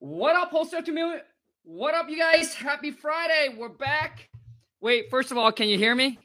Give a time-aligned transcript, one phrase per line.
[0.00, 1.24] What up, wholesale community?
[1.64, 2.54] What up, you guys?
[2.54, 3.56] Happy Friday.
[3.58, 4.28] We're back.
[4.80, 6.20] Wait, first of all, can you hear me?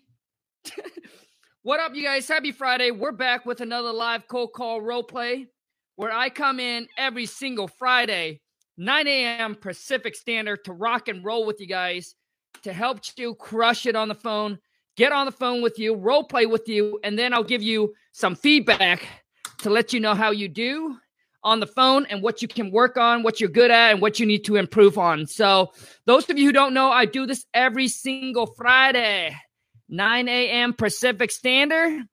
[1.64, 2.28] what up, you guys?
[2.28, 2.92] Happy Friday.
[2.92, 5.48] We're back with another live cold call role play
[5.96, 8.42] where I come in every single Friday,
[8.78, 9.56] 9 a.m.
[9.56, 12.14] Pacific Standard to rock and roll with you guys
[12.62, 14.60] to help you crush it on the phone,
[14.98, 17.96] get on the phone with you, role play with you, and then I'll give you
[18.12, 19.08] some feedback
[19.64, 20.98] to let you know how you do
[21.44, 24.20] on the phone and what you can work on, what you're good at, and what
[24.20, 25.28] you need to improve on.
[25.28, 25.72] So,
[26.06, 29.36] those of you who don't know, I do this every single Friday,
[29.90, 30.74] 9 a.m.
[30.74, 32.04] Pacific Standard.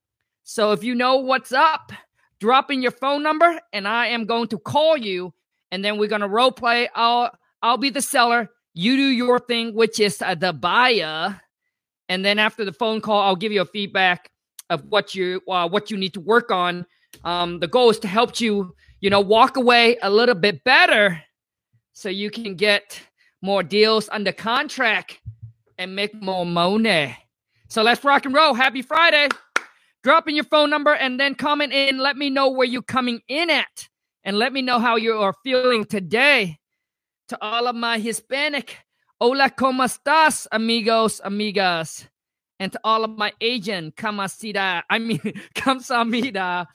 [0.43, 1.93] So, if you know what's up,
[2.41, 5.33] drop in your phone number and I am going to call you
[5.71, 6.89] and then we're going to role play.
[6.95, 7.31] I'll
[7.63, 8.51] I'll be the seller.
[8.75, 11.41] You do your thing, which is uh, the buyer.
[12.09, 14.31] And then after the phone call, I'll give you a feedback
[14.69, 16.87] of what you uh, what you need to work on.
[17.25, 21.23] Um, the goal is to help you, you know, walk away a little bit better,
[21.93, 23.01] so you can get
[23.43, 25.21] more deals under contract
[25.79, 27.17] and make more money.
[27.69, 28.55] So let's rock and roll.
[28.55, 29.29] Happy Friday.
[30.03, 31.99] Drop in your phone number and then comment in.
[31.99, 33.89] Let me know where you're coming in at
[34.25, 36.59] and let me know how you are feeling today.
[37.29, 38.77] To all of my Hispanic,
[39.21, 42.09] hola, ¿cómo estás, amigos, amigas?
[42.59, 45.21] And to all of my Asian, kamasida, I mean,
[45.55, 46.67] kamsamida.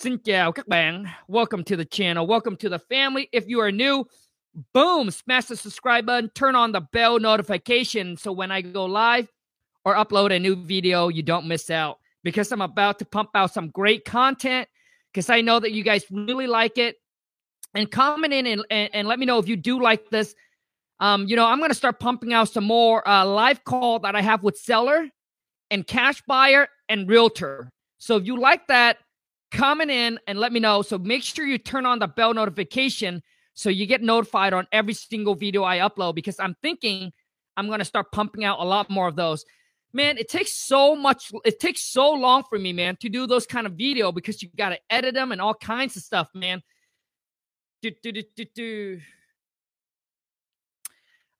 [0.00, 1.04] Xin chào các bạn.
[1.28, 2.26] Welcome to the channel.
[2.26, 3.28] Welcome to the family.
[3.32, 4.04] If you are new,
[4.72, 9.28] boom, smash the subscribe button, turn on the bell notification so when I go live
[9.84, 13.52] or upload a new video, you don't miss out because I'm about to pump out
[13.52, 14.68] some great content
[15.12, 16.96] because I know that you guys really like it.
[17.74, 20.34] And comment in and, and, and, let me know if you do like this.
[21.00, 24.16] Um, you know, I'm going to start pumping out some more uh, live call that
[24.16, 25.10] I have with seller
[25.70, 27.68] and cash buyer and realtor.
[27.98, 28.96] So if you like that,
[29.50, 30.82] comment in and let me know.
[30.82, 33.22] So make sure you turn on the bell notification
[33.54, 37.12] so you get notified on every single video I upload because I'm thinking
[37.56, 39.44] I'm going to start pumping out a lot more of those
[39.92, 43.46] man, it takes so much, it takes so long for me, man, to do those
[43.46, 46.62] kind of video because you got to edit them and all kinds of stuff, man.
[47.82, 49.00] Do, do, do, do, do.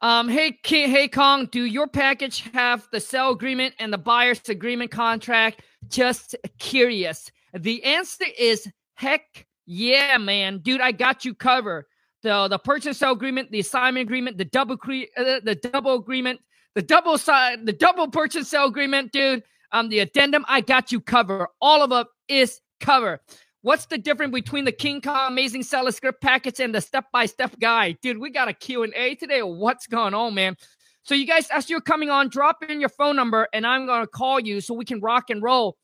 [0.01, 4.91] Um, hey, hey, Khang, do your package have the sell agreement and the buyer's agreement
[4.91, 5.61] contract?
[5.89, 7.31] Just curious.
[7.55, 10.81] The answer is heck yeah, man, dude.
[10.81, 11.87] I got you covered.
[12.23, 16.41] The the purchase sale agreement, the assignment agreement, the double cre- uh, the double agreement,
[16.75, 19.43] the double side, the double purchase sale agreement, dude.
[19.73, 21.47] Um, the addendum, I got you covered.
[21.61, 23.21] All of it is covered.
[23.63, 27.99] What's the difference between the King Kong Amazing Seller Script package and the step-by-step guide?
[28.03, 29.43] Dude, we got a Q&A today.
[29.43, 30.57] What's going on, man?
[31.05, 34.01] So you guys, as you're coming on, drop in your phone number and I'm going
[34.03, 35.77] to call you so we can rock and roll.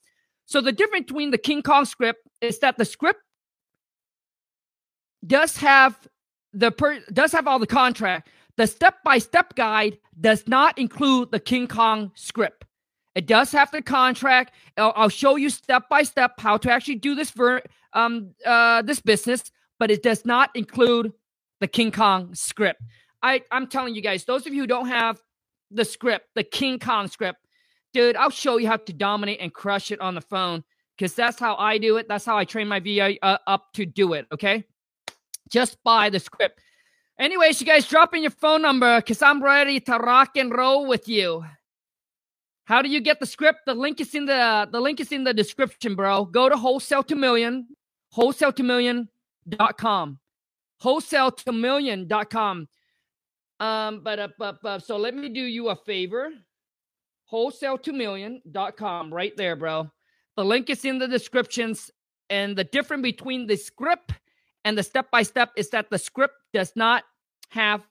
[0.47, 3.21] So the difference between the King Kong script is that the script
[5.27, 5.99] does have
[6.53, 11.31] the per, does have all the contract, the step by step guide does not include
[11.31, 12.65] the King Kong script.
[13.15, 14.55] It does have the contract.
[14.77, 17.63] I'll, I'll show you step by step how to actually do this for
[17.93, 19.43] um uh this business,
[19.79, 21.13] but it does not include
[21.61, 22.81] the King Kong script.
[23.23, 25.21] I I'm telling you guys, those of you who don't have
[25.71, 27.41] the script, the King Kong script,
[27.97, 30.63] dude, I'll show you how to dominate and crush it on the phone
[30.97, 32.09] because that's how I do it.
[32.09, 34.27] That's how I train my VA uh, up to do it.
[34.31, 34.65] Okay,
[35.49, 36.61] just buy the script.
[37.19, 40.87] Anyways, you guys drop in your phone number because I'm ready to rock and roll
[40.87, 41.43] with you.
[42.65, 43.61] How do you get the script?
[43.65, 46.27] The link is in the the link is in the description, bro.
[46.27, 47.67] Go to wholesale to million,
[48.11, 50.19] wholesale to million.com.
[50.81, 52.69] Wholesale to million.com.
[53.59, 56.29] Um, but, uh, but, but so let me do you a favor.
[57.27, 59.91] Wholesale to million.com right there, bro.
[60.37, 61.91] The link is in the descriptions.
[62.31, 64.13] And the difference between the script
[64.65, 67.05] and the step by step is that the script does not
[67.51, 67.87] have,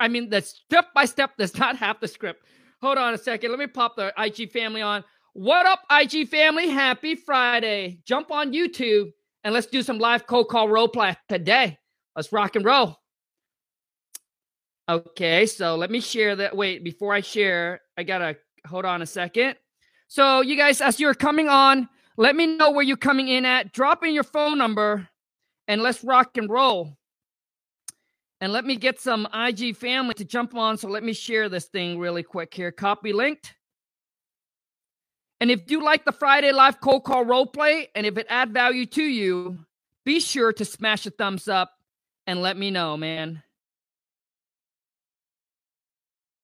[0.00, 2.44] I mean, the step by step does not have the script.
[2.82, 3.50] Hold on a second.
[3.50, 5.04] Let me pop the IG family on.
[5.32, 6.68] What up, IG family?
[6.68, 8.00] Happy Friday.
[8.06, 9.10] Jump on YouTube
[9.42, 11.78] and let's do some live cold call role play today.
[12.14, 12.96] Let's rock and roll.
[14.88, 16.56] Okay, so let me share that.
[16.56, 19.56] Wait, before I share, I gotta hold on a second.
[20.08, 23.72] So, you guys, as you're coming on, let me know where you're coming in at.
[23.72, 25.08] Drop in your phone number
[25.66, 26.96] and let's rock and roll.
[28.40, 30.76] And let me get some IG family to jump on.
[30.76, 32.70] So let me share this thing really quick here.
[32.70, 33.54] Copy linked.
[35.40, 38.52] And if you like the Friday Live cold call role play, and if it add
[38.52, 39.58] value to you,
[40.04, 41.72] be sure to smash a thumbs up
[42.26, 43.42] and let me know, man.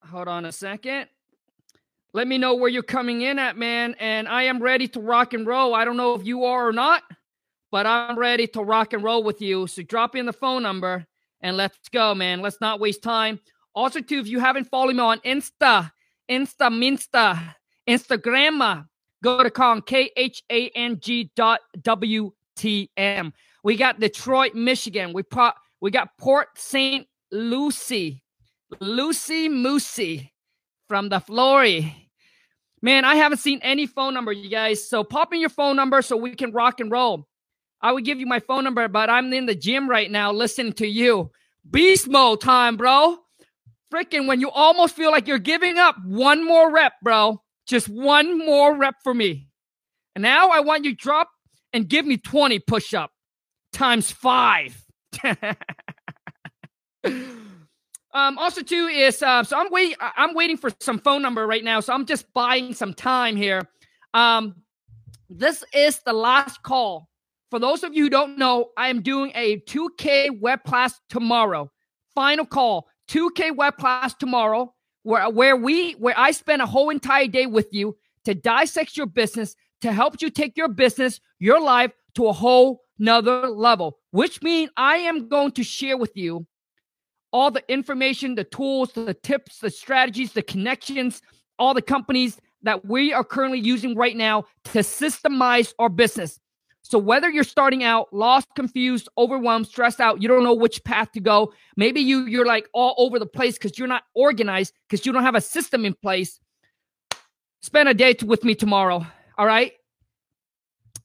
[0.05, 1.09] Hold on a second.
[2.13, 3.95] Let me know where you're coming in at, man.
[4.01, 5.75] And I am ready to rock and roll.
[5.75, 7.03] I don't know if you are or not
[7.71, 9.67] but I'm ready to rock and roll with you.
[9.67, 11.07] So drop in the phone number
[11.41, 12.41] and let's go, man.
[12.41, 13.41] Let's not waste time.
[13.75, 15.91] Also, too, if you haven't followed me on Insta,
[16.29, 17.55] Insta, Minsta,
[17.89, 18.87] Instagram,
[19.23, 23.33] go to Khang, K H A N G dot W T M.
[23.63, 25.13] We got Detroit, Michigan.
[25.13, 27.07] We pro- we got Port St.
[27.31, 28.23] Lucie,
[28.81, 30.30] Lucy Moosey
[30.91, 32.11] from the Flory.
[32.83, 34.89] Man, I haven't seen any phone number, you guys.
[34.89, 37.29] So pop in your phone number so we can rock and roll.
[37.81, 40.73] I would give you my phone number, but I'm in the gym right now listening
[40.75, 41.31] to you.
[41.71, 43.19] Beast mode time, bro.
[43.95, 47.41] Freaking when you almost feel like you're giving up, one more rep, bro.
[47.69, 49.47] Just one more rep for me.
[50.17, 51.31] And now I want you drop
[51.73, 53.13] and give me 20 push up
[53.73, 54.77] times five.
[58.13, 59.97] um, also, too, is uh, so I'm waiting.
[60.01, 61.81] I'm waiting for some phone number right now.
[61.81, 63.69] So I'm just buying some time here.
[64.15, 64.57] Um,
[65.29, 67.09] this is the last call.
[67.51, 71.71] For those of you who don't know, I am doing a 2K web class tomorrow.
[72.15, 74.75] Final call, 2K web class tomorrow,
[75.05, 79.07] where where we where I spend a whole entire day with you to dissect your
[79.07, 84.43] business, to help you take your business, your life to a whole nother level, which
[84.43, 86.47] means I am going to share with you
[87.33, 91.23] all the information, the tools, the tips, the strategies, the connections,
[91.59, 96.41] all the companies that we are currently using right now to systemize our business.
[96.83, 101.13] So whether you're starting out lost, confused, overwhelmed, stressed out, you don't know which path
[101.13, 101.53] to go.
[101.77, 105.23] Maybe you you're like all over the place because you're not organized because you don't
[105.23, 106.41] have a system in place.
[107.63, 109.07] Spend a day with me tomorrow.
[109.39, 109.73] All right.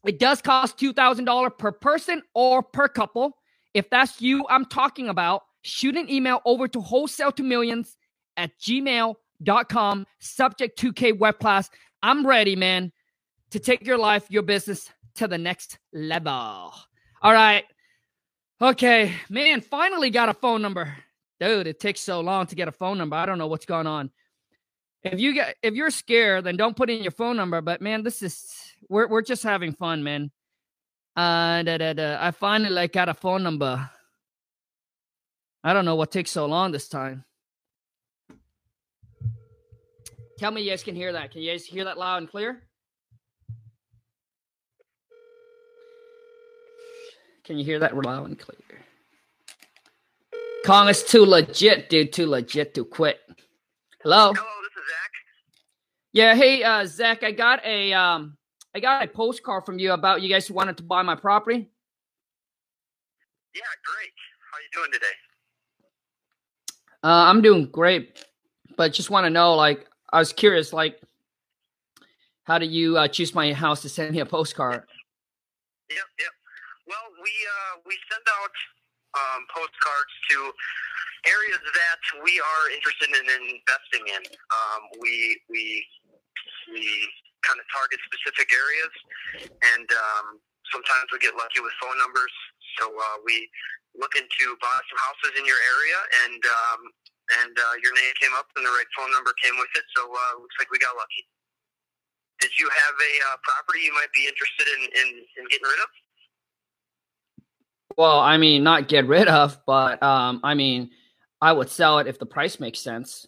[0.05, 3.37] It does cost $2,000 per person or per couple.
[3.73, 7.97] If that's you I'm talking about, shoot an email over to wholesale to millions
[8.37, 11.69] at gmail.com, subject 2K web class.
[12.03, 12.91] I'm ready, man,
[13.51, 16.31] to take your life, your business to the next level.
[16.33, 17.65] All right.
[18.61, 20.95] Okay, man, finally got a phone number.
[21.39, 23.15] Dude, it takes so long to get a phone number.
[23.15, 24.11] I don't know what's going on.
[25.03, 27.61] If you get if you're scared, then don't put in your phone number.
[27.61, 28.49] But man, this is
[28.89, 30.31] we're we're just having fun, man.
[31.15, 32.17] Uh da, da, da.
[32.19, 33.89] I finally like got a phone number.
[35.65, 37.25] I don't know what takes so long this time.
[40.37, 41.31] Tell me you guys can hear that.
[41.31, 42.61] Can you guys hear that loud and clear?
[47.45, 48.59] Can you hear that loud and clear?
[50.65, 52.13] Khang is too legit, dude.
[52.13, 53.19] Too legit to quit.
[54.03, 54.33] Hello.
[54.33, 55.11] Hello, this is Zach.
[56.13, 57.23] Yeah, hey, uh, Zach.
[57.23, 58.37] I got a um,
[58.75, 61.71] I got a postcard from you about you guys who wanted to buy my property.
[63.55, 64.11] Yeah, great.
[64.51, 65.24] How you doing today?
[67.05, 68.25] Uh, I'm doing great,
[68.81, 70.97] but just want to know, like, I was curious, like,
[72.49, 74.81] how do you uh, choose my house to send me a postcard?
[75.93, 76.33] Yep, yep.
[76.89, 78.53] Well, we uh, we send out
[79.21, 80.49] um, postcards to
[81.29, 84.21] areas that we are interested in investing in.
[84.49, 85.85] Um, we we
[86.73, 86.85] we
[87.45, 88.93] kind of target specific areas,
[89.45, 90.41] and um,
[90.73, 92.33] sometimes we get lucky with phone numbers.
[92.79, 93.49] So uh, we
[93.95, 96.79] looking to buy some houses in your area, and um,
[97.41, 99.85] and uh, your name came up, and the right phone number came with it.
[99.95, 101.23] So uh, looks like we got lucky.
[102.39, 105.07] Did you have a uh, property you might be interested in, in,
[105.39, 105.89] in getting rid of?
[107.97, 110.91] Well, I mean, not get rid of, but um, I mean,
[111.41, 113.25] I would sell it if the price makes sense.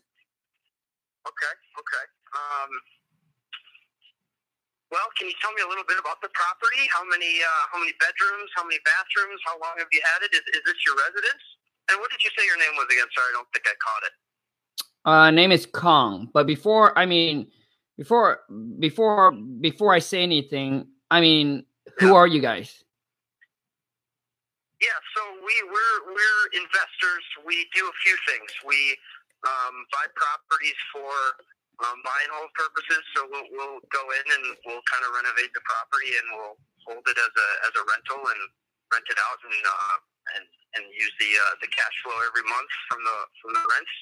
[1.25, 2.03] Okay, okay.
[2.35, 2.69] Um,
[4.91, 6.87] well, can you tell me a little bit about the property?
[6.91, 8.49] How many uh, how many bedrooms?
[8.55, 9.39] How many bathrooms?
[9.43, 10.31] How long have you had it?
[10.31, 11.43] Is, is this your residence?
[11.91, 13.07] And what did you say your name was again?
[13.11, 14.13] Sorry, I don't think I caught it.
[15.07, 16.27] Uh, name is Khang.
[16.33, 17.47] But before, I mean,
[17.97, 18.43] before
[18.79, 21.63] before before I say anything, I mean,
[21.99, 22.19] who Yeah.
[22.23, 22.83] are you guys?
[24.79, 27.23] Yeah, so we we're we're investors.
[27.45, 28.51] We do a few things.
[28.65, 28.95] We
[29.47, 31.11] um, buy properties for
[31.85, 33.03] um, buy hold purposes.
[33.13, 36.57] So we'll, we'll go in and we'll kind of renovate the property and we'll
[36.89, 38.41] hold it as a as a rental and
[38.93, 39.97] rent it out and uh,
[40.37, 40.45] and
[40.79, 43.95] and use the uh, the cash flow every month from the from the rents.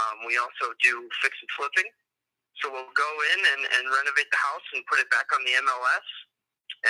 [0.00, 1.88] Um, we also do fix and flipping.
[2.60, 5.56] So we'll go in and, and renovate the house and put it back on the
[5.66, 6.08] MLS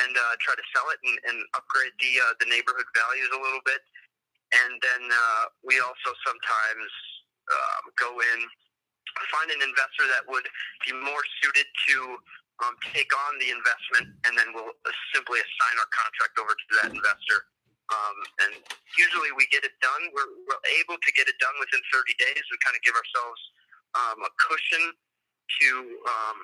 [0.05, 3.41] and uh, try to sell it and, and upgrade the uh, the neighborhood values a
[3.41, 3.83] little bit.
[4.53, 6.91] And then uh, we also sometimes
[7.51, 8.41] um, go in
[9.33, 10.47] find an investor that would
[10.85, 11.97] be more suited to
[12.63, 14.73] um, take on the investment, and then we'll
[15.11, 17.49] simply assign our contract over to that investor.
[17.91, 18.17] Um,
[18.47, 18.53] and
[18.97, 20.03] usually we get it done.
[20.15, 22.41] We're, we're able to get it done within 30 days.
[22.49, 23.41] We kind of give ourselves
[23.99, 25.69] um, a cushion to
[26.09, 26.39] um,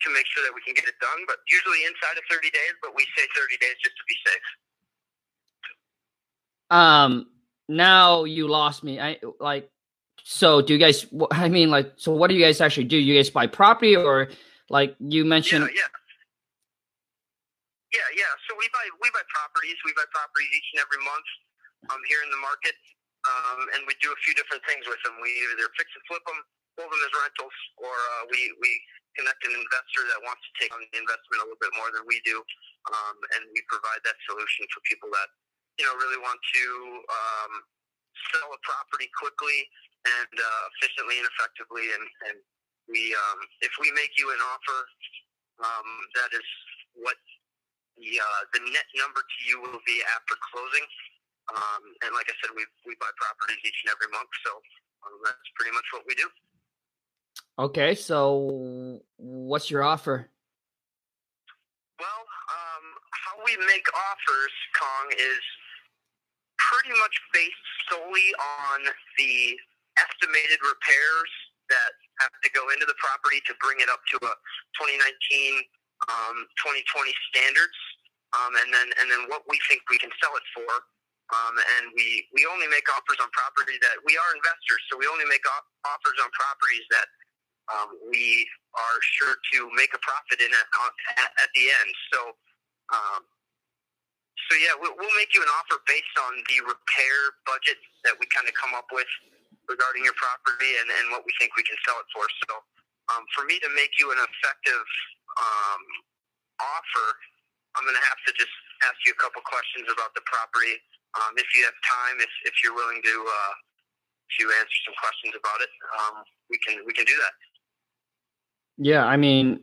[0.00, 1.20] to make sure that we can get it done.
[1.28, 2.74] But usually inside of 30 days.
[2.80, 4.48] But we say 30 days just to be safe.
[6.70, 7.28] Um,
[7.68, 9.00] now you lost me.
[9.00, 9.68] I like.
[10.30, 11.10] So do you guys?
[11.34, 12.94] I mean, like, so what do you guys actually do?
[12.94, 14.30] You guys buy property, or
[14.70, 15.66] like you mentioned?
[15.74, 17.98] Yeah, yeah.
[17.98, 18.32] Yeah, yeah.
[18.46, 19.74] So we buy we buy properties.
[19.82, 21.26] We buy properties each and every month
[21.90, 22.78] um, here in the market,
[23.26, 25.18] um, and we do a few different things with them.
[25.18, 26.38] We either fix and flip them,
[26.78, 28.70] hold them as rentals, or uh, we we
[29.18, 32.06] connect an investor that wants to take on the investment a little bit more than
[32.06, 32.38] we do,
[32.86, 35.26] um, and we provide that solution for people that
[35.74, 36.64] you know really want to
[37.10, 37.52] um,
[38.30, 39.66] sell a property quickly
[40.06, 42.36] and uh, efficiently and effectively, and and
[42.88, 44.80] we um, if we make you an offer
[45.60, 46.46] um, that is
[46.96, 47.16] what
[47.96, 50.86] the uh, the net number to you will be after closing.
[51.50, 54.52] Um, and like I said, we we buy properties each and every month, so
[55.04, 56.28] um, that's pretty much what we do.
[57.58, 60.30] Okay, so what's your offer?
[61.98, 65.44] Well, um, how we make offers, Khang, is
[66.56, 68.80] pretty much based solely on
[69.18, 69.60] the
[69.98, 71.30] estimated repairs
[71.72, 71.92] that
[72.22, 74.32] have to go into the property to bring it up to a
[74.78, 75.62] 2019
[76.08, 77.76] um, 2020 standards,
[78.38, 80.70] um, and then and then what we think we can sell it for.
[81.30, 85.06] Um, and we, we only make offers on property that we are investors, so we
[85.06, 87.06] only make off- offers on properties that
[87.70, 90.66] um, we are sure to make a profit in at,
[91.22, 91.90] at, at the end.
[92.10, 92.20] So,
[92.90, 93.22] um,
[94.50, 98.26] so yeah, we'll, we'll make you an offer based on the repair budget that we
[98.34, 99.08] kind of come up with
[99.70, 102.26] regarding your property and, and what we think we can sell it for.
[102.44, 102.58] So,
[103.14, 104.86] um, for me to make you an effective
[105.38, 105.82] um,
[106.58, 107.08] offer,
[107.78, 110.74] I'm going to have to just ask you a couple questions about the property.
[111.14, 113.54] Um, if you have time, if, if you're willing to uh,
[114.38, 116.14] to answer some questions about it, um,
[116.50, 117.34] we can we can do that.
[118.78, 119.62] Yeah, I mean,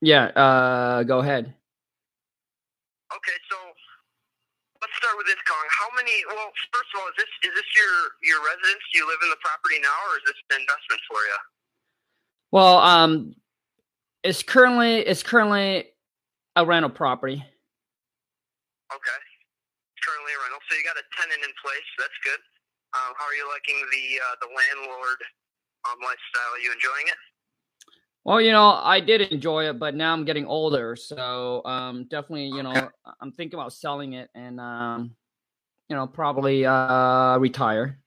[0.00, 0.30] yeah.
[0.34, 1.54] Uh, go ahead.
[3.10, 3.56] Okay, so
[4.96, 5.68] let's start with this, Khang.
[5.68, 6.12] How many?
[6.28, 7.92] Well, first of all, is this is this your
[8.24, 8.80] your residence?
[8.92, 11.38] Do you live in the property now, or is this an investment for you?
[12.52, 13.34] Well, um,
[14.24, 15.92] it's currently it's currently
[16.56, 17.36] a rental property.
[17.36, 19.20] Okay,
[19.92, 20.60] it's currently a rental.
[20.64, 21.88] So you got a tenant in place.
[22.00, 22.40] That's good.
[22.96, 25.20] Um, how are you liking the uh, the landlord
[25.92, 26.56] um, lifestyle?
[26.56, 27.20] Are you enjoying it?
[28.26, 32.50] Well, you know, I did enjoy it, but now I'm getting older, so um, definitely,
[32.50, 32.74] you know,
[33.22, 35.14] I'm thinking about selling it and um,
[35.88, 38.02] you know, probably uh, retire.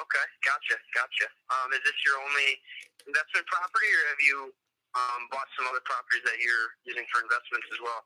[0.00, 1.28] Okay, gotcha, gotcha.
[1.52, 2.56] Um, is this your only
[3.04, 4.38] investment property, or have you
[4.96, 8.00] um, bought some other properties that you're using for investments as well?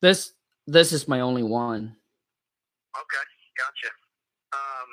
[0.00, 0.32] This
[0.64, 1.92] this is my only one.
[2.96, 3.24] Okay,
[3.60, 3.92] gotcha.
[4.56, 4.90] Um,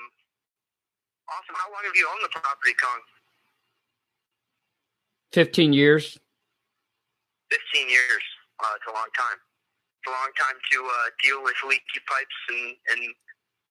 [1.31, 1.55] awesome.
[1.55, 2.99] How long have you owned the property, Khang?
[5.31, 6.17] Fifteen years.
[7.51, 8.23] 15 years.
[8.61, 9.39] Uh, it's a long time.
[10.01, 13.01] It's a long time to uh, deal with leaky pipes and, and,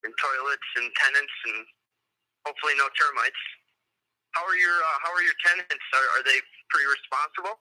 [0.05, 1.65] and toilets and tenants and
[2.47, 3.43] hopefully no termites.
[4.33, 5.71] How are your uh, How are your tenants?
[5.95, 6.39] Are, are they
[6.71, 7.59] pretty responsible?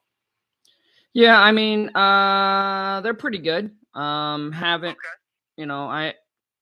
[1.14, 3.72] Yeah, I mean, uh, they're pretty good.
[3.94, 5.18] Um, haven't Okay.
[5.58, 6.14] you know, I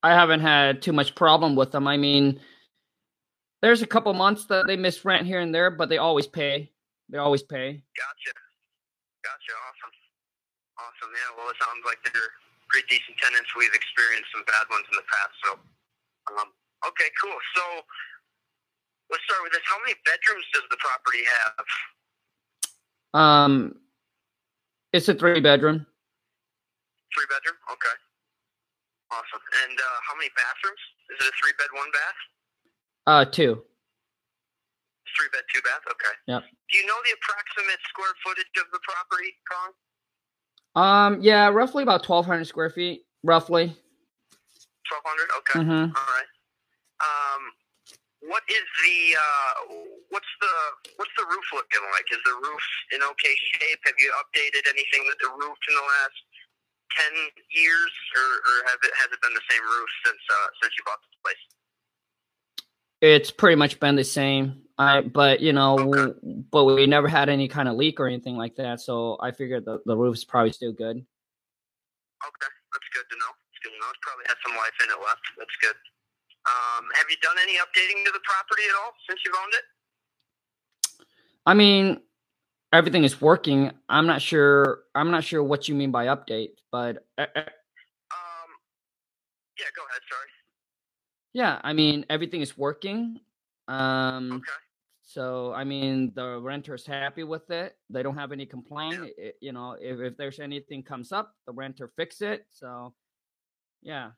[0.03, 1.87] I haven't had too much problem with them.
[1.87, 2.39] I mean,
[3.61, 6.71] there's a couple months that they miss rent here and there, but they always pay.
[7.09, 7.81] They always pay.
[7.95, 8.33] Gotcha.
[9.21, 9.53] Gotcha.
[9.69, 9.93] Awesome.
[10.81, 11.11] Awesome.
[11.13, 11.29] Yeah.
[11.37, 12.33] Well, it sounds like they're
[12.69, 13.49] pretty decent tenants.
[13.53, 15.35] We've experienced some bad ones in the past.
[15.45, 15.49] So,
[16.33, 16.49] um,
[16.89, 17.37] okay, cool.
[17.53, 17.63] So,
[19.13, 19.61] let's start with this.
[19.69, 21.65] How many bedrooms does the property have?
[23.13, 23.53] Um,
[24.91, 25.85] it's a three bedroom.
[27.13, 27.57] Three bedroom.
[27.71, 27.95] Okay.
[29.13, 29.43] Awesome.
[29.63, 30.81] And uh, how many bathrooms?
[31.13, 32.19] Is it a three bed, one bath?
[33.07, 33.63] Uh, two.
[35.15, 35.83] Three bed, two bath.
[35.87, 36.15] Okay.
[36.27, 36.43] Yep.
[36.43, 39.71] Do you know the approximate square footage of the property, Khang?
[40.75, 43.71] Um, yeah, roughly about twelve hundred square feet, roughly.
[44.83, 45.29] Twelve hundred.
[45.39, 45.59] Okay.
[45.63, 45.95] Mm-hmm.
[45.95, 46.29] All right.
[46.99, 47.41] Um,
[48.27, 49.51] what is the uh,
[50.11, 50.53] what's the
[50.99, 52.07] what's the roof looking like?
[52.11, 53.79] Is the roof in okay shape?
[53.87, 56.19] Have you updated anything with the roof in the last
[56.91, 57.13] ten
[57.55, 60.83] years, or, or have it has it been the same roof since uh, since you
[60.83, 61.43] bought this place?
[63.01, 64.61] It's pretty much been the same.
[64.77, 66.13] I, but you know,
[66.51, 68.81] but we never had any kind of leak or anything like that.
[68.81, 70.97] So I figured the the is probably still good.
[70.97, 73.31] Okay, that's good to know.
[73.51, 73.87] It's good to know.
[73.89, 75.21] It's probably has some life in it left.
[75.37, 75.75] That's good.
[76.45, 79.65] Um, have you done any updating to the property at all since you've owned it?
[81.45, 82.01] I mean,
[82.73, 83.71] everything is working.
[83.87, 84.83] I'm not sure.
[84.93, 87.47] I'm not sure what you mean by update, but uh, uh,
[88.11, 88.49] Um,
[89.57, 90.01] yeah, go ahead.
[90.09, 90.29] Sorry.
[91.35, 93.19] Yeah, I mean everything is working.
[93.67, 94.59] Um, Okay.
[95.03, 97.75] so I mean the renter's happy with it.
[97.89, 99.11] They don't have any complaint.
[99.19, 102.47] I- you know, if if there's anything comes up, the renter fix it.
[102.51, 102.95] So,
[103.83, 104.11] yeah.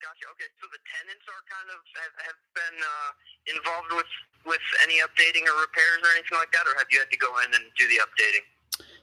[0.00, 0.26] Gotcha.
[0.30, 3.10] Okay, so the tenants are kind of have, have been uh,
[3.56, 4.12] involved with
[4.46, 7.30] with any updating or repairs or anything like that, or have you had to go
[7.42, 8.46] in and do the updating?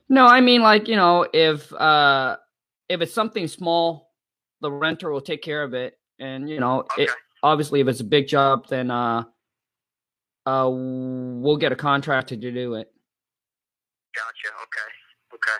[0.07, 2.37] No, I mean like you know if uh
[2.87, 4.13] if it's something small,
[4.61, 7.03] the renter will take care of it, and you know Okay.
[7.03, 7.09] it,
[7.43, 9.23] obviously if it's a big job, then uh
[10.45, 12.91] uh we'll get a contractor to do it.
[14.15, 14.49] Gotcha.
[14.63, 14.89] Okay.
[15.35, 15.59] Okay.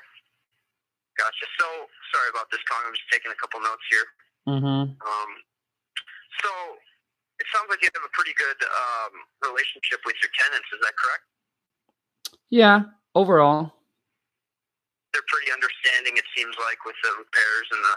[1.18, 1.46] Gotcha.
[1.60, 1.66] So
[2.14, 2.84] sorry about this, Khang.
[2.88, 4.08] I'm just taking a couple notes here.
[4.48, 4.96] Mm-hmm.
[4.96, 5.32] Um,
[6.44, 6.50] so
[7.40, 10.68] it sounds like you have a pretty good um, relationship with your tenants.
[10.72, 11.26] Is that correct?
[12.52, 13.74] Yeah, overall.
[15.12, 16.16] They're pretty understanding.
[16.20, 17.96] It seems like with the repairs and the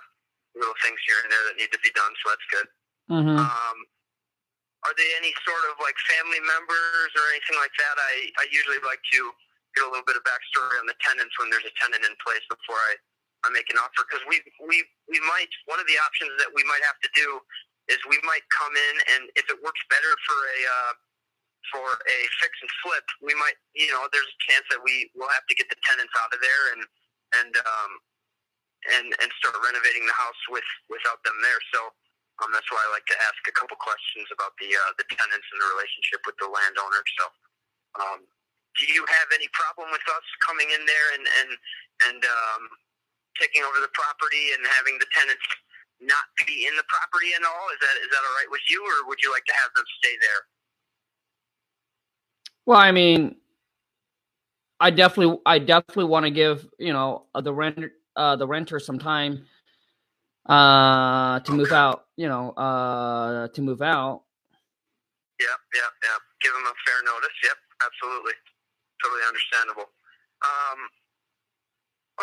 [0.58, 2.12] little things here and there that need to be done.
[2.20, 2.68] So that's good.
[3.08, 3.38] Mm-hmm.
[3.40, 3.78] Um,
[4.86, 7.96] are they any sort of like family members or anything like that?
[7.98, 9.20] I, I usually like to
[9.74, 12.44] get a little bit of backstory on the tenants when there's a tenant in place
[12.46, 12.94] before I,
[13.42, 16.62] I make an offer because we, we, we might, one of the options that we
[16.70, 17.42] might have to do
[17.90, 20.92] is we might come in and if it works better for a, uh,
[21.74, 25.28] for a fix and flip, we might, you know, there's a chance that we will
[25.34, 26.82] have to get the tenants out of there and,
[27.42, 27.92] and, um,
[28.94, 31.60] and, and start renovating the house with, without them there.
[31.74, 31.90] So,
[32.38, 35.48] um, that's why I like to ask a couple questions about the uh, the tenants
[35.50, 37.02] and the relationship with the landowner.
[37.18, 37.24] So,
[37.98, 38.20] um,
[38.78, 41.50] do you have any problem with us coming in there and and
[42.06, 42.62] and um,
[43.42, 45.42] taking over the property and having the tenants
[45.98, 47.66] not be in the property at all?
[47.74, 49.86] Is that is that all right with you, or would you like to have them
[49.98, 50.42] stay there?
[52.70, 53.34] Well, I mean,
[54.78, 57.82] I definitely, I definitely want to give you know the rent,
[58.18, 59.46] uh, the renter some time,
[60.50, 62.10] uh, to move out.
[62.18, 64.26] You know, uh, to move out.
[65.38, 66.20] Yep, yep, yep.
[66.42, 67.36] Give them a fair notice.
[67.46, 68.34] Yep, absolutely,
[68.98, 69.86] totally understandable.
[70.42, 70.78] Um,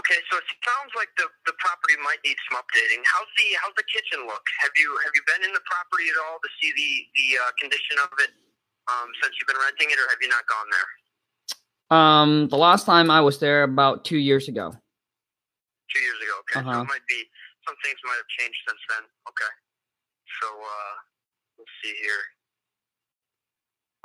[0.03, 2.99] okay, so it sounds like the the property might need some updating.
[3.07, 4.43] How's the how's the kitchen look?
[4.67, 7.51] Have you have you been in the property at all to see the the uh,
[7.55, 8.35] condition of it
[8.91, 10.89] um, since you've been renting it, or have you not gone there?
[11.87, 14.75] Um, the last time I was there about two years ago.
[15.95, 16.35] Two years ago.
[16.43, 16.83] Okay, so Uh-huh.
[16.83, 17.23] it might be
[17.63, 19.03] some things might have changed since then.
[19.31, 19.53] Okay,
[20.43, 20.95] so uh,
[21.55, 22.19] let's see here.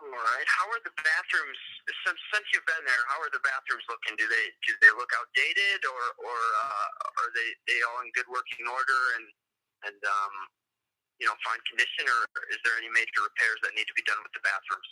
[0.00, 0.46] All right.
[0.48, 1.58] How are the bathrooms
[2.06, 3.02] since since you've been there?
[3.10, 4.14] How are the bathrooms looking?
[4.16, 6.88] Do they do they look outdated or or uh,
[7.26, 9.26] are they they all in good working order and
[9.90, 10.34] and um,
[11.18, 12.20] you know fine condition or
[12.54, 14.90] is there any major repairs that need to be done with the bathrooms?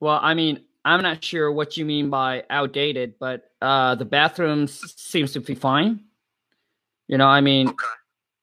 [0.00, 4.94] Well, I mean, I'm not sure what you mean by outdated, but uh, the bathrooms
[4.96, 6.04] seems to be fine.
[7.06, 7.86] You know, I mean, Okay.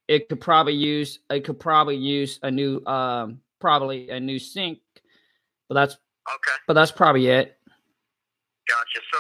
[0.07, 4.79] it could probably use it could probably use a new um probably a new sink,
[5.69, 5.93] but that's
[6.27, 6.57] Okay.
[6.67, 7.57] but that's probably it.
[8.67, 8.99] Gotcha.
[9.13, 9.19] So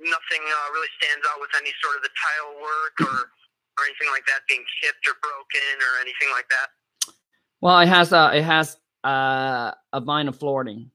[0.00, 3.30] nothing uh, really stands out with any sort of the tile work or
[3.78, 7.14] or anything like that being chipped or broken or anything like that.
[7.60, 10.90] Well, it has uh it has uh a vinyl flooring.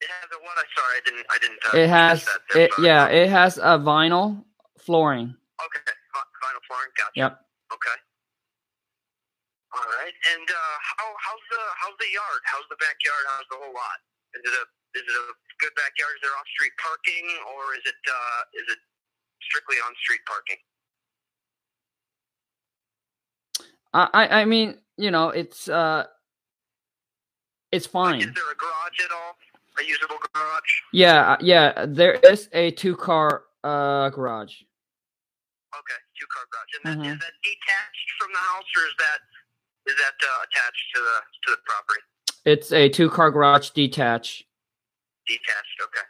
[0.00, 0.54] It has a what?
[0.58, 1.26] I sorry, I didn't.
[1.30, 1.60] I didn't.
[1.66, 4.44] Uh, It has there, it yeah, it has a vinyl
[4.78, 5.34] flooring.
[5.58, 5.82] Okay.
[5.86, 6.92] vi- Vinyl flooring.
[6.98, 7.18] Gotcha.
[7.18, 7.32] Yep.
[7.74, 7.98] Okay.
[9.74, 10.14] All right.
[10.34, 12.40] And uh, how how's the how's the yard?
[12.46, 13.24] How's the backyard?
[13.26, 13.98] How's the whole lot?
[14.38, 14.64] Is it a
[14.98, 15.26] is it a
[15.60, 16.14] good backyard?
[16.18, 18.80] Is there off street parking or is it uh, is it
[19.42, 20.58] strictly on street parking?
[23.94, 26.04] I I, mean, you know, it's uh
[27.72, 28.20] it's Like, fine.
[28.22, 29.36] is there a garage at all?
[29.78, 30.72] A usable garage?
[30.92, 34.62] Yeah, uh, yeah, there is a two car uh garage.
[35.70, 36.72] Okay, two car garage.
[36.74, 37.12] And that, Mhm.
[37.14, 39.20] is that detached from the house, or is that
[39.86, 42.02] is that uh, attached to the to the property?
[42.44, 44.46] It's a two car garage detached.
[45.26, 45.78] Detached.
[45.82, 46.06] Okay,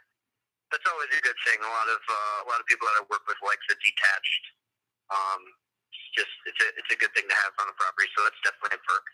[0.71, 1.59] that's always a good thing.
[1.61, 4.43] A lot of uh, a lot of people that I work with like the detached.
[5.13, 5.41] Um,
[5.93, 8.39] it's just it's a it's a good thing to have on the property, so that's
[8.41, 9.05] definitely a perk.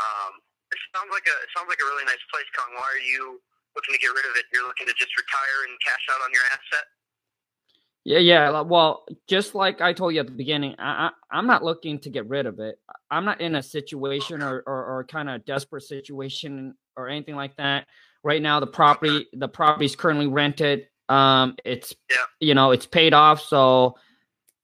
[0.00, 0.32] Um,
[0.72, 2.72] it sounds like a it sounds like a really nice place, Khang.
[2.78, 3.42] Why are you
[3.74, 4.44] looking to get rid of it?
[4.52, 6.86] You're looking to just retire and cash out on your asset.
[8.04, 8.60] Yeah, yeah.
[8.62, 12.10] Well, just like I told you at the beginning, I, I I'm not looking to
[12.10, 12.78] get rid of it.
[13.10, 17.56] I'm not in a situation or or, or kind of desperate situation or anything like
[17.56, 17.86] that.
[18.22, 20.86] Right now, the property the property is currently rented.
[21.08, 22.16] Um, it's Yeah.
[22.40, 23.96] you know it's paid off, so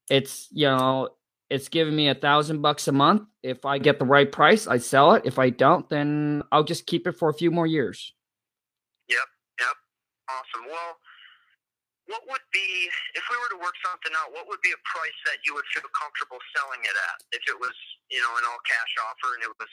[0.09, 1.11] it's you know
[1.51, 3.23] it's giving me a thousand bucks a month.
[3.43, 5.23] If I get the right price, I sell it.
[5.27, 8.15] If I don't, then I'll just keep it for a few more years.
[10.65, 10.97] Well,
[12.07, 12.89] what would be
[13.19, 14.31] if we were to work something out?
[14.31, 17.19] What would be a price that you would feel comfortable selling it at?
[17.35, 17.75] If it was,
[18.11, 19.73] you know, an all cash offer and it was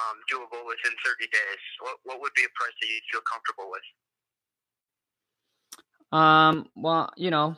[0.00, 3.68] um, doable within 30 days, what what would be a price that you'd feel comfortable
[3.68, 3.86] with?
[6.08, 7.56] Um, well, you know,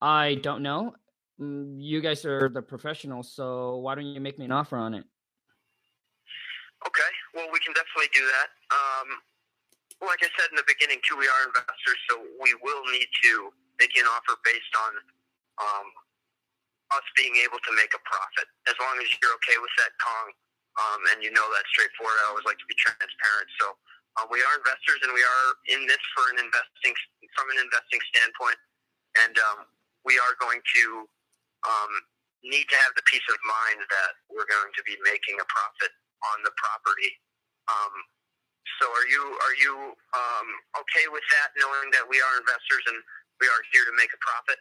[0.00, 0.94] I don't know.
[1.40, 4.94] mm, you guys are the professionals, so why don't you make me an offer on
[4.94, 5.04] it?
[6.86, 8.48] Okay, well, we can definitely do that.
[8.74, 9.08] Um,
[10.02, 13.32] like I said in the beginning, too, we are investors, so we will need to
[13.78, 14.92] make an offer based on
[15.62, 15.88] um,
[16.94, 18.46] us being able to make a profit.
[18.66, 20.30] As long as you're okay with that, Khang,
[20.80, 22.16] um, and you know that straightforward.
[22.24, 23.48] I always like to be transparent.
[23.60, 23.66] So
[24.20, 26.94] uh, we are investors, and we are in this for an investing
[27.38, 28.58] from an investing standpoint,
[29.24, 29.58] and um,
[30.04, 30.84] we are going to
[31.64, 31.92] um,
[32.44, 35.92] need to have the peace of mind that we're going to be making a profit
[36.34, 37.12] on the property.
[38.80, 39.74] So are you are you
[40.14, 40.46] um,
[40.80, 42.96] okay with that, knowing that we are investors and
[43.40, 44.58] we are here to make a profit?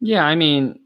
[0.00, 0.80] Yeah, I mean,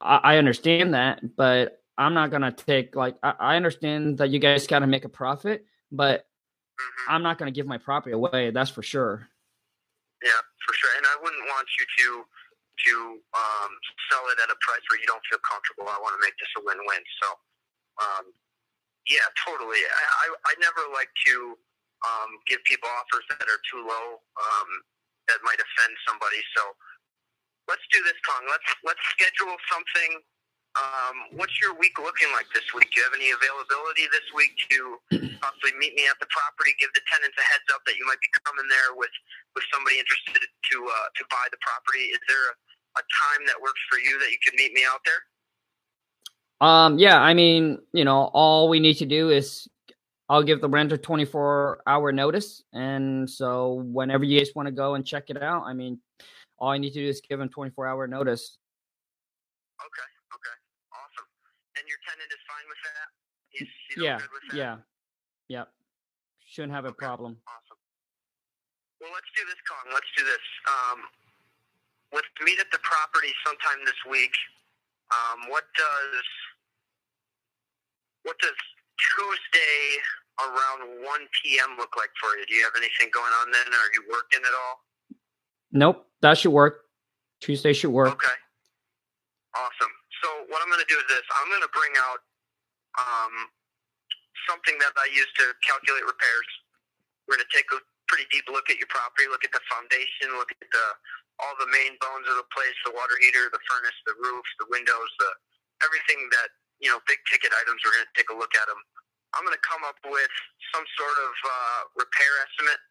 [0.00, 4.38] I, I understand that, but I'm not gonna take like I, I understand that you
[4.38, 6.26] guys gotta make a profit, but
[6.74, 7.06] Mm-hmm.
[7.14, 8.50] I'm not gonna give my property away.
[8.50, 9.28] That's for sure.
[10.22, 10.90] Yeah, for sure.
[10.98, 12.08] And I wouldn't want you to
[12.74, 12.94] to
[13.38, 13.70] um,
[14.10, 15.86] sell it at a price where you don't feel comfortable.
[15.86, 17.02] I want to make this a win-win.
[17.22, 17.28] So,
[18.02, 18.24] um,
[19.06, 19.78] yeah, totally.
[19.78, 21.54] I, I, I never like to
[22.04, 24.70] um, give people offers that are too low um,
[25.32, 26.40] that might offend somebody.
[26.56, 26.62] So,
[27.68, 28.44] let's do this, Khang.
[28.48, 30.20] Let's let's schedule something.
[30.74, 32.90] Um, what's your week looking like this week?
[32.90, 34.78] Do you have any availability this week to
[35.38, 36.74] possibly meet me at the property?
[36.82, 39.14] Give the tenants a heads up that you might be coming there with
[39.54, 42.10] with somebody interested to uh, to buy the property.
[42.10, 42.54] Is there a,
[43.00, 45.22] a time that works for you that you could meet me out there?
[46.60, 49.68] Um, yeah, I mean, you know, all we need to do is
[50.28, 52.62] I'll give the renter 24 hour notice.
[52.72, 56.00] And so whenever you guys want to go and check it out, I mean,
[56.58, 58.56] all I need to do is give them 24 hour notice.
[59.84, 60.56] Okay, okay,
[60.96, 61.28] awesome.
[61.76, 63.08] And your tenant is fine with that?
[63.50, 64.56] He's, he's Yeah, good with that?
[64.56, 64.76] yeah,
[65.48, 65.68] yep.
[66.46, 67.04] Shouldn't have a Okay.
[67.04, 67.36] problem.
[67.44, 67.78] Awesome.
[69.02, 69.92] Well, let's do this, Khang.
[69.92, 70.44] Let's do this.
[70.64, 70.98] Um,
[72.16, 74.32] let's meet at the property sometime this week.
[75.12, 76.24] Um, what does
[78.24, 78.56] what does
[78.98, 79.78] Tuesday
[80.42, 81.78] around 1 p.m.
[81.78, 82.44] look like for you?
[82.46, 83.66] Do you have anything going on then?
[83.70, 84.76] Are you working at all?
[85.70, 86.86] Nope, that should work.
[87.42, 88.14] Tuesday should work.
[88.14, 88.38] Okay.
[89.54, 89.94] Awesome.
[90.22, 91.22] So what I'm going to do is this.
[91.38, 92.20] I'm going to bring out
[92.98, 93.34] um,
[94.48, 96.48] something that I use to calculate repairs.
[97.26, 97.78] We're going to take a
[98.08, 100.86] pretty deep look at your property, look at the foundation, look at the
[101.42, 104.70] all the main bones of the place, the water heater, the furnace, the roof, the
[104.70, 105.30] windows, the
[105.82, 107.78] everything that you know, big ticket items.
[107.82, 108.80] We're going to take a look at them.
[109.34, 110.34] I'm going to come up with
[110.70, 112.82] some sort of uh, repair estimate,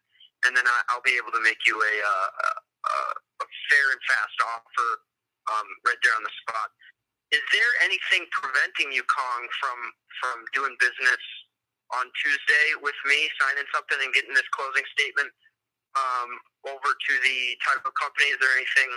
[0.44, 2.96] and then I'll be able to make you a, uh, a,
[3.44, 4.90] a fair and fast offer
[5.56, 6.68] um, right there on the spot.
[7.32, 9.78] Is there anything preventing you, Khang, from
[10.22, 11.22] from doing business
[11.98, 15.32] on Tuesday with me, signing something and getting this closing statement
[15.98, 16.30] um,
[16.70, 18.30] over to the title company?
[18.30, 18.90] Is there anything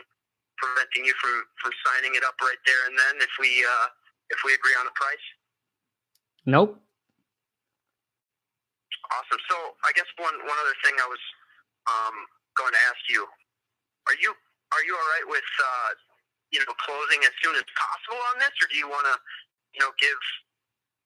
[0.60, 3.88] preventing you from from signing it up right there and then if we uh,
[4.30, 5.26] if we agree on a price?
[6.48, 6.80] Nope.
[9.08, 9.42] Awesome.
[9.48, 9.56] So
[9.88, 11.24] I guess one one other thing I was
[11.88, 12.16] um,
[12.60, 13.24] going to ask you:
[14.12, 14.36] Are you
[14.76, 15.92] are you all right with uh,
[16.52, 19.16] you know closing as soon as possible on this, or do you want to
[19.76, 20.20] you know give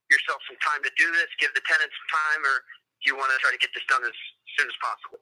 [0.09, 2.55] yourself some time to do this, give the tenants some time, or
[3.01, 4.17] do you want to try to get this done as
[4.57, 5.21] soon as possible?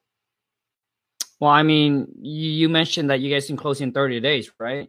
[1.40, 4.88] Well, I mean, you you mentioned that you guys can close in 30 days, right?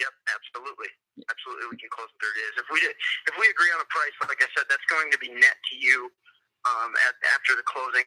[0.00, 0.90] Yep, absolutely,
[1.30, 1.66] absolutely.
[1.70, 2.94] We can close in 30 days if we did.
[3.30, 5.74] If we agree on a price, like I said, that's going to be net to
[5.76, 6.10] you
[6.66, 8.06] um, at, after the closing.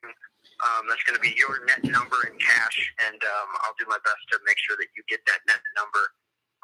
[0.60, 2.78] Um, that's going to be your net number in cash,
[3.08, 6.04] and um, I'll do my best to make sure that you get that net number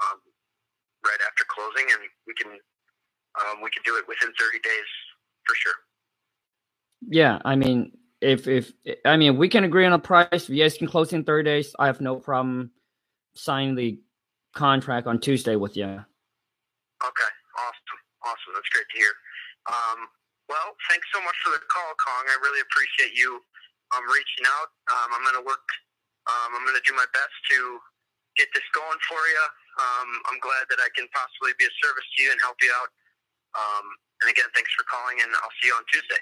[0.04, 0.20] um,
[1.08, 2.52] right after closing, and we can
[3.40, 4.90] um, we can do it within 30 days
[5.48, 5.80] for sure.
[7.08, 8.72] Yeah, I mean, if if
[9.06, 11.44] I mean we can agree on a price, if you guys can close in 30
[11.44, 12.72] days, I have no problem
[13.36, 14.00] signing the
[14.56, 16.04] contract on Tuesday with you.
[17.06, 18.52] Okay, awesome, awesome.
[18.58, 19.14] That's great to hear.
[19.70, 20.00] Um,
[20.50, 22.26] well, thanks so much for the call, Khang.
[22.30, 23.42] I really appreciate you
[23.94, 24.70] um, reaching out.
[24.90, 25.66] Um, I'm going to work.
[26.26, 27.58] Um, I'm going to do my best to
[28.38, 29.44] get this going for you.
[29.78, 32.72] Um, I'm glad that I can possibly be of service to you and help you
[32.82, 32.90] out.
[33.54, 33.86] Um,
[34.26, 36.22] and again, thanks for calling, and I'll see you on Tuesday.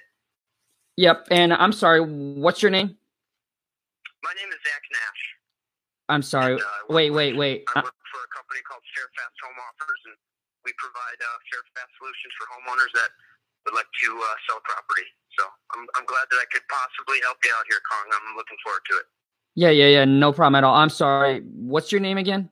[0.99, 2.95] Yep, and I'm sorry, what's your name?
[4.21, 5.21] My name is Zach Nash.
[6.11, 6.53] I'm sorry.
[6.59, 7.63] And, uh, Wait, wait, wait.
[7.75, 10.15] I Uh, work for a company called Fairfast Home Offers, and
[10.65, 13.09] we provide uh, Fairfast solutions for homeowners that
[13.67, 15.07] would like to uh, sell property.
[15.39, 15.43] So
[15.75, 18.07] I'm, I'm glad that I could possibly help you out here, Khang.
[18.11, 19.07] I'm looking forward to it.
[19.55, 20.75] Yeah, yeah, yeah, no problem at all.
[20.75, 21.41] I'm sorry.
[21.45, 22.49] What's your name again?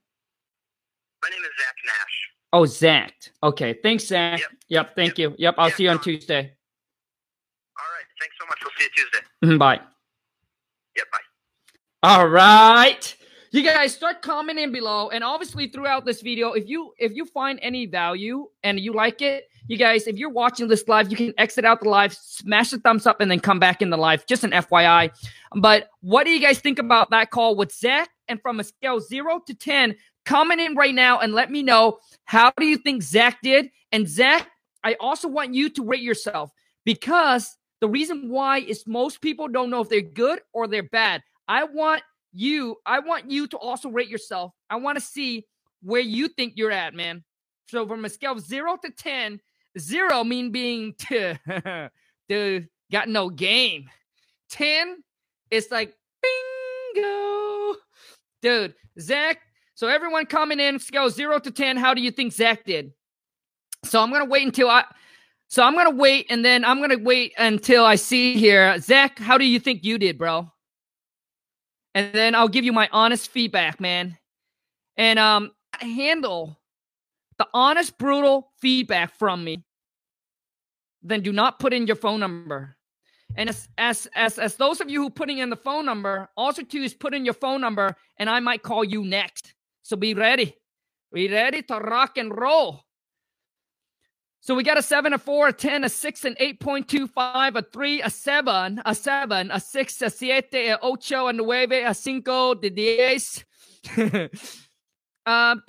[1.24, 2.16] My name is Zach Nash.
[2.54, 3.14] Oh, Zach.
[3.44, 4.40] Okay, thanks, Zach.
[4.40, 4.50] Yep.
[4.70, 5.36] Yep, thank you.
[5.38, 6.54] Yep, I'll Yeah, see you on Tuesday.
[7.80, 8.06] All right.
[8.20, 8.60] Thanks so much.
[8.62, 9.58] We'll see you Tuesday.
[9.58, 9.82] Bye.
[10.96, 11.06] Yep.
[11.12, 11.20] Bye.
[12.04, 13.16] All right.
[13.54, 17.60] You guys start commenting below and obviously throughout this video if you if you find
[17.62, 21.34] any value and you like it you guys if you're watching this live you can
[21.38, 24.26] exit out the live smash the thumbs up and then come back in the live.
[24.26, 25.12] Just an fyi
[25.56, 28.10] but what do you guys think about that call with zach?
[28.30, 32.00] And from a scale 0 to 10 comment in right now and let me know
[32.24, 33.70] how do you think zach did?
[33.92, 34.48] And zach
[34.84, 36.52] i also want you to rate yourself
[36.86, 41.24] because the reason why is most people don't know if they're good or they're bad.
[41.48, 44.54] I want you, I want you to also rate yourself.
[44.70, 45.46] I want to see
[45.82, 47.24] where you think you're at, man.
[47.68, 49.40] So from a scale of zero to 10,
[49.80, 50.96] zero mean being
[52.30, 53.90] dude, got no game.
[54.50, 54.98] 10
[55.52, 57.76] it's like bingo.
[58.42, 59.40] Dude, Zach.
[59.76, 62.94] So everyone coming in, scale zero to 10, how do you think Zach did?
[63.84, 64.86] So I'm gonna wait until I
[65.48, 68.80] so I'm gonna wait and then I'm gonna wait until I see here.
[68.80, 70.52] Zach, how do you think you did, bro?
[71.94, 74.18] And then I'll give you my honest feedback, man.
[74.98, 76.58] And um, handle
[77.38, 79.64] the honest, brutal feedback from me.
[81.02, 82.78] Then do not put in your phone number.
[83.36, 86.64] And as as as as those of you who putting in the phone number, also
[86.64, 89.54] too is put in your phone number, and I might call you next.
[89.84, 90.56] So be ready.
[91.14, 92.84] Be ready to rock and roll.
[94.44, 98.02] So we got a seven, a four, a 10, a six, an 8.25, a three,
[98.02, 102.72] a seven, a seven, a six, a siete, a ocho, a nueve, a cinco, de
[102.72, 103.46] diez.
[105.28, 105.62] um,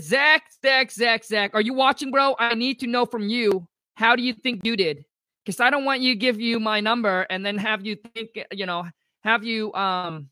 [0.00, 1.54] Zach, Zach, Zach, Zach.
[1.54, 2.34] Are you watching, bro?
[2.36, 3.68] I need to know from you.
[3.94, 5.04] How do you think you did?
[5.44, 8.30] Because I don't want you to give you my number and then have you think,
[8.50, 8.86] you know,
[9.22, 10.30] have you um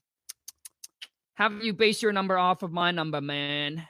[1.34, 3.86] have you base your number off of my number, man.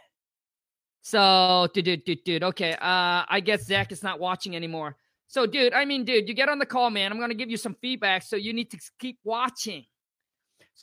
[1.06, 2.42] So, dude, dude, dude, dude.
[2.42, 2.72] Okay.
[2.72, 4.96] Uh, I guess Zach is not watching anymore.
[5.26, 7.12] So, dude, I mean, dude, you get on the call, man.
[7.12, 9.84] I'm gonna give you some feedback, so you need to keep watching.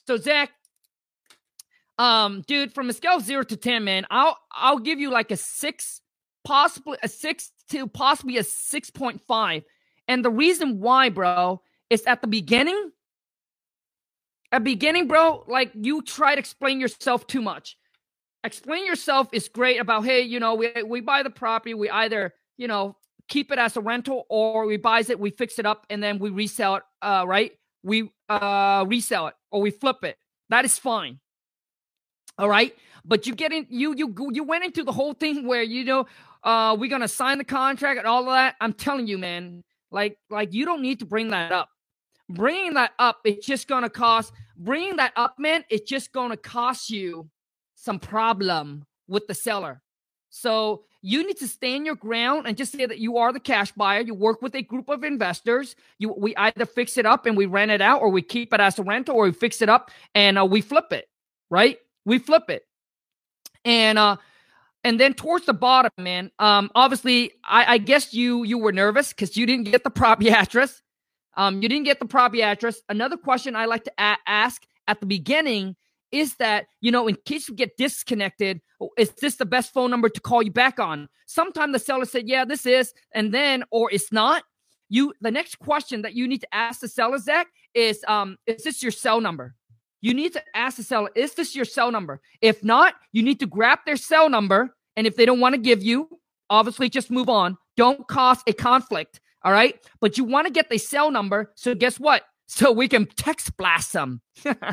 [0.05, 0.51] So, Zach,
[1.97, 5.31] um, dude, from a scale of zero to ten, man, I'll I'll give you like
[5.31, 6.01] a six,
[6.43, 9.63] possibly a six to possibly a six point five.
[10.07, 12.91] And the reason why, bro, is at the beginning.
[14.51, 17.75] At beginning, bro, like you try to explain yourself too much
[18.43, 22.33] explain yourself is great about hey you know we, we buy the property we either
[22.57, 22.95] you know
[23.31, 26.19] keep it as a rental or we buys it we fix it up and then
[26.19, 27.53] we resell it uh right?
[27.81, 30.17] We uh resell it or we flip it.
[30.49, 31.19] That is fine.
[32.37, 32.75] All right?
[33.05, 36.05] But you get in you you you went into the whole thing where you know
[36.43, 38.55] uh we're gonna sign the contract and all of that.
[38.59, 41.69] I'm telling you man like like you don't need to bring that up.
[42.29, 46.89] Bringing that up it's just gonna cost bringing that up man it's just gonna cost
[46.89, 47.29] you
[47.81, 49.81] some problem with the seller.
[50.29, 53.71] So you need to stand your ground and just say that you are the cash
[53.71, 54.01] buyer.
[54.01, 55.75] You work with a group of investors.
[55.97, 58.59] You we either fix it up and we rent it out, or we keep it
[58.59, 61.09] as a rental, or we fix it up and uh, we flip it.
[61.49, 61.79] Right?
[62.05, 62.63] We flip it,
[63.65, 64.17] and uh,
[64.83, 66.31] and then towards the bottom, man.
[66.39, 70.29] Um, obviously, I, I guess you you were nervous because you didn't get the property
[70.29, 70.81] address.
[71.35, 72.79] Um, you didn't get the property address.
[72.87, 75.75] Another question I like to a- ask at the beginning
[76.11, 79.91] is that, you know, in case you get disconnected, oh, is this the best phone
[79.91, 81.07] number to call you back on?
[81.25, 84.43] Sometimes the seller said, yeah, this is, and then, or it's not.
[84.89, 88.63] You, the next question that you need to ask the seller, Zach, is, um, is
[88.63, 89.55] this your cell number?
[90.01, 92.19] You need to ask the seller, is this your cell number?
[92.41, 94.75] If not, you need to grab their cell number.
[94.97, 96.09] And if they don't want to give you,
[96.49, 97.57] obviously just move on.
[97.77, 99.21] Don't cause a conflict.
[99.43, 99.79] All right.
[100.01, 101.53] But you want to get the cell number.
[101.55, 102.23] So guess what?
[102.53, 104.21] So we can text blast them.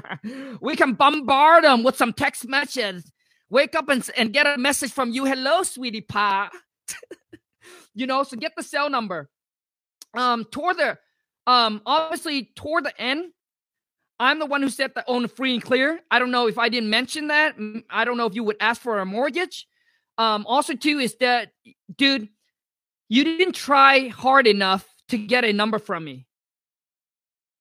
[0.61, 3.13] we can bombard them with some text messages.
[3.51, 5.25] Wake up and, and get a message from you.
[5.25, 6.49] Hello, sweetie pie.
[7.95, 9.31] you know, so get the cell number.
[10.13, 10.99] Um, toward the
[11.47, 13.31] um, obviously toward the end,
[14.19, 16.01] I'm the one who said the own free and clear.
[16.11, 17.55] I don't know if I didn't mention that.
[17.89, 19.69] I don't know if you would ask for a mortgage.
[20.19, 21.53] Um, also, too, is that
[21.97, 22.29] dude,
[23.09, 26.28] you didn't try hard enough to get a number from me.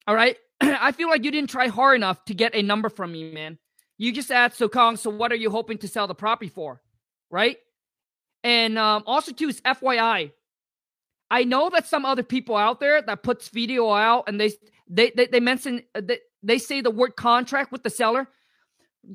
[0.07, 0.37] All right.
[0.61, 3.59] I feel like you didn't try hard enough to get a number from me, man.
[3.97, 6.81] You just asked So Khang, so what are you hoping to sell the property for?
[7.29, 7.57] Right?
[8.43, 10.31] And um, also, too, is FYI.
[11.29, 14.53] I know that some other people out there that puts video out and they
[14.87, 18.29] they they, they mention uh, they, they say the word contract with the seller.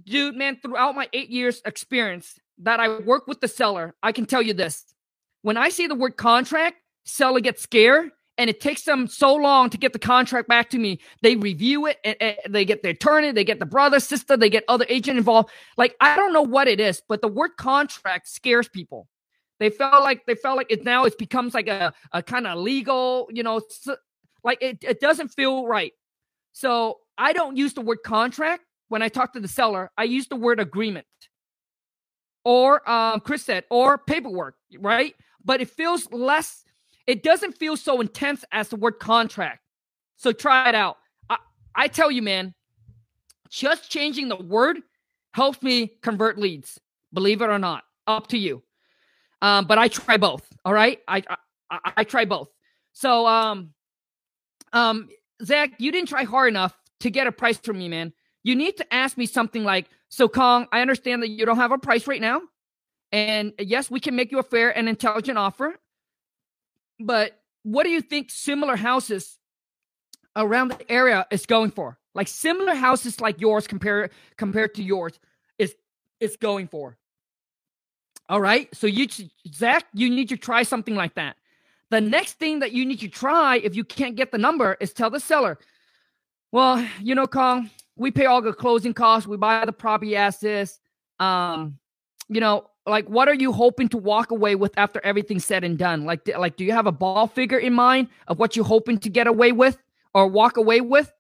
[0.05, 4.26] Dude, man, throughout my eight years experience that I work with the seller, I can
[4.26, 4.85] tell you this.
[5.40, 8.11] When I see the word contract, seller gets scared
[8.42, 11.00] and it takes them so long to get the contract back to me.
[11.22, 14.50] They review it, and, and they get the attorney, they get the brother, sister, they
[14.50, 15.50] get other agent involved.
[15.76, 19.09] Like I don't know what it is, but the word contract scares people.
[19.61, 22.59] They felt like they felt like it now it becomes like a, a kind of
[22.59, 23.61] legal, you know,
[24.42, 25.92] like it, it doesn't feel right.
[26.52, 30.28] So I don't use the word contract, when I talk to the seller, I use
[30.28, 31.07] the word agreement
[32.44, 35.14] or um, Chris said, or paperwork, right?
[35.44, 36.62] But it feels less,
[37.07, 39.61] it doesn't feel so intense as the word contract.
[40.17, 40.99] So try it out.
[41.29, 41.38] I,
[41.75, 42.55] I tell you, man,
[43.51, 44.79] just changing the word
[45.33, 46.79] helps me convert leads,
[47.12, 47.85] believe it or not.
[48.07, 48.62] Up to you.
[49.41, 50.47] Um, but I try both.
[50.65, 51.01] All right.
[51.07, 51.23] I,
[51.71, 52.49] I, I try both.
[52.93, 53.71] So, um,
[54.73, 55.09] um,
[55.45, 58.12] Zach, you didn't try hard enough to get a price from me, man.
[58.45, 61.73] You need to ask me something like, so, Khang, I understand that you don't have
[61.73, 62.43] a price right now.
[63.11, 65.79] And yes, we can make you a fair and intelligent offer.
[67.07, 69.38] But what do you think similar houses
[70.37, 71.99] around the area is going for?
[72.15, 75.19] Like similar houses like yours compared compared to yours
[75.59, 75.75] is
[76.21, 76.97] is going for.
[78.29, 78.69] All right.
[78.75, 79.09] So you
[79.53, 81.37] Zach, you need to try something like that.
[81.91, 84.93] The next thing that you need to try if you can't get the number is
[84.93, 85.59] tell the seller,
[86.51, 89.27] well, you know, Khang, we pay all the closing costs.
[89.27, 90.81] We buy the property assets.
[91.21, 91.79] Um,
[92.35, 95.79] you know, like what are you hoping to walk away with after everything's said and
[95.79, 96.05] done?
[96.05, 99.11] Like, like, do you have a ball figure in mind of what you're hoping to
[99.11, 99.79] get away with
[100.14, 101.12] or walk away with?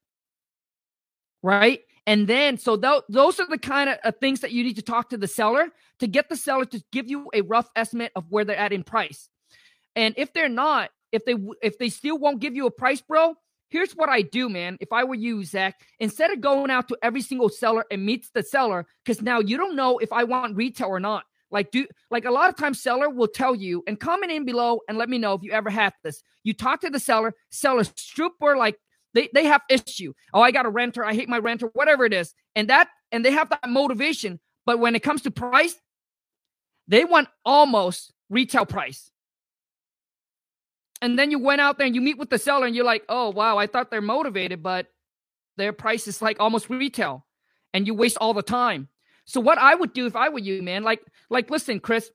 [1.42, 1.80] Right.
[2.06, 4.82] And then, so th- those are the kind of uh, things that you need to
[4.82, 5.68] talk to the seller
[6.00, 8.82] to get the seller to give you a rough estimate of where they're at in
[8.82, 9.28] price.
[9.94, 13.36] And if they're not, if they if they still won't give you a price, bro,
[13.72, 14.76] Here's what I do, man.
[14.80, 18.28] If I were you, Zach, instead of going out to every single seller and meets
[18.34, 21.24] the seller, because now you don't know if I want retail or not.
[21.50, 24.80] Like, do like a lot of times seller will tell you and comment in below
[24.88, 26.22] and let me know if you ever have this.
[26.44, 28.76] You talk to the seller, seller super like
[29.14, 30.12] they, they have issue.
[30.34, 32.34] Oh, I got a renter, I hate my renter, whatever it is.
[32.54, 34.38] And that and they have that motivation.
[34.66, 35.76] But when it comes to price,
[36.88, 39.11] they want almost retail price
[41.02, 43.04] and then you went out there and you meet with the seller and you're like,
[43.08, 44.86] oh wow, I thought they're motivated, but
[45.56, 47.26] their price is like almost retail,
[47.74, 48.88] and you waste all the time.
[49.24, 52.10] So what I would do if I were you, man, like like listen, Chris,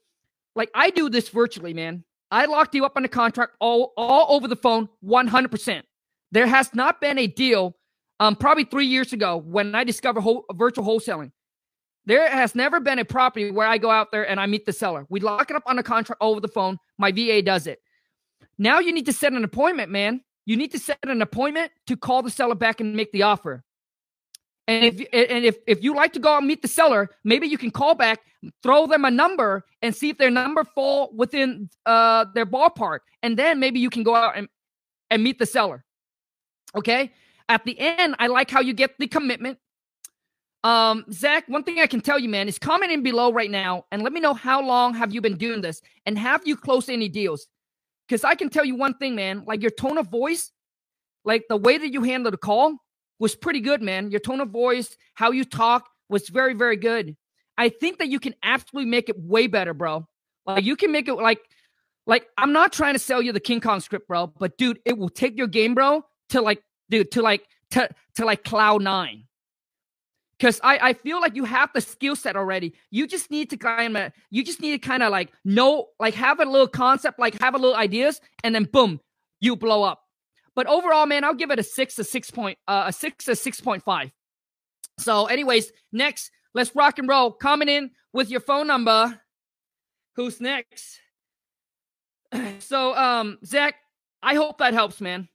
[0.56, 2.06] like I do this virtually, man.
[2.32, 5.84] I locked you up on a contract all all over the phone, 100%.
[6.32, 7.76] There has not been a deal,
[8.20, 11.32] um, probably three years ago when I discovered whole, virtual wholesaling.
[12.06, 14.72] There has never been a property where I go out there and I meet the
[14.72, 15.06] seller.
[15.10, 16.80] We lock it up on a contract over the phone.
[16.98, 17.82] My VA does it.
[18.58, 20.22] Now you need to set an appointment, man.
[20.46, 23.64] You need to set an appointment to call the seller back and make the offer.
[24.68, 27.48] And if and if if you like to go out and meet the seller, maybe
[27.48, 28.20] you can call back,
[28.64, 33.38] throw them a number, and see if their number fall within uh their ballpark, and
[33.38, 34.50] then maybe you can go out and
[35.10, 35.86] and meet the seller.
[36.76, 37.14] Okay.
[37.50, 39.58] At the end, I like how you get the commitment.
[40.66, 43.86] Um, Zach, one thing I can tell you, man, is comment in below right now
[43.90, 46.90] and let me know how long have you been doing this and have you closed
[46.90, 47.48] any deals?
[48.08, 49.44] Because I can tell you one thing, man.
[49.46, 50.52] Like your tone of voice,
[51.26, 52.78] like the way that you handled the call
[53.20, 54.12] was pretty good, man.
[54.12, 57.18] Your tone of voice, how you talk was very, very good.
[57.58, 60.08] I think that you can absolutely make it way better, bro.
[60.46, 61.40] Like you can make it like,
[62.06, 64.28] like I'm not trying to sell you the King Kong script, bro.
[64.28, 68.26] But dude, it will take your game, bro, to like, dude, to like, to to
[68.26, 69.27] like cloud nine.
[70.38, 72.74] Because I, I feel like you have the skill set already.
[72.92, 76.14] You just need to kind of you just need to kind of like know like
[76.14, 79.00] have a little concept, like have a little ideas, and then boom,
[79.40, 80.04] you blow up.
[80.56, 83.36] But overall, man, I'll give it a six, a six point, uh, a six, a
[83.36, 84.12] six point five.
[85.00, 87.32] So, anyways, next, let's rock and roll.
[87.32, 89.20] Coming in with your phone number.
[90.16, 91.00] Who's next?
[92.60, 93.76] So, um, Zach,
[94.22, 95.30] I hope that helps, man.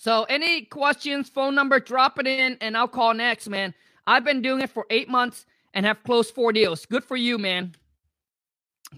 [0.00, 3.74] So, any questions, phone number, drop it in and I'll call next, man.
[4.06, 6.86] I've been doing it for eight months and have closed four deals.
[6.86, 7.74] Good for you, man.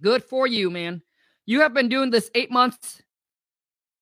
[0.00, 1.02] Good for you, man.
[1.44, 3.02] You have been doing this eight months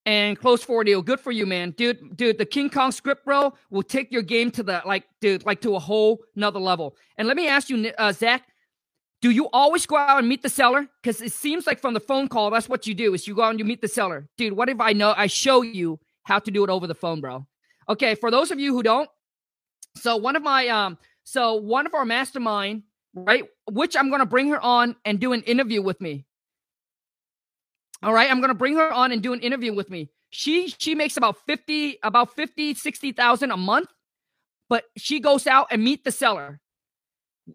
[0.04, 1.00] and close four deal.
[1.00, 1.70] Good for you, man.
[1.70, 5.46] Dude, dude, the King Kong script, bro, will take your game to the like, dude,
[5.46, 6.96] like to a whole nother level.
[7.16, 8.42] And let me ask you, uh, Zach,
[9.22, 10.86] do you always go out and meet the seller?
[11.02, 13.44] Because it seems like from the phone call, that's what you do is you go
[13.44, 14.28] out and you meet the seller.
[14.36, 17.20] Dude, what if I know I show you how to do it over the phone,
[17.20, 17.46] bro.
[17.88, 19.08] Okay, for those of you who don't,
[19.96, 22.82] so one of my um, so one of our mastermind,
[23.14, 26.24] right, which I'm gonna bring her on and do an interview with me.
[28.02, 30.10] All right, I'm gonna bring her on and do an interview with me.
[30.30, 33.88] She she makes about 50, about 50, 60,000 a month,
[34.68, 36.60] but she goes out and meet the seller.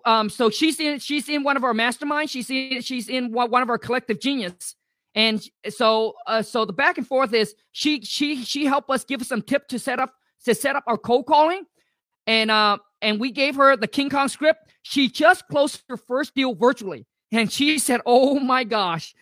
[0.04, 2.30] Um, so she's in she's in one of our masterminds.
[2.30, 4.76] She's in she's in one of our collective genius
[5.16, 9.22] And so, uh, so the back and forth is she she she helped us give
[9.22, 10.14] us some tip to set up
[10.44, 11.64] to set up our cold calling,
[12.28, 14.60] and uh and we gave her the King Kong script.
[14.84, 19.16] She just closed her first deal virtually, and she said, "Oh my gosh."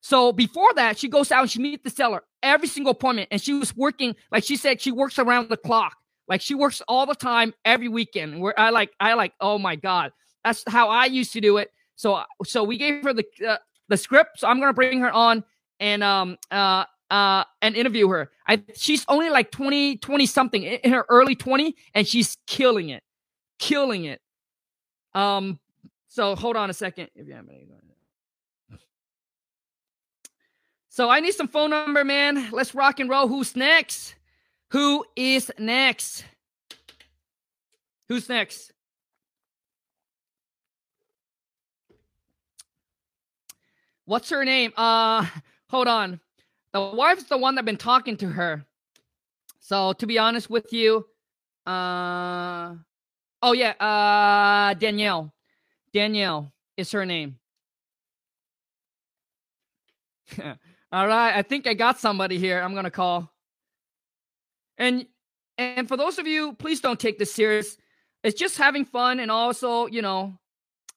[0.00, 3.42] So before that, she goes out and she meets the seller every single appointment, and
[3.42, 5.96] she was working like she said she works around the clock,
[6.28, 8.40] like she works all the time every weekend.
[8.40, 10.12] Where I like I like oh my god,
[10.44, 11.72] that's how I used to do it.
[11.96, 13.56] So so we gave her the uh,
[13.88, 14.40] the script.
[14.40, 15.44] So I'm gonna bring her on
[15.80, 18.30] and um uh uh and interview her.
[18.46, 23.02] I she's only like 20 20 something in her early 20 and she's killing it.
[23.58, 24.20] Killing it.
[25.14, 25.58] Um
[26.08, 27.66] so hold on a second if you have any
[30.94, 32.52] So I need some phone number, man.
[32.52, 33.26] Let's rock and roll.
[33.26, 34.14] Who's next?
[34.70, 36.24] Who is next?
[38.08, 38.73] Who's next?
[44.06, 44.72] What's her name?
[44.76, 45.26] Uh,
[45.70, 46.20] hold on.
[46.72, 48.64] The wife's the one that been talking to her.
[49.60, 51.06] So to be honest with you,
[51.66, 52.74] uh,
[53.42, 55.32] oh yeah, uh, Danielle.
[55.92, 57.38] Danielle is her name.
[60.92, 62.60] All right, I think I got somebody here.
[62.60, 63.30] I'm gonna call.
[64.76, 65.06] And
[65.56, 67.76] and for those of you, please don't take this serious.
[68.22, 70.38] It's just having fun and also, you know,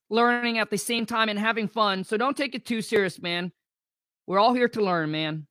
[0.10, 2.04] learning at the same time and having fun.
[2.04, 3.52] So don't take it too serious, man.
[4.26, 5.48] We're all here to learn, man.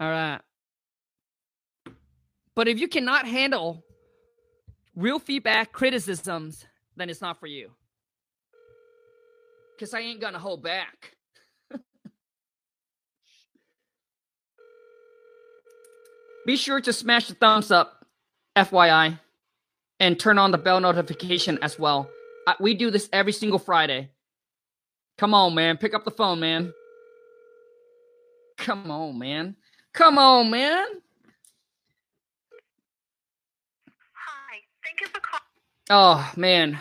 [0.00, 0.40] All right.
[2.54, 3.84] But if you cannot handle
[4.94, 6.64] real feedback, criticisms,
[6.96, 7.72] then it's not for you.
[9.76, 11.16] Because I ain't going to hold back.
[16.46, 18.06] Be sure to smash the thumbs up,
[18.56, 19.18] FYI
[20.04, 22.10] and turn on the bell notification as well.
[22.46, 24.10] I, we do this every single Friday.
[25.16, 25.78] Come on, man.
[25.78, 26.74] Pick up the phone, man.
[28.58, 29.56] Come on, man.
[29.94, 30.84] Come on, man.
[34.14, 34.58] Hi.
[34.84, 35.42] Thank you for calling.
[35.88, 36.78] Oh, man.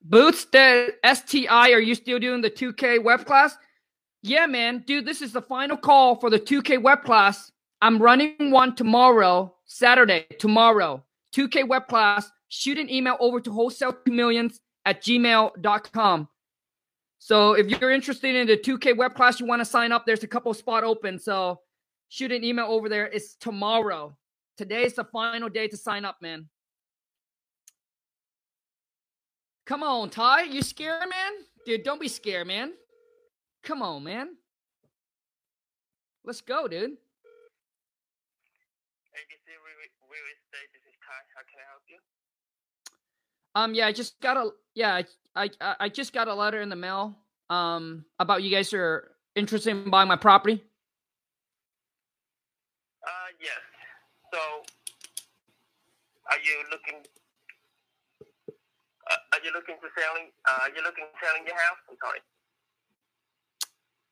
[0.00, 3.56] Boots, the STI, are you still doing the 2K web class?
[4.22, 4.84] Yeah, man.
[4.86, 7.50] Dude, this is the final call for the 2K web class.
[7.80, 11.02] I'm running one tomorrow, Saturday, tomorrow.
[11.34, 16.28] 2K web class shoot an email over to wholesale millions at gmail.com.
[17.18, 20.22] So if you're interested in the 2K web class, you want to sign up, there's
[20.22, 21.18] a couple spot open.
[21.18, 21.60] So
[22.10, 23.06] shoot an email over there.
[23.06, 24.14] It's tomorrow.
[24.58, 26.50] Today is the final day to sign up, man.
[29.64, 30.42] Come on, Ty.
[30.42, 31.32] You scared, man?
[31.64, 32.72] Dude, don't be scared, man.
[33.62, 34.36] Come on, man.
[36.22, 36.90] Let's go, dude.
[39.14, 41.16] ABC Real Estate, this is Ty.
[41.34, 41.96] How can I help you?
[43.54, 45.02] Um, yeah, I just got a yeah,
[45.36, 47.18] I I I just got a letter in the mail.
[47.50, 50.62] Um, about you guys are interested in buying my property.
[53.04, 53.60] Uh, yes.
[54.32, 54.38] So,
[56.30, 57.02] are you looking?
[59.10, 60.30] Uh, are you looking to selling?
[60.48, 61.76] Uh, are you looking selling your house?
[61.90, 62.20] I'm sorry.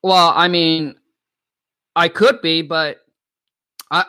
[0.03, 0.97] Well, I mean,
[1.97, 2.99] I could be, but
[3.91, 4.05] I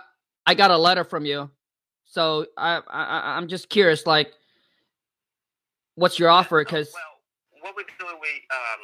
[0.45, 1.49] I got a letter from you,
[2.05, 4.33] so I I I'm just curious, like
[5.95, 6.63] what's your offer?
[6.63, 8.81] Because well, what we do, we um,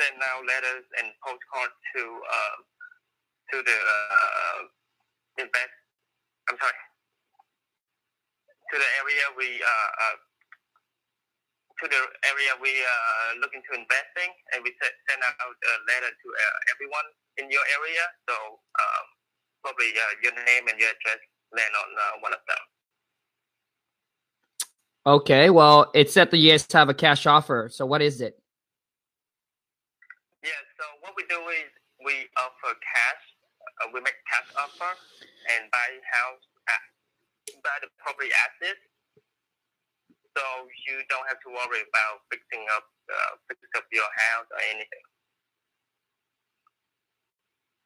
[0.00, 2.58] send out letters and postcards to um,
[3.52, 4.60] to the uh,
[5.38, 5.74] invest.
[6.48, 6.78] I'm sorry,
[8.72, 10.16] to the area we uh, uh,
[11.82, 16.28] to the area we are looking to investing, and we send out a letter to
[16.32, 18.04] uh, everyone in your area.
[18.28, 19.04] So um,
[19.60, 21.20] probably uh, your name and your address
[21.52, 22.62] land on uh, one of them.
[25.06, 27.70] Okay, well, it said that you guys have a cash offer.
[27.70, 28.42] So what is it?
[30.42, 31.70] Yeah, so what we do is
[32.02, 33.22] we offer cash.
[33.78, 34.90] Uh, we make cash offer
[35.54, 36.42] and buy house,
[37.62, 38.82] buy the property assets.
[40.34, 40.42] So
[40.86, 45.06] you don't have to worry about fixing up, uh, fixing up your house or anything.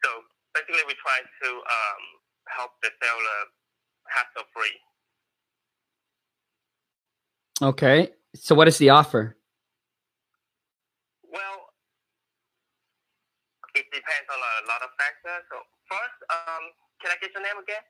[0.04, 2.02] So basically, we try to um,
[2.48, 3.40] help the seller
[4.08, 4.76] hassle free.
[7.62, 8.10] Okay.
[8.34, 9.36] So what is the offer?
[11.24, 11.58] Well,
[13.74, 15.44] it depends on a lot of factors.
[15.50, 15.58] So
[15.88, 16.64] first, um,
[17.02, 17.84] can I get your name again?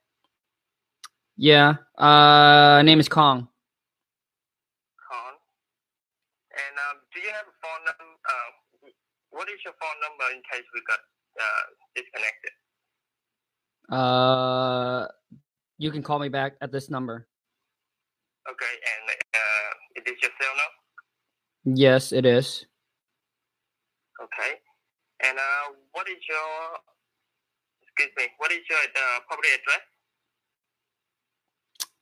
[1.37, 1.75] Yeah.
[1.97, 3.47] Uh, name is Khang.
[5.07, 5.35] Khang.
[6.51, 8.17] And um, do you have a phone number?
[8.27, 8.89] Uh,
[9.31, 10.99] what is your phone number in case we got
[11.39, 11.63] uh,
[11.95, 12.51] disconnected?
[13.89, 15.07] Uh,
[15.77, 17.27] you can call me back at this number.
[18.49, 19.20] Okay, and
[20.01, 21.75] is this your cell now?
[21.75, 22.65] Yes, it is.
[24.21, 24.57] Okay.
[25.23, 26.49] And uh, what is your
[27.83, 28.25] excuse me?
[28.37, 29.83] What is your uh, property address?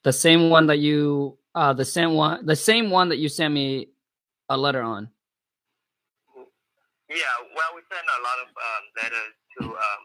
[0.02, 3.52] The same one that you uh the same one the same one that you sent
[3.52, 3.88] me
[4.48, 5.10] a letter on.
[7.10, 10.02] Yeah, well, we send a lot of um, letters to um,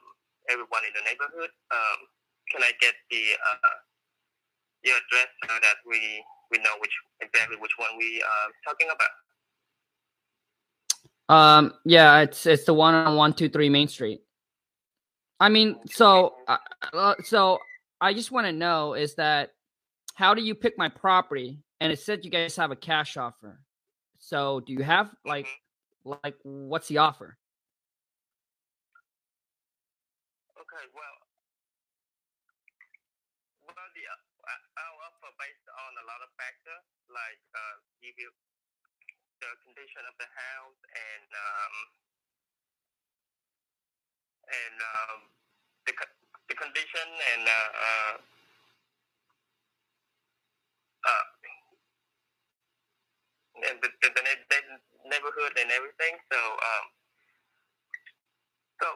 [0.50, 1.54] everyone in the neighborhood.
[1.70, 2.00] Um,
[2.50, 3.78] can I get the uh,
[4.82, 6.92] your address so that we we know which
[7.22, 9.10] exactly which one we are talking about?
[11.28, 14.22] Um yeah, it's it's the one on 123 Main Street.
[15.40, 16.58] I mean, so uh,
[16.94, 17.60] uh, so
[18.00, 19.52] I just want to know is that
[20.14, 21.60] how do you pick my property?
[21.82, 23.60] And it said you guys have a cash offer.
[24.20, 25.48] So do you have like
[26.06, 27.38] like what's the offer?
[30.56, 31.16] Okay, well,
[33.68, 35.92] well, the uh, our offer based on
[36.46, 37.76] factors like uh,
[38.06, 38.30] give you
[39.42, 41.76] the condition of the house and um,
[44.46, 45.20] and um,
[45.90, 45.94] the
[46.46, 48.14] the condition and uh, uh,
[51.10, 51.26] uh,
[53.66, 54.24] and the, the, the,
[55.10, 56.14] neighborhood and everything.
[56.30, 56.86] So um,
[58.78, 58.88] so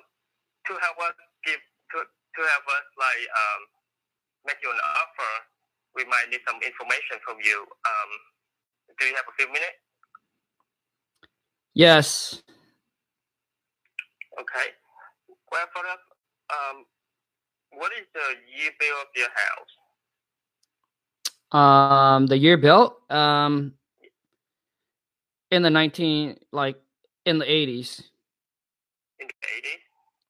[0.69, 1.61] to help us give
[1.97, 3.61] to to help us like um,
[4.45, 5.33] make you an offer,
[5.95, 7.61] we might need some information from you.
[7.63, 8.11] Um,
[8.99, 9.79] do you have a few minutes?
[11.73, 12.41] Yes.
[14.39, 14.67] Okay.
[15.51, 15.99] Well, for that,
[16.53, 16.85] um,
[17.71, 18.27] what is the
[18.57, 19.71] year bill of your house?
[21.51, 23.73] Um the year built um
[25.49, 26.77] in the 19 like
[27.25, 28.01] in the 80s.
[29.19, 29.81] In the eighties.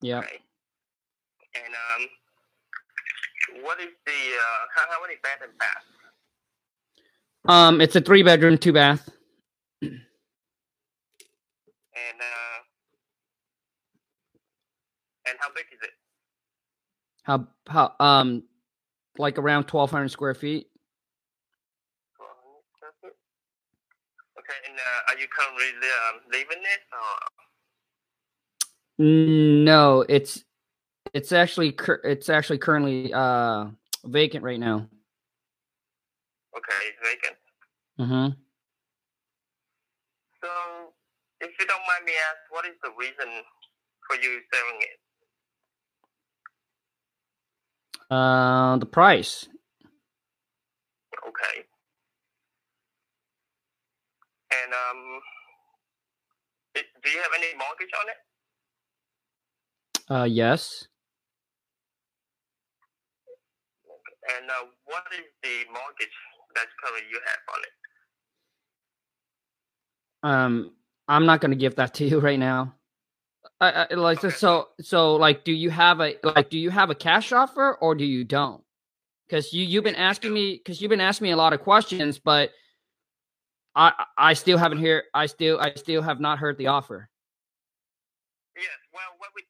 [0.01, 0.19] Yeah.
[0.19, 0.39] Okay.
[1.55, 2.07] And um,
[3.63, 5.85] what is the uh, how, how many bed and bath?
[7.45, 9.09] Um it's a 3 bedroom, 2 bath.
[9.81, 9.91] And
[12.19, 12.59] uh,
[15.29, 15.91] and how big is it?
[17.23, 18.43] How how um
[19.17, 20.67] like around 1200 square feet.
[22.17, 23.15] 1200 square feet?
[24.39, 24.57] Okay.
[24.67, 25.69] And uh, are you currently
[26.07, 26.81] um, living it?
[26.95, 27.15] Or
[28.99, 30.43] No, it's
[31.13, 33.67] it's actually it's actually currently uh
[34.05, 34.87] vacant right now.
[36.57, 37.37] okay, it's vacant.
[37.99, 38.35] Mhm.
[40.43, 40.49] So,
[41.41, 43.43] if you don't mind me ask, what is the reason
[44.07, 44.99] for you selling it?
[48.09, 49.47] Uh the price.
[51.27, 51.65] Okay.
[54.51, 55.19] And um,
[56.75, 58.17] it, do you have any mortgage on it?
[60.09, 60.88] Uh yes.
[64.37, 66.17] And uh, what is the mortgage
[66.55, 67.75] that currently you have on it?
[70.23, 70.71] Um
[71.07, 72.75] I'm not going to give that to you right now.
[73.61, 74.35] I, I like Okay.
[74.35, 77.95] so so like do you have a like do you have a cash offer or
[77.95, 78.63] do you don't?
[79.29, 82.19] Cuz you you've been asking me cuz you've been asking me a lot of questions
[82.19, 82.51] but
[83.75, 87.09] I I still haven't hear I still I still have not heard the offer.
[88.57, 88.77] Yes.
[88.93, 89.43] Well, what we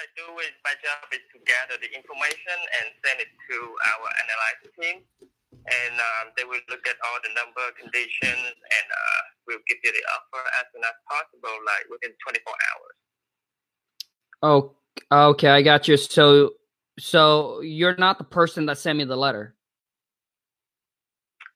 [0.00, 3.56] I do is my job is to gather the information and send it to
[3.92, 4.96] our analysis team,
[5.52, 9.92] and um, they will look at all the number, conditions, and uh, we'll give you
[9.92, 12.96] the offer as soon as possible, like within 24 hours.
[14.40, 14.72] Oh,
[15.36, 16.00] okay, I got you.
[16.00, 16.56] So,
[16.96, 19.52] so you're not the person that sent me the letter.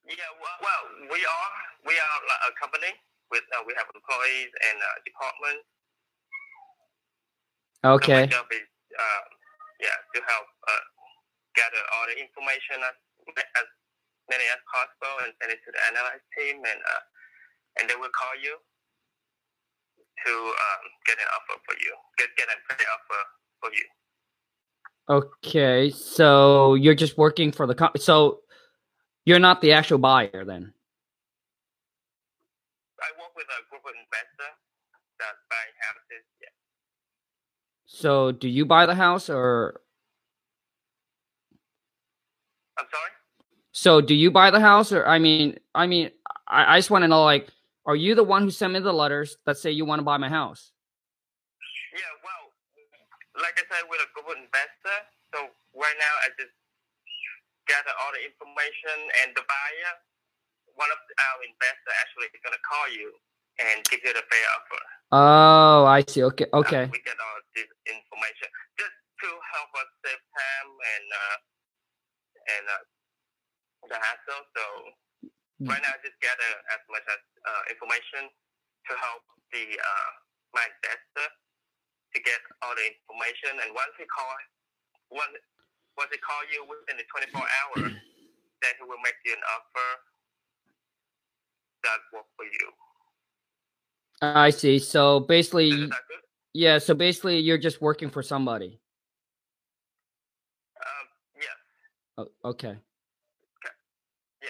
[0.05, 0.29] Yeah.
[0.37, 1.51] Well, well we are
[1.89, 2.93] we are a company
[3.33, 5.65] with uh, we have employees and uh, departments.
[7.85, 8.25] So my Okay.
[8.33, 8.65] job is,
[8.97, 9.25] uh,
[9.85, 10.85] yeah, to help uh,
[11.53, 12.97] gather all the information as,
[13.61, 13.69] as
[14.33, 17.03] many as possible and send it to the analyst team, and uh,
[17.77, 18.57] and they will call you
[20.25, 23.21] to um, get an offer for you, get get a pay offer
[23.61, 23.87] for you.
[25.09, 25.91] Okay.
[25.91, 28.01] So you're just working for the company.
[28.01, 28.41] So
[29.29, 30.73] you're not the actual buyer then.
[32.97, 34.57] I work with a group of investors
[35.21, 36.25] that buy houses.
[37.95, 39.79] So do you buy the house or
[42.75, 43.13] I'm sorry.
[43.71, 46.11] so do you buy the house or I mean I mean
[46.49, 47.47] I, I just want to know like
[47.87, 50.19] are you the one who sent me the letters that say you want to buy
[50.19, 50.75] my house?
[51.95, 52.13] Yeah.
[52.25, 52.51] Well,
[53.39, 54.99] like I said, with a good investor.
[55.31, 55.39] So
[55.77, 56.57] right now, I just
[57.69, 59.93] gather all the information, and the buyer,
[60.81, 63.13] one of our investors, actually is gonna call you
[63.61, 64.83] and give you the fair offer.
[65.15, 66.23] Oh, I see.
[66.27, 66.47] Okay.
[66.51, 66.85] Uh, Okay.
[66.91, 68.49] we get all this information
[68.81, 71.37] just to help us save time and uh,
[72.59, 72.83] and uh,
[73.95, 74.43] the hassle.
[74.59, 74.65] So
[75.71, 79.23] right now, I just gather as much as uh, information to help
[79.55, 80.11] the uh,
[80.57, 83.63] my investor to get all the information.
[83.63, 84.35] And once he call,
[85.15, 85.39] once
[85.95, 87.95] once he call you within the 24 hours,
[88.67, 89.91] then he will make you an offer
[91.87, 92.67] that work for you.
[94.35, 94.79] I see.
[94.79, 96.21] So basically, Is that good?
[96.53, 96.79] yeah.
[96.79, 98.81] So basically, you're just working for somebody.
[100.81, 101.07] Um,
[101.37, 101.57] yes.
[102.19, 102.77] Oh, okay.
[104.43, 104.49] Yeah.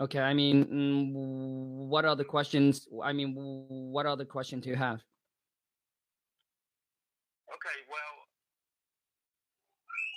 [0.00, 0.20] Okay.
[0.20, 1.12] I mean, mm,
[1.88, 2.88] what other questions?
[3.02, 5.00] I mean, what other questions do you have?
[7.54, 7.78] Okay.
[7.88, 8.14] Well,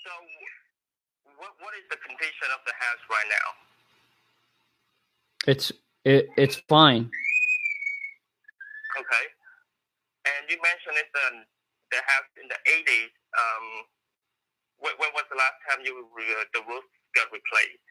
[0.05, 0.11] so
[1.37, 3.47] what what is the condition of the house right now?
[5.51, 5.71] It's
[6.05, 7.09] it, it's fine.
[8.95, 9.25] Okay.
[10.25, 11.45] And you mentioned it's um,
[11.91, 13.13] the house in the 80s.
[13.35, 13.65] Um,
[14.79, 16.83] when, when was the last time you re- the roof
[17.13, 17.85] got replaced?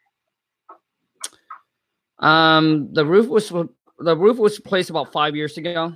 [2.18, 5.92] Um, the roof was the roof was replaced about five years ago.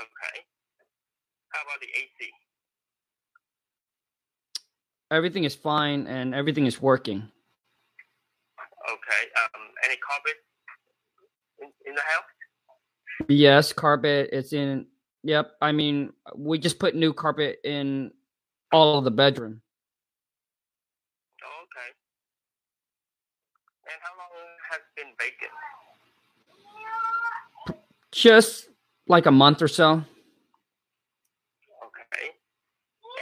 [0.00, 0.36] Okay.
[1.48, 2.30] How about the AC?
[5.10, 7.30] Everything is fine and everything is working.
[8.88, 9.22] Okay.
[9.36, 10.36] Um, any carpet
[11.60, 12.31] in, in the house?
[13.28, 14.30] Yes, carpet.
[14.32, 14.86] It's in.
[15.24, 15.52] Yep.
[15.60, 18.12] I mean, we just put new carpet in
[18.72, 19.60] all of the bedroom.
[21.44, 21.92] Oh, okay.
[23.86, 24.30] And how long
[24.70, 25.52] has it been vacant?
[28.10, 28.68] Just
[29.06, 29.90] like a month or so.
[29.92, 30.04] Okay.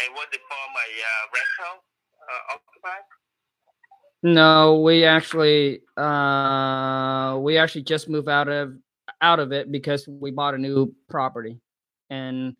[0.03, 1.85] And was it from a uh, rental
[2.23, 3.05] uh, occupied?
[4.23, 8.75] No, we actually uh we actually just moved out of
[9.21, 11.61] out of it because we bought a new property.
[12.11, 12.57] And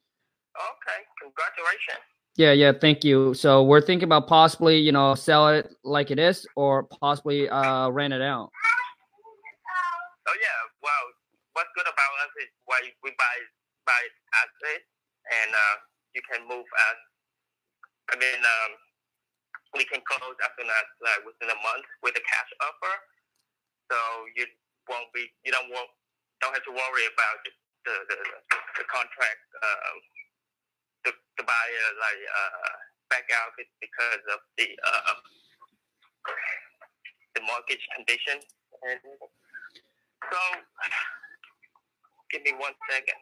[0.57, 1.01] Okay.
[1.23, 2.05] Congratulations.
[2.37, 3.35] yeah, yeah, thank you.
[3.35, 7.89] So we're thinking about possibly, you know, sell it like it is or possibly uh
[7.91, 8.51] rent it out.
[10.29, 10.61] Oh yeah.
[10.83, 11.05] Well,
[11.55, 13.37] what's good about us is why we buy
[13.87, 14.03] buy
[14.43, 14.85] as is,
[15.43, 15.77] and uh,
[16.15, 16.99] you can move as.
[18.11, 18.71] I mean, um,
[19.79, 22.95] we can close as soon as like within a month with a cash offer,
[23.91, 23.99] so
[24.35, 24.47] you
[24.91, 25.89] won't be you don't want
[26.41, 27.53] don't have to worry about the
[27.87, 28.19] the the,
[28.81, 29.97] the contract um,
[31.05, 32.73] the the buyer like uh
[33.11, 35.15] back out because of the uh
[37.35, 38.39] the mortgage condition
[38.89, 39.01] and
[40.31, 40.41] so
[42.31, 43.19] give me one second.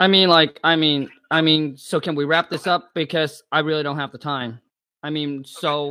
[0.00, 3.60] I mean like I mean I mean so can we wrap this up because I
[3.60, 4.60] really don't have the time.
[5.02, 5.86] I mean so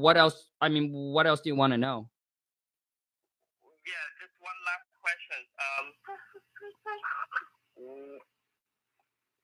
[0.00, 2.08] what else I mean what else do you want to know?
[3.86, 5.40] Yeah, just one last question.
[5.62, 5.86] Um,
[7.78, 8.22] wh-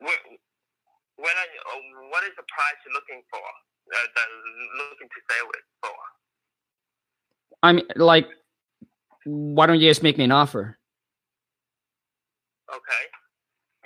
[0.03, 3.43] when are you, uh, what is the price you're looking for?
[3.43, 4.29] Uh, that
[4.79, 5.99] looking to sell it for?
[7.63, 8.27] I mean like
[9.25, 10.79] why don't you just make me an offer?
[12.71, 13.05] Okay.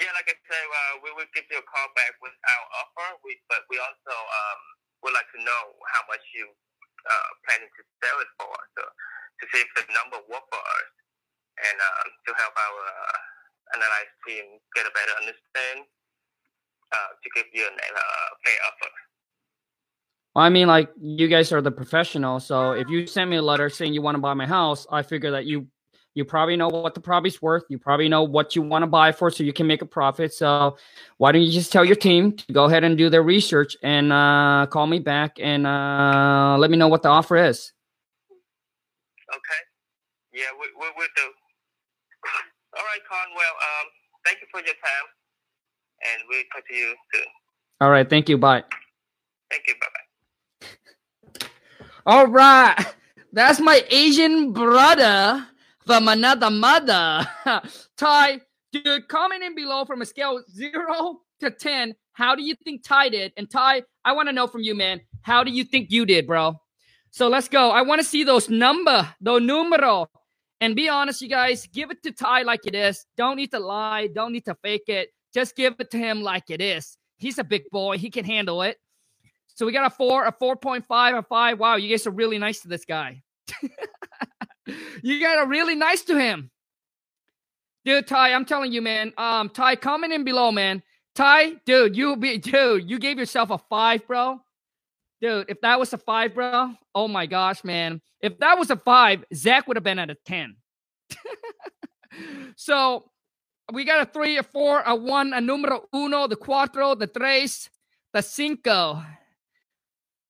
[0.01, 3.09] Yeah, like I said, uh, we will give you a call back with our offer.
[3.25, 4.61] We, but we also um,
[5.05, 5.63] would like to know
[5.93, 6.49] how much you
[7.09, 10.91] uh, planning to sell it for, so to see if the number work for us,
[11.65, 13.19] and um, to help our uh,
[13.79, 15.89] analyze team get a better understand,
[16.93, 18.91] uh, to give you an uh, fair offer.
[20.35, 23.43] Well, I mean, like you guys are the professional, so if you send me a
[23.43, 25.67] letter saying you want to buy my house, I figure that you
[26.17, 27.65] you probably know what the property's worth.
[27.69, 30.33] You probably know what you want to buy for, so you can make a profit.
[30.33, 30.77] So
[31.19, 34.13] why don't you just tell your team to go ahead and do their research and
[34.13, 37.73] uh, call me back and uh, let me know what the offer is.
[39.29, 39.61] Okay.
[40.33, 41.29] Yeah, we we will do.
[42.77, 43.57] All right, Conwell.
[43.61, 43.87] Um,
[44.25, 45.07] thank you for your time,
[46.13, 47.25] and we'll talk to you soon.
[47.81, 48.39] All right, thank you.
[48.39, 48.65] Bye.
[49.51, 49.75] Thank you.
[49.81, 51.47] Bye bye.
[52.07, 52.95] All right,
[53.33, 55.47] that's my Asian brother
[55.85, 57.27] from another mother.
[57.97, 58.41] Ty,
[58.73, 61.95] dude, comment in below from a scale of zero to 10.
[62.13, 63.33] How do you think Ty did?
[63.37, 65.01] And Ty, I want to know from you, man.
[65.23, 66.61] How do you think you did, bro?
[67.11, 67.71] So let's go.
[67.71, 70.09] I want to see those number, those numero.
[70.61, 73.05] And be honest, you guys, give it to Ty like it is.
[73.17, 74.09] Don't need to lie.
[74.09, 75.11] Don't need to fake it.
[75.37, 76.97] Just give it to him like it is.
[77.19, 77.99] He's a big boy.
[77.99, 78.79] He can handle it.
[79.49, 81.59] So we got a four, a 4.5, a five.
[81.59, 83.21] Wow, you guys are really nice to this guy.
[85.03, 86.51] you guys are really nice to him.
[87.85, 89.13] Dude, Ty, I'm telling you, man.
[89.19, 90.83] Um, Ty, comment in below, man.
[91.15, 94.41] Ty, dude, you be dude, you gave yourself a five, bro.
[95.21, 98.01] Dude, if that was a five, bro, oh my gosh, man.
[98.23, 100.57] If that was a five, Zach would have been at a 10.
[102.57, 103.11] so
[103.73, 107.71] we got a three, a four, a one, a numero uno, the cuatro, the tres,
[108.13, 109.03] the cinco.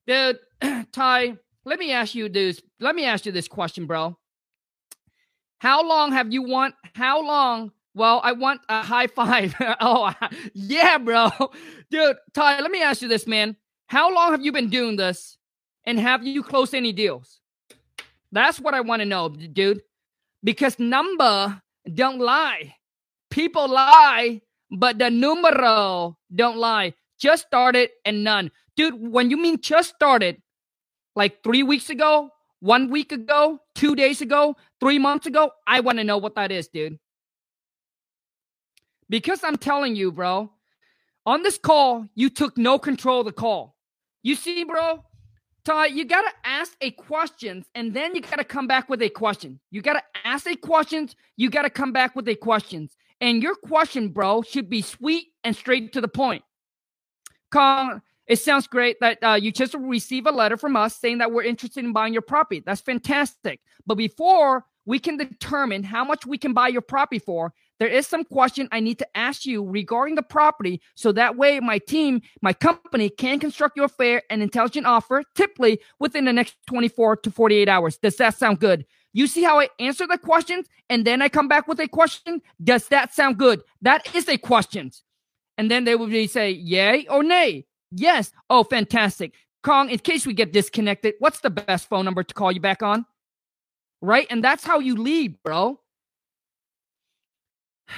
[0.07, 0.39] Dude,
[0.93, 2.63] Ty, let me ask you this.
[2.81, 4.17] Let me ask you this question, bro.
[5.59, 6.75] How long have you want?
[6.95, 9.55] How long Well, I want a high five.
[9.81, 10.13] oh,
[10.55, 11.31] yeah, bro.
[11.91, 13.57] Dude, Ty, let me ask you this, man.
[13.87, 15.39] How long have you been doing this?
[15.85, 17.41] And have you closed any deals?
[18.33, 19.83] That's what I want to know, dude.
[20.43, 21.63] Because number
[21.95, 22.75] don't lie.
[23.31, 26.95] People lie, but the numero don't lie.
[27.19, 28.51] Just started and none.
[28.77, 30.43] Dude, when you mean just started,
[31.15, 35.99] like three weeks ago, one week ago, two days ago, three months ago, I want
[35.99, 36.99] to know what that is, dude.
[39.09, 40.51] Because I'm telling you, bro,
[41.25, 43.77] on this call, you took no control of the call.
[44.23, 45.05] You see, bro,
[45.65, 49.03] Ty, you got to ask a question and then you got to come back with
[49.03, 49.61] a question.
[49.71, 52.89] You got to ask a question, you got to come back with a question.
[53.21, 56.45] And your question, bro, should be sweet and straight to the point.
[57.53, 61.33] Khang, it sounds great that uh, you just receive a letter from us saying that
[61.33, 62.63] we're interested in buying your property.
[62.65, 63.61] That's fantastic.
[63.87, 68.07] But before we can determine how much we can buy your property for, there is
[68.07, 72.23] some question I need to ask you regarding the property so that way my team,
[72.43, 77.31] my company can construct your fair and intelligent offer typically within the next 24 to
[77.31, 77.99] 48 hours.
[77.99, 78.87] Does that sound good?
[79.13, 82.43] You see how I answer the questions and then I come back with a question?
[82.63, 83.63] Does that sound good?
[83.83, 84.91] That is a question.
[85.59, 87.65] And then they will be say yay or nay.
[87.91, 88.33] Yes.
[88.51, 89.33] Oh, fantastic.
[89.65, 92.83] Khang, in case we get disconnected, what's the best phone number to call you back
[92.83, 93.07] on?
[94.03, 94.27] Right?
[94.31, 95.81] And that's how you lead, bro.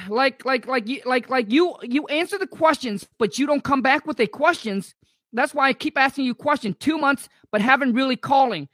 [0.08, 3.82] Like, like, like you like like you you answer the questions, but you don't come
[3.82, 4.94] back with the questions.
[5.32, 6.76] That's why I keep asking you questions.
[6.78, 8.68] Two months, but haven't really calling.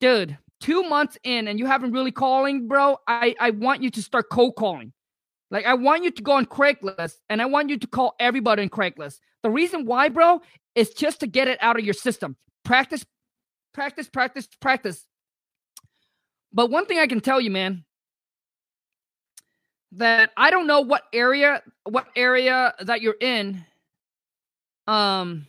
[0.00, 2.96] Dude, two months in and you haven't really calling, bro.
[3.06, 4.92] I, I want you to start cold calling.
[5.48, 8.64] Like I want you to go on Craigslist and I want you to call everybody
[8.64, 9.20] in Craigslist.
[9.44, 10.42] The reason why, bro,
[10.74, 12.36] is just to get it out of your system.
[12.64, 13.06] Practice,
[13.74, 15.06] practice, practice, practice.
[16.52, 17.84] But one thing I can tell you, man,
[19.92, 23.64] that I don't know what area, what area that you're in.
[24.88, 25.46] Um,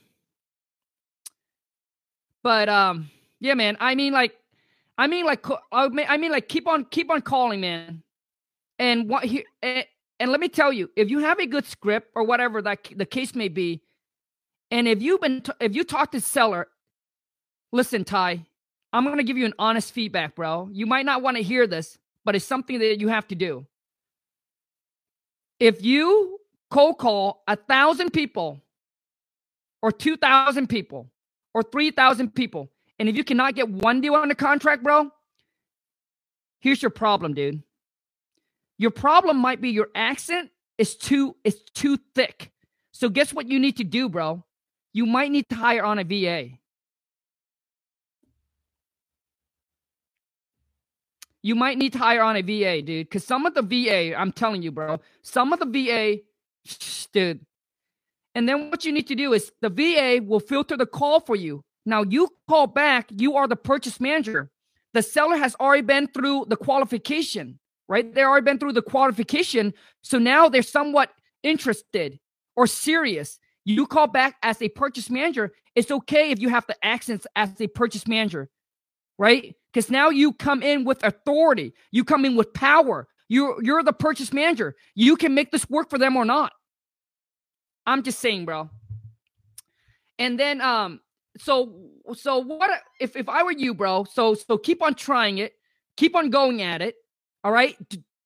[2.43, 3.09] but um,
[3.39, 3.77] yeah, man.
[3.79, 4.37] I mean, like,
[4.97, 8.03] I mean, like, I mean, like, keep on, keep on calling, man.
[8.79, 9.85] And what here, and,
[10.19, 13.05] and let me tell you, if you have a good script or whatever that the
[13.05, 13.81] case may be,
[14.71, 16.67] and if you've been, if you talk to seller,
[17.71, 18.45] listen, Ty,
[18.91, 20.69] I'm to give you an honest feedback, bro.
[20.71, 23.65] You might not want to hear this, but it's something that you have to do.
[25.59, 26.39] If you
[26.69, 28.61] cold call a thousand people,
[29.81, 31.11] or two thousand people,
[31.53, 32.69] or three thousand people,
[32.99, 35.11] and if you cannot get one deal on the contract, bro,
[36.59, 37.61] here's your problem, dude.
[38.77, 42.51] Your problem might be your accent is too is too thick.
[42.91, 44.43] So guess what you need to do, bro?
[44.93, 46.57] You might need to hire on a VA.
[51.43, 53.07] You might need to hire on a VA, dude.
[53.07, 56.17] Because some of the VA, I'm telling you, bro, some of the VA,
[57.13, 57.45] dude.
[58.35, 61.35] And then what you need to do is the VA will filter the call for
[61.35, 61.63] you.
[61.87, 64.51] Now you call back, you are the purchase manager.
[64.93, 68.13] The seller has already been through the qualification right?
[68.13, 69.73] They've already been through the qualification.
[70.01, 71.11] So now they're somewhat
[71.43, 72.19] interested
[72.55, 73.39] or serious.
[73.65, 75.53] You call back as a purchase manager.
[75.75, 78.49] It's okay if you have the accents as a purchase manager,
[79.17, 79.55] right?
[79.71, 81.73] Because now you come in with authority.
[81.91, 83.07] You come in with power.
[83.29, 84.75] You're you're the purchase manager.
[84.95, 86.53] You can make this work for them or not.
[87.85, 88.69] I'm just saying, bro.
[90.17, 91.01] And then um
[91.39, 94.05] so so what if if I were you, bro?
[94.05, 95.53] So so keep on trying it.
[95.97, 96.95] Keep on going at it.
[97.43, 97.75] All right.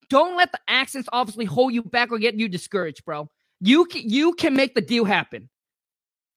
[0.10, 3.30] don't let the accents obviously hold you back or get you discouraged, bro.
[3.62, 5.50] You can, you can make the deal happen.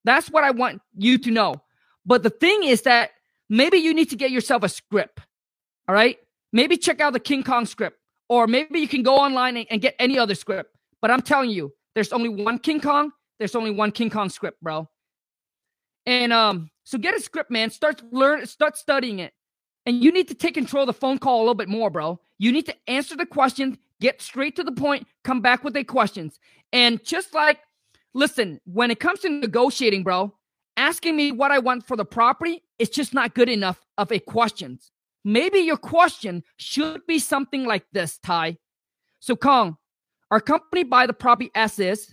[0.04, 1.56] That's what I want you to know.
[2.06, 3.10] But the thing is that
[3.48, 5.20] maybe you need to get yourself a script.
[5.88, 6.18] All right.
[6.52, 7.98] Maybe check out the King Kong script,
[8.28, 10.76] or maybe you can go online and, and get any other script.
[11.02, 13.10] But I'm telling you, there's only one King Kong.
[13.38, 14.88] There's only one King Kong script, bro.
[16.06, 17.70] And um, so get a script, man.
[17.70, 19.32] Start learn, start studying it.
[19.86, 22.20] And you need to take control of the phone call a little bit more, bro.
[22.38, 25.84] You need to answer the questions, get straight to the point, come back with the
[25.84, 26.38] questions.
[26.72, 27.60] And just like,
[28.14, 30.34] listen, when it comes to negotiating, bro,
[30.76, 34.18] asking me what I want for the property is just not good enough of a
[34.18, 34.78] question.
[35.24, 38.58] Maybe your question should be something like this, Ty.
[39.20, 39.76] So, Khang,
[40.30, 42.12] our company buy the property as is,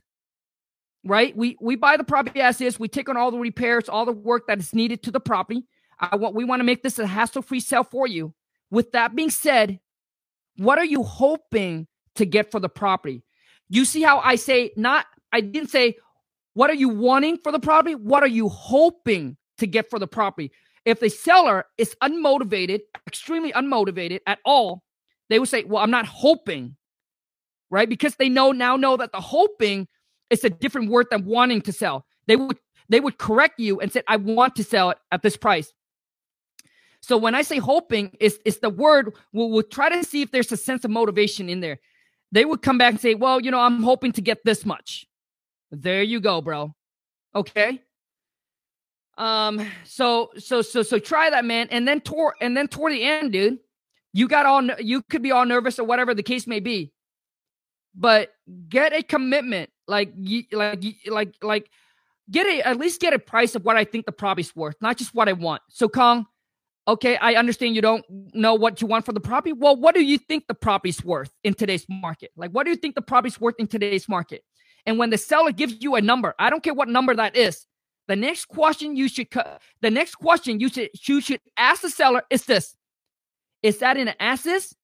[1.04, 1.36] right?
[1.36, 2.80] We we buy the property as is.
[2.80, 5.64] We take on all the repairs, all the work that is needed to the property.
[5.99, 8.34] I want we want to make this a hassle-free sale for you.
[8.70, 9.80] With that being said,
[10.58, 13.24] what are you hoping to get for the property?
[13.70, 15.95] You see how I say not I didn't say
[16.54, 17.95] what are you wanting for the property?
[17.95, 20.52] What are you hoping to get for the property?
[20.84, 24.84] If the seller is unmotivated, extremely unmotivated at all,
[25.30, 26.76] they would say, "Well, I'm not hoping."
[27.72, 27.89] right?
[27.89, 29.88] Because they know now know that the hoping
[30.32, 32.05] is a different word than wanting to sell.
[32.27, 32.57] They would
[32.89, 35.73] they would correct you and say, I want to sell it at this price.
[37.01, 40.32] So when I say hoping, is is the word we'll, we'll try to see if
[40.32, 41.79] there's a sense of motivation in there.
[42.32, 45.05] They would come back and say, Well, you know, I'm hoping to get this much.
[45.71, 46.73] There you go, bro.
[47.36, 47.82] Okay.
[49.17, 51.67] Um, so so so so try that, man.
[51.71, 53.59] And then toward and then toward the end, dude,
[54.13, 56.91] you got all you could be all nervous or whatever the case may be.
[57.93, 58.29] But
[58.69, 60.13] get a commitment, like
[60.51, 61.69] like like like
[62.29, 64.97] get a at least get a price of what I think the property's worth, not
[64.97, 65.61] just what I want.
[65.69, 66.25] So Khang,
[66.87, 69.53] okay, I understand you don't know what you want for the property.
[69.53, 72.31] Well, what do you think the property's worth in today's market?
[72.35, 74.43] Like, what do you think the property's worth in today's market?
[74.85, 77.65] And when the seller gives you a number, I don't care what number that is.
[78.07, 79.27] The next question you should
[79.81, 82.75] the next question you should you should ask the seller is this:
[83.63, 84.75] Is that in an as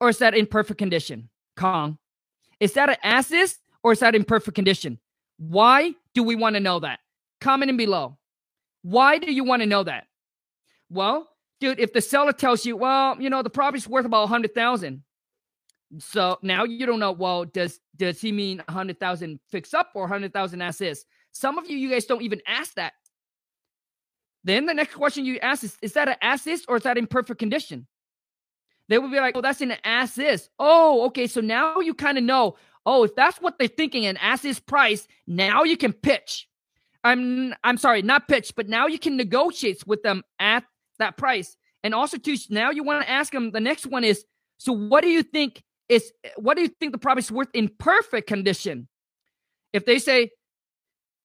[0.00, 1.28] or is that in perfect condition?
[1.56, 1.98] Khang,
[2.60, 4.98] is that an as or is that in perfect condition?
[5.36, 7.00] Why do we want to know that?
[7.40, 8.18] Comment in below.
[8.82, 10.06] Why do you want to know that?
[10.90, 11.28] Well,
[11.60, 14.54] dude, if the seller tells you, well, you know, the property's worth about a hundred
[14.54, 15.02] thousand,
[15.98, 17.12] so now you don't know.
[17.12, 20.80] Well, does does he mean a hundred thousand fix up or a hundred thousand as
[20.80, 21.04] is?
[21.32, 22.92] Some of you, you guys don't even ask that.
[24.44, 26.98] Then the next question you ask is, is that an as is or is that
[26.98, 27.86] in perfect condition?
[28.88, 30.48] They would be like, oh, that's an as is.
[30.58, 31.26] Oh, okay.
[31.26, 34.60] So now you kind of know, oh, if that's what they're thinking, an as is
[34.60, 36.48] price, now you can pitch.
[37.02, 40.64] I'm I'm sorry, not pitch, but now you can negotiate with them at
[40.98, 41.56] that price.
[41.82, 43.50] And also, too, now you want to ask them.
[43.50, 44.24] The next one is,
[44.56, 48.26] so what do you think is what do you think the property's worth in perfect
[48.26, 48.88] condition?
[49.72, 50.30] If they say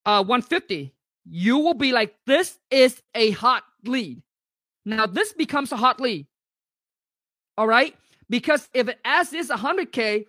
[0.06, 0.94] uh 150,
[1.30, 4.22] you will be like, this is a hot lead.
[4.86, 6.28] Now this becomes a hot lead.
[7.60, 7.94] All right,
[8.30, 10.26] because if it as is 100k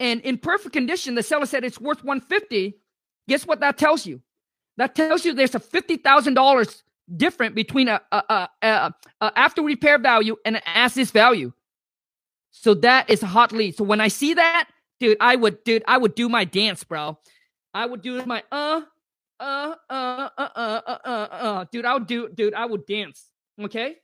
[0.00, 2.74] and in perfect condition, the seller said it's worth 150.
[3.28, 4.20] Guess what that tells you?
[4.76, 6.82] That tells you there's a fifty thousand dollars
[7.16, 11.52] different between a, a, a, a, a after repair value and an as is value.
[12.50, 13.76] So that is a hot lead.
[13.76, 14.68] So when I see that,
[14.98, 17.20] dude, I would, dude, I would do my dance, bro.
[17.72, 18.80] I would do my uh,
[19.38, 21.64] uh, uh, uh, uh, uh, uh, uh.
[21.70, 23.28] Dude, I would do, dude, I would dance.
[23.62, 23.98] Okay.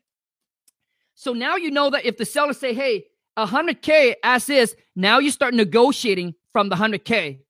[1.19, 3.07] So now you know that if the seller say, hey,
[3.37, 7.41] 100K as is, now you start negotiating from the 100K.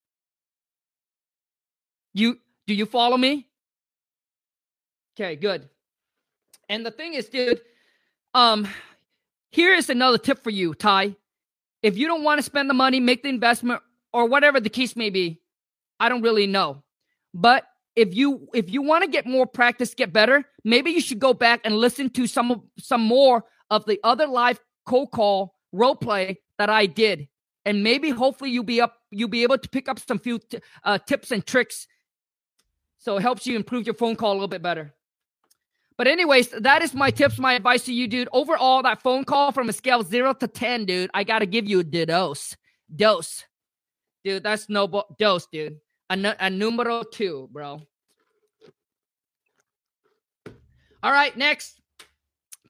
[2.14, 3.46] You, do you follow me?
[5.14, 5.68] Okay, good.
[6.70, 7.60] And the thing is, dude,
[8.32, 8.66] um,
[9.50, 11.16] here is another tip for you, Ty.
[11.82, 13.82] If you don't want to spend the money, make the investment,
[14.14, 15.42] or whatever the case may be,
[16.00, 16.84] I don't really know.
[17.34, 17.64] But
[17.96, 21.34] if you if you want to get more practice, get better, maybe you should go
[21.34, 26.40] back and listen to some some more of the other live cold call role play
[26.58, 27.28] that I did,
[27.64, 30.58] and maybe hopefully you'll be up you'll be able to pick up some few t-
[30.84, 31.86] uh, tips and tricks,
[32.98, 34.94] so it helps you improve your phone call a little bit better.
[35.96, 38.28] But anyways, that is my tips, my advice to you, dude.
[38.32, 41.80] Overall, that phone call from a scale zero to ten, dude, I gotta give you
[41.80, 42.56] a dose,
[42.94, 43.44] dose,
[44.24, 44.44] dude.
[44.44, 45.78] That's no bo- dose, dude.
[46.10, 47.82] A, a numero two, bro.
[51.02, 51.80] All right, next,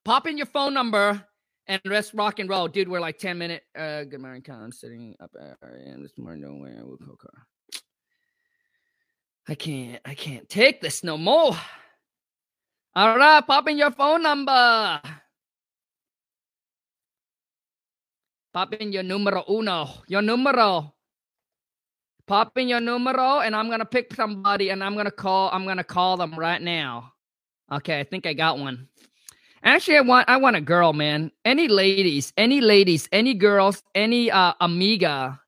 [0.09, 1.23] pop in your phone number
[1.67, 2.89] and rest rock and roll, dude.
[2.89, 3.65] We're like ten minute.
[3.77, 5.31] Uh, good morning, I'm sitting up
[5.61, 7.29] and this morning nowhere with Coca.
[9.47, 11.55] I can't, I can't take this no more.
[12.97, 15.03] All right, pop in your phone number.
[18.55, 20.95] Pop in your numero uno, your numero.
[22.27, 25.51] Pop in your numero, and I'm gonna pick somebody, and I'm gonna call.
[25.53, 27.13] I'm gonna call them right now.
[27.71, 28.89] Okay, I think I got one.
[29.65, 31.31] Actually, I want I want a girl, man.
[31.45, 35.41] Any ladies, any ladies, any girls, any uh, amiga.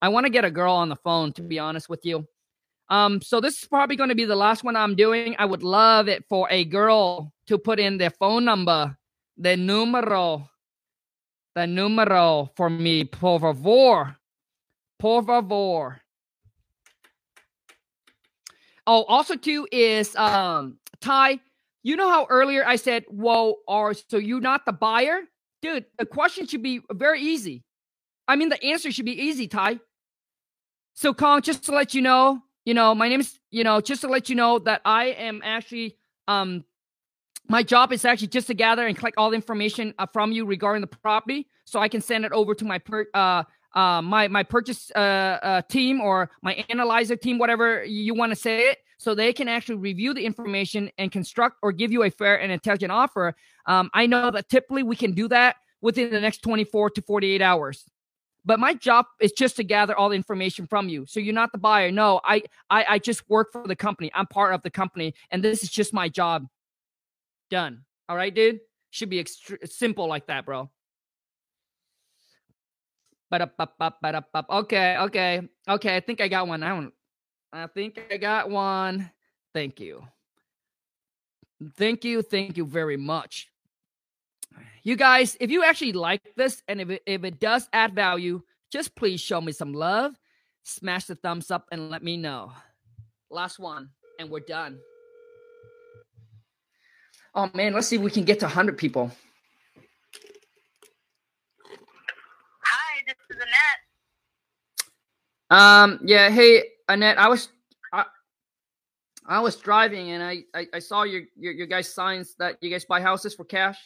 [0.00, 1.32] I want to get a girl on the phone.
[1.32, 2.26] To be honest with you,
[2.88, 5.36] um, so this is probably going to be the last one I'm doing.
[5.38, 8.96] I would love it for a girl to put in their phone number,
[9.36, 10.48] the numero,
[11.54, 14.16] the numero for me, por favor,
[14.98, 16.00] por favor.
[18.86, 21.40] Oh, also too is um Ty.
[21.84, 25.20] You know how earlier I said, "Whoa, are so you're not the buyer,
[25.62, 27.62] dude?" The question should be very easy.
[28.26, 29.80] I mean, the answer should be easy, Ty.
[30.94, 34.00] So, Khang, just to let you know, you know, my name is, you know, just
[34.00, 36.64] to let you know that I am actually, um,
[37.50, 40.46] my job is actually just to gather and collect all the information uh, from you
[40.46, 43.42] regarding the property, so I can send it over to my per, uh,
[43.74, 48.36] uh, my my purchase uh, uh, team or my analyzer team, whatever you want to
[48.36, 52.10] say it, so they can actually review the information and construct or give you a
[52.10, 53.34] fair and intelligent offer.
[53.66, 57.42] Um, I know that typically we can do that within the next 24 to 48
[57.42, 57.84] hours.
[58.44, 61.06] but my job is just to gather all the information from you.
[61.06, 61.90] So you're not the buyer.
[61.90, 64.10] No, I I, I just work for the company.
[64.14, 66.46] I'm part of the company, and this is just my job.
[67.50, 67.84] Done.
[68.08, 68.60] All right, dude.
[68.90, 70.70] Should be extra- simple like that, bro.
[74.50, 75.96] Okay, okay, okay.
[75.96, 76.62] I think I got one.
[76.62, 76.92] I don't.
[77.54, 79.10] I think I got one.
[79.54, 80.02] Thank you.
[81.76, 82.20] Thank you.
[82.20, 83.48] Thank you very much.
[84.82, 88.42] You guys, if you actually like this and if it, if it does add value,
[88.72, 90.18] just please show me some love.
[90.64, 92.50] Smash the thumbs up and let me know.
[93.30, 94.80] Last one, and we're done.
[97.36, 99.12] Oh man, let's see if we can get to 100 people.
[102.64, 103.80] Hi, this is Annette.
[105.50, 107.48] Um, yeah, hey Annette, I was
[107.92, 108.04] I,
[109.26, 112.70] I was driving and I, I, I saw your, your your guys signs that you
[112.70, 113.78] guys buy houses for cash.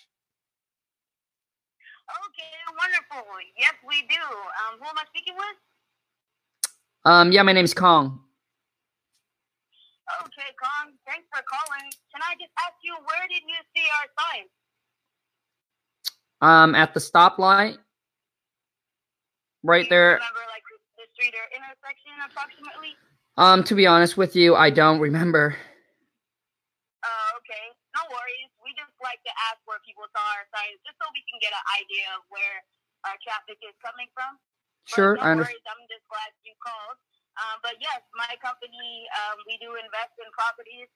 [2.09, 3.31] Okay, wonderful.
[3.57, 4.17] Yes, we do.
[4.17, 5.57] Um, who am I speaking with?
[7.05, 8.19] Um, yeah, my name's Khang.
[10.25, 10.97] Okay, Khang.
[11.07, 11.91] Thanks for calling.
[12.13, 14.45] Can I just ask you, where did you see our sign?
[16.41, 17.79] Um, at the stoplight,
[19.63, 20.15] right you there.
[20.15, 20.63] Remember, like
[21.19, 22.95] street or intersection, approximately?
[23.35, 25.59] Um, to be honest with you, I don't remember.
[27.03, 27.75] Uh, okay.
[27.99, 28.51] No worries.
[28.62, 31.51] We just like to ask where people saw our signs, just so we can get
[31.51, 32.62] an idea of where
[33.11, 34.39] our traffic is coming from.
[34.87, 35.66] Sure, no I understand.
[35.66, 37.03] I'm just glad you called.
[37.35, 40.87] Um, but yes, my company, um, we do invest in properties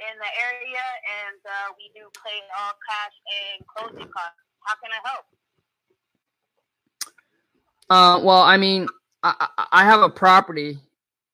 [0.00, 0.84] in the area,
[1.24, 4.40] and uh, we do pay all cash and closing costs.
[4.68, 5.24] How can I help?
[7.92, 8.88] Uh, well, I mean,
[9.22, 10.78] I I, I have a property.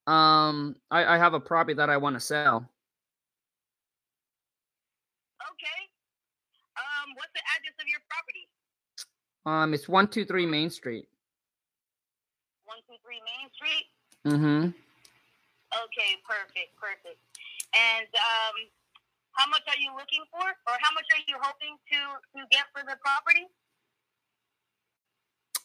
[0.06, 2.68] Um, I, I have a property that I want to sell.
[5.52, 5.80] Okay.
[6.78, 8.48] Um, what's the address of your property?
[9.44, 11.08] Um, it's one two three Main Street.
[12.64, 13.86] One two three Main Street.
[14.26, 14.70] Mm-hmm.
[15.68, 17.20] Okay, perfect, perfect.
[17.76, 18.56] And um,
[19.36, 21.98] how much are you looking for, or how much are you hoping to
[22.32, 23.44] to get for the property?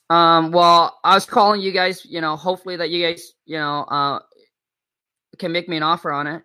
[0.10, 2.06] Um, well, I was calling you guys.
[2.06, 4.20] You know, hopefully that you guys, you know, uh,
[5.40, 6.44] can make me an offer on it.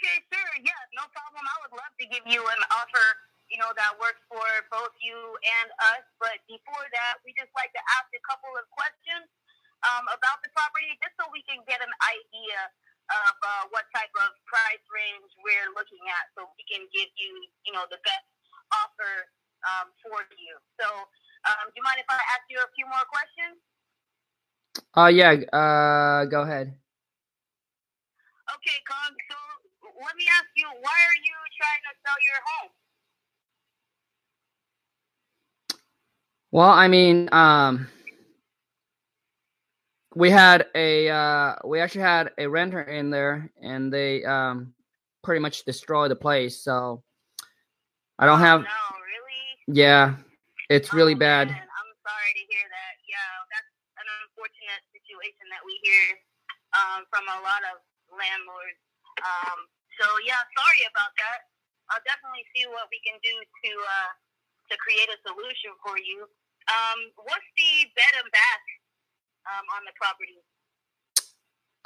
[0.00, 1.44] Okay, sure, yeah, no problem.
[1.44, 3.06] I would love to give you an offer,
[3.52, 6.04] you know, that works for both you and us.
[6.16, 9.28] But before that, we just like to ask a couple of questions
[9.84, 12.58] um, about the property, just so we can get an idea
[13.12, 17.32] of uh, what type of price range we're looking at, so we can give you,
[17.68, 18.24] you know, the best
[18.72, 19.28] offer
[19.66, 20.54] um, for you.
[20.80, 20.86] So,
[21.48, 23.56] um, do you mind if I ask you a few more questions?
[24.96, 25.40] Uh, yeah.
[25.52, 26.74] Uh, go ahead.
[28.50, 29.14] Okay, Khang.
[29.30, 29.36] So,
[30.04, 32.70] let me ask you, why are you trying to sell your home?
[36.52, 37.86] Well, I mean, um,
[40.14, 44.74] we had a uh, we actually had a renter in there, and they um,
[45.22, 46.58] pretty much destroyed the place.
[46.62, 47.02] So
[48.18, 48.62] I don't have.
[48.62, 48.89] No, really.
[49.70, 50.18] Yeah,
[50.66, 51.46] it's really Oh, bad.
[51.54, 52.94] man, I'm sorry to hear that.
[53.06, 53.70] Yeah, that's
[54.02, 56.18] an unfortunate situation that we hear
[56.74, 57.78] um, from a lot of
[58.10, 58.82] landlords.
[59.22, 59.58] Um,
[59.94, 61.46] so yeah, sorry about that.
[61.94, 64.10] I'll definitely see what we can do to uh,
[64.70, 66.26] to create a solution for you.
[66.66, 68.66] Um, what's the bed and bath
[69.54, 70.38] um, on the property?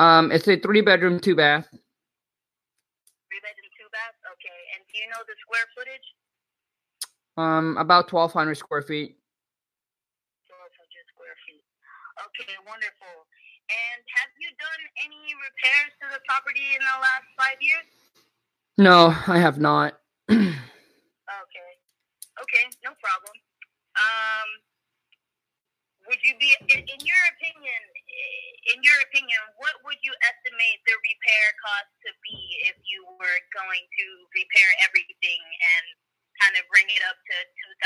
[0.00, 1.68] Um, it's a three bedroom, two bath.
[1.68, 4.16] Three bed and two bath.
[4.36, 4.60] Okay.
[4.72, 6.04] And do you know the square footage?
[7.36, 9.18] Um, about twelve hundred square feet.
[10.46, 11.64] 1,200 square feet.
[12.30, 13.26] Okay, wonderful.
[13.66, 17.86] And have you done any repairs to the property in the last five years?
[18.78, 19.98] No, I have not.
[21.24, 21.70] Okay.
[22.42, 23.34] Okay, no problem.
[23.96, 24.48] Um,
[26.10, 27.80] would you be, in, in your opinion,
[28.74, 33.40] in your opinion, what would you estimate the repair cost to be if you were
[33.56, 34.06] going to
[34.36, 35.84] repair everything and
[36.40, 37.36] kind of bring it up to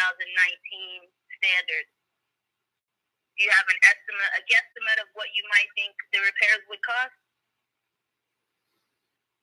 [0.09, 1.09] 2019
[1.41, 1.91] standards?
[3.39, 6.83] Do you have an estimate, a guesstimate of what you might think the repairs would
[6.83, 7.17] cost?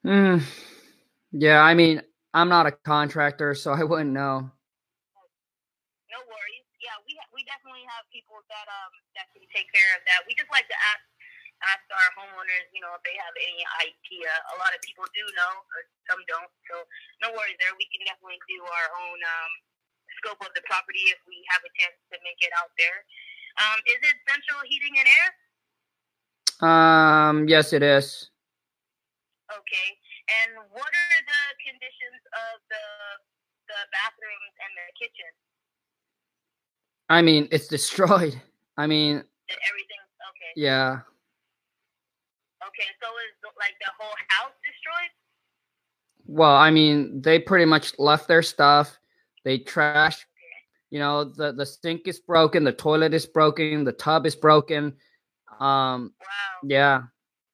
[0.03, 0.37] Hmm.
[1.31, 2.03] Yeah, I mean,
[2.35, 4.51] I'm not a contractor, so I wouldn't know.
[6.11, 6.67] No worries.
[6.83, 10.27] Yeah, we we definitely have people that um that can take care of that.
[10.27, 11.01] We just like to ask
[11.63, 14.31] ask our homeowners, you know, if they have any idea.
[14.53, 15.53] A lot of people do know,
[16.09, 16.51] some don't.
[16.67, 16.83] So
[17.23, 17.71] no worries there.
[17.79, 19.53] We can definitely do our own um
[20.19, 23.03] scope of the property if we have a chance to make it out there.
[23.55, 25.27] Um, is it central heating and air?
[26.63, 28.31] Um, yes, it is.
[29.51, 29.89] Okay.
[30.25, 32.85] And what are the conditions of the
[33.69, 35.31] the bathrooms and the kitchen?
[37.09, 38.41] I mean, it's destroyed.
[38.77, 40.03] I mean, everything.
[40.33, 40.51] Okay.
[40.55, 41.05] Yeah.
[42.75, 45.11] Okay, so is like the whole house destroyed?
[46.27, 48.99] Well, I mean, they pretty much left their stuff.
[49.47, 50.27] They trashed.
[50.91, 54.99] You know, the the sink is broken, the toilet is broken, the tub is broken.
[55.59, 56.59] Um, wow.
[56.67, 56.97] Yeah,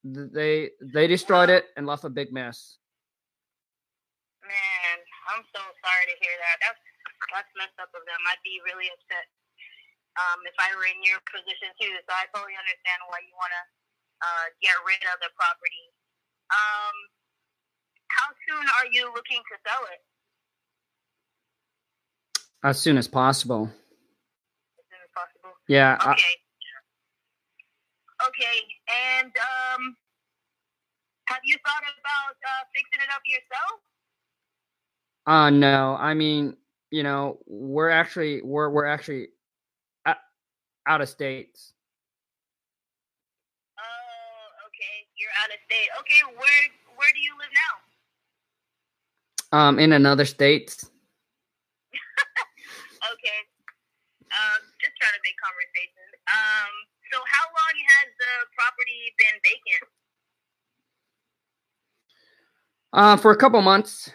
[0.02, 1.62] they they destroyed wow.
[1.62, 2.82] it and left a big mess.
[4.42, 4.96] Man,
[5.30, 6.56] I'm so sorry to hear that.
[6.66, 6.82] That's
[7.30, 8.20] that's messed up of them.
[8.26, 9.30] I'd be really upset
[10.18, 11.94] um, if I were in your position too.
[12.04, 13.62] So I totally understand why you want to
[14.22, 15.84] uh, get rid of the property.
[16.54, 16.96] Um,
[18.08, 20.00] how soon are you looking to sell it?
[22.64, 23.64] As soon as possible.
[23.66, 25.52] As soon as possible.
[25.68, 25.96] Yeah.
[26.00, 26.22] Okay.
[26.22, 26.40] I-
[28.28, 28.58] okay,
[29.18, 29.96] and um,
[31.26, 33.80] have you thought about uh, fixing it up yourself?
[35.26, 35.96] Uh no.
[35.98, 36.56] I mean,
[36.90, 39.28] you know, we're actually we're we're actually
[40.86, 41.72] out of states.
[43.78, 45.06] Oh, okay.
[45.32, 45.88] You're out of state.
[46.04, 46.62] Okay, where
[47.00, 47.72] where do you live now?
[49.56, 50.76] Um, in another state.
[53.12, 53.40] okay.
[54.28, 56.04] Um, just trying to make conversation.
[56.28, 56.72] Um,
[57.12, 59.84] so how long has the property been vacant?
[62.92, 64.12] Uh, for a couple months.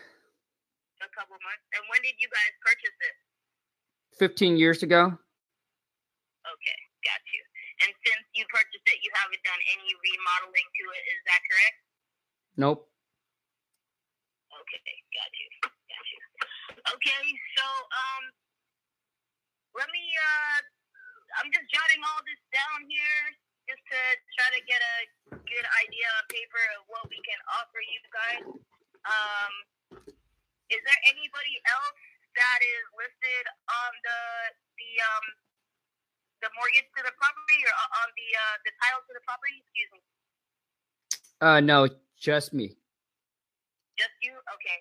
[1.01, 1.65] A couple months.
[1.73, 3.15] And when did you guys purchase it?
[4.21, 5.17] Fifteen years ago.
[6.45, 7.41] Okay, got you.
[7.85, 11.03] And since you purchased it, you haven't done any remodeling to it.
[11.13, 11.77] Is that correct?
[12.57, 12.89] Nope.
[14.49, 15.49] Okay, got you.
[15.61, 16.19] Got you.
[16.97, 18.23] Okay, so um,
[19.77, 20.57] let me uh,
[21.37, 23.21] I'm just jotting all this down here
[23.69, 23.99] just to
[24.39, 24.97] try to get a
[25.45, 28.45] good idea on paper of what we can offer you guys.
[29.05, 29.53] Um,
[30.73, 32.01] is there anybody else
[32.33, 34.21] that is listed on the
[34.79, 35.25] the um
[36.41, 37.73] the mortgage to the property or
[38.03, 39.57] on the uh, the title to the property?
[39.65, 40.01] Excuse me.
[41.41, 42.73] Uh, no, just me.
[43.97, 44.33] Just you?
[44.33, 44.79] Okay.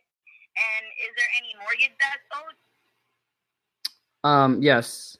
[0.57, 2.57] And is there any mortgage that's owed?
[4.24, 5.16] Um, yes.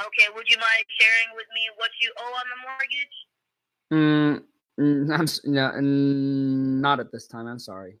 [0.00, 0.28] Okay.
[0.32, 3.16] Would you mind sharing with me what you owe on the mortgage?
[3.92, 4.44] Mm,
[5.12, 5.64] I'm no,
[6.80, 7.46] not at this time.
[7.46, 7.96] I'm sorry.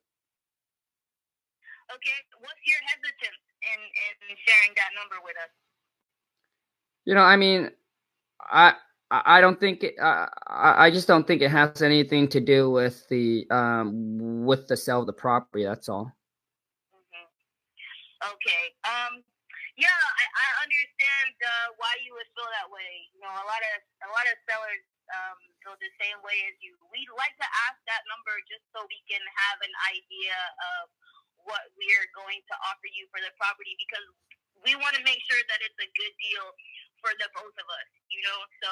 [1.92, 2.18] Okay.
[2.40, 5.52] What's your hesitance in in sharing that number with us?
[7.04, 7.70] You know, I mean,
[8.40, 8.74] I
[9.10, 13.06] I don't think it, uh, I just don't think it has anything to do with
[13.08, 15.64] the um with the sale of the property.
[15.64, 16.12] That's all.
[16.94, 17.26] Mm-hmm.
[18.32, 18.64] Okay.
[18.86, 19.24] Um.
[19.72, 23.08] Yeah, I, I understand uh, why you would feel that way.
[23.16, 24.84] You know, a lot of a lot of sellers
[25.16, 26.76] um, feel the same way as you.
[26.92, 30.36] We'd like to ask that number just so we can have an idea
[30.76, 30.92] of
[31.48, 34.06] what we're going to offer you for the property because
[34.62, 36.46] we want to make sure that it's a good deal
[37.02, 38.40] for the both of us, you know.
[38.64, 38.70] So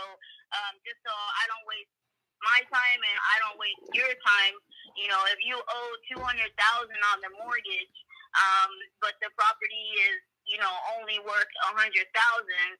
[0.56, 1.92] um, just so I don't waste
[2.40, 4.54] my time and I don't waste your time,
[4.96, 7.96] you know, if you owe two hundred thousand on the mortgage,
[8.38, 8.72] um,
[9.04, 10.18] but the property is,
[10.48, 12.70] you know, only worth a hundred thousand,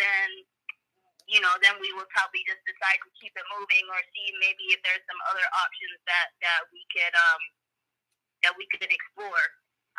[0.00, 0.28] then
[1.30, 4.74] you know, then we will probably just decide to keep it moving or see maybe
[4.74, 7.42] if there's some other options that that we could um
[8.42, 9.44] that we could explore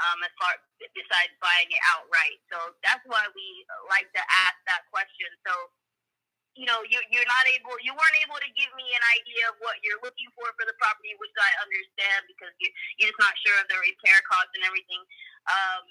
[0.10, 2.40] um, as far besides buying it outright.
[2.50, 3.48] So that's why we
[3.90, 5.30] like to ask that question.
[5.46, 5.54] So
[6.60, 9.56] you know, you, you're not able, you weren't able to give me an idea of
[9.64, 12.68] what you're looking for for the property, which I understand because you,
[13.00, 15.00] you're just not sure of the repair costs and everything.
[15.48, 15.84] Um,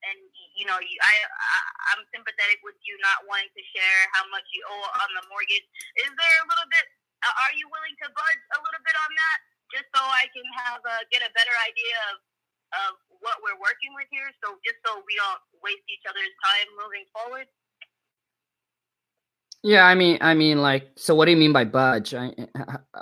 [0.00, 0.18] and
[0.56, 1.58] you know, you, I, I
[1.92, 5.66] I'm sympathetic with you not wanting to share how much you owe on the mortgage.
[6.00, 6.86] Is there a little bit?
[7.20, 9.38] Uh, are you willing to budge a little bit on that,
[9.76, 12.16] just so I can have a, get a better idea of
[12.70, 14.28] of what we're working with here?
[14.44, 17.46] So just so we don't waste each other's time moving forward.
[19.62, 22.14] Yeah, I mean, I mean, like, so what do you mean by budge?
[22.14, 22.32] I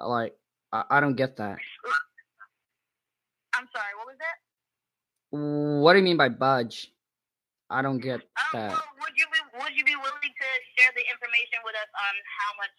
[0.03, 0.35] like,
[0.73, 1.59] I, I don't get that.
[3.55, 3.95] I'm sorry.
[3.97, 4.37] What was that?
[5.83, 6.93] What do you mean by budge?
[7.71, 8.21] I don't get um,
[8.55, 8.71] that.
[8.71, 12.15] Well, would you be Would you be willing to share the information with us on
[12.39, 12.75] how much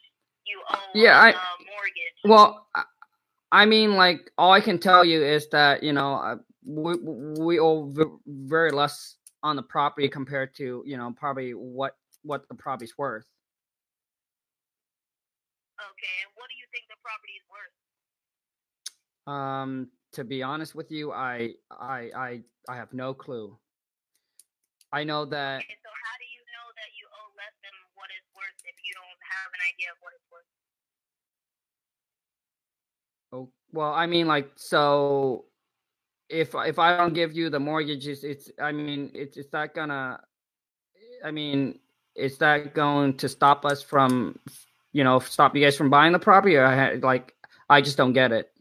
[0.45, 2.17] you owe yeah, I, mortgage?
[2.25, 2.67] Well,
[3.51, 7.93] I mean, like, all I can tell you is that you know we we owe
[8.27, 13.25] very less on the property compared to you know probably what what the property's worth.
[15.79, 17.71] Okay, and what do you think the property is worth?
[19.33, 23.57] Um, to be honest with you, I I I I have no clue.
[24.91, 25.61] I know that.
[25.61, 28.75] Okay, so how do you know that you owe less than what it's worth if
[28.83, 30.49] you don't have an idea of what it's worth?
[33.31, 35.45] Oh well, I mean, like, so
[36.29, 39.73] if if I don't give you the mortgage, it's, it's I mean, it's it's not
[39.73, 40.21] gonna.
[41.25, 41.79] I mean,
[42.15, 44.39] is that going to stop us from,
[44.93, 47.33] you know, stop you guys from buying the property, or I, like
[47.69, 48.51] I just don't get it?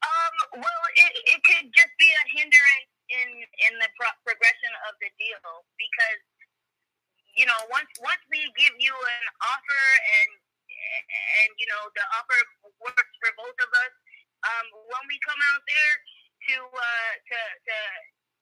[0.00, 3.28] Um, well, it, it could just be a hindrance in
[3.68, 6.20] in the pro- progression of the deal because
[7.34, 10.30] you know once once we give you an offer and
[11.42, 12.38] and you know the offer
[12.78, 13.92] works for both of us.
[14.40, 15.94] Um, when we come out there
[16.48, 17.76] to uh, to to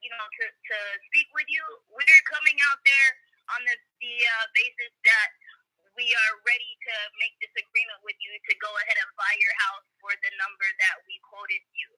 [0.05, 0.79] you know to to
[1.11, 3.11] speak with you, we're coming out there
[3.57, 5.29] on the the uh, basis that
[5.99, 9.55] we are ready to make this agreement with you to go ahead and buy your
[9.67, 11.91] house for the number that we quoted you.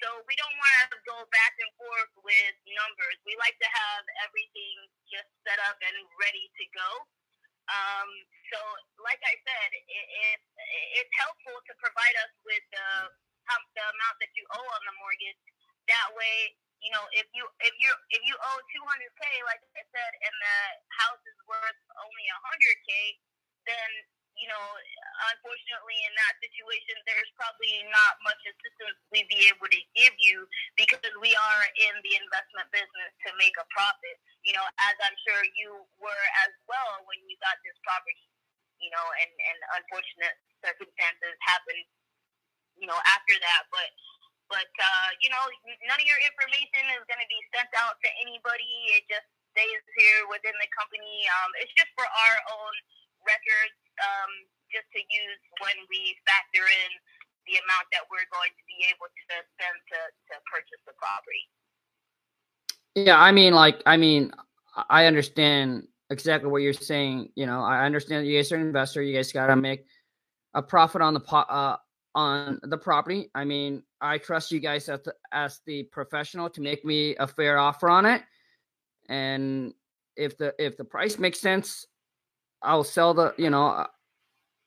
[0.00, 3.16] So we don't want to go back and forth with numbers.
[3.28, 6.90] We like to have everything just set up and ready to go.
[7.70, 8.10] Um,
[8.50, 8.58] so,
[9.04, 10.40] like I said, it, it,
[10.98, 12.88] it's helpful to provide us with the,
[13.76, 15.40] the amount that you owe on the mortgage.
[15.90, 20.12] That way, you know, if you if you if you owe 200k, like I said,
[20.22, 20.58] and the
[20.98, 22.90] house is worth only a 100k,
[23.66, 23.90] then
[24.32, 24.64] you know,
[25.36, 30.48] unfortunately, in that situation, there's probably not much assistance we'd be able to give you
[30.74, 34.16] because we are in the investment business to make a profit.
[34.42, 38.26] You know, as I'm sure you were as well when you got this property.
[38.82, 41.86] You know, and and unfortunate circumstances happened.
[42.80, 43.88] You know, after that, but
[44.50, 45.44] but uh, you know,
[45.88, 48.68] none of your information is going to be sent out to anybody.
[48.96, 51.24] It just stays here within the company.
[51.40, 52.74] Um, it's just for our own
[53.24, 54.32] records um,
[54.72, 56.90] just to use when we factor in
[57.46, 60.00] the amount that we're going to be able to spend to,
[60.30, 61.44] to purchase the property.
[62.94, 64.32] Yeah, I mean, like, I mean,
[64.88, 67.32] I understand exactly what you're saying.
[67.34, 69.02] You know, I understand you guys are an investor.
[69.02, 69.86] You guys got to make
[70.54, 71.76] a profit on the po- uh,
[72.14, 73.30] on the property.
[73.34, 77.26] I mean, I trust you guys as the, as the professional to make me a
[77.26, 78.22] fair offer on it.
[79.08, 79.74] And
[80.16, 81.86] if the if the price makes sense,
[82.62, 83.86] I'll sell the, you know, uh,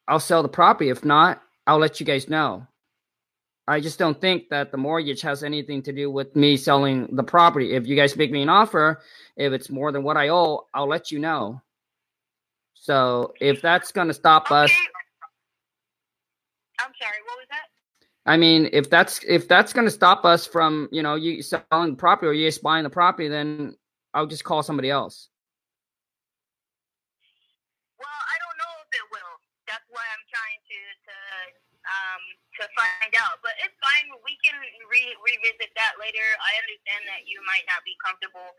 [0.08, 0.90] I'll sell the property.
[0.90, 2.68] If not, I'll let you guys know.
[3.68, 7.24] I just don't think that the mortgage has anything to do with me selling the
[7.24, 7.74] property.
[7.74, 9.02] If you guys make me an offer,
[9.36, 11.62] if it's more than what I owe, I'll let you know.
[12.76, 14.66] So if that's going to stop okay.
[14.66, 14.72] us,
[16.80, 17.18] I'm sorry.
[17.26, 17.68] What was that?
[18.26, 21.94] I mean, if that's if that's going to stop us from you know you selling
[21.94, 23.78] the property or you just buying the property, then
[24.14, 25.30] I'll just call somebody else.
[28.02, 29.34] Well, I don't know if it will.
[29.70, 31.16] That's why I'm trying to to
[31.86, 32.24] um,
[32.58, 33.46] to find out.
[33.46, 34.10] But it's fine.
[34.26, 34.58] We can
[34.90, 36.26] re- revisit that later.
[36.42, 38.50] I understand that you might not be comfortable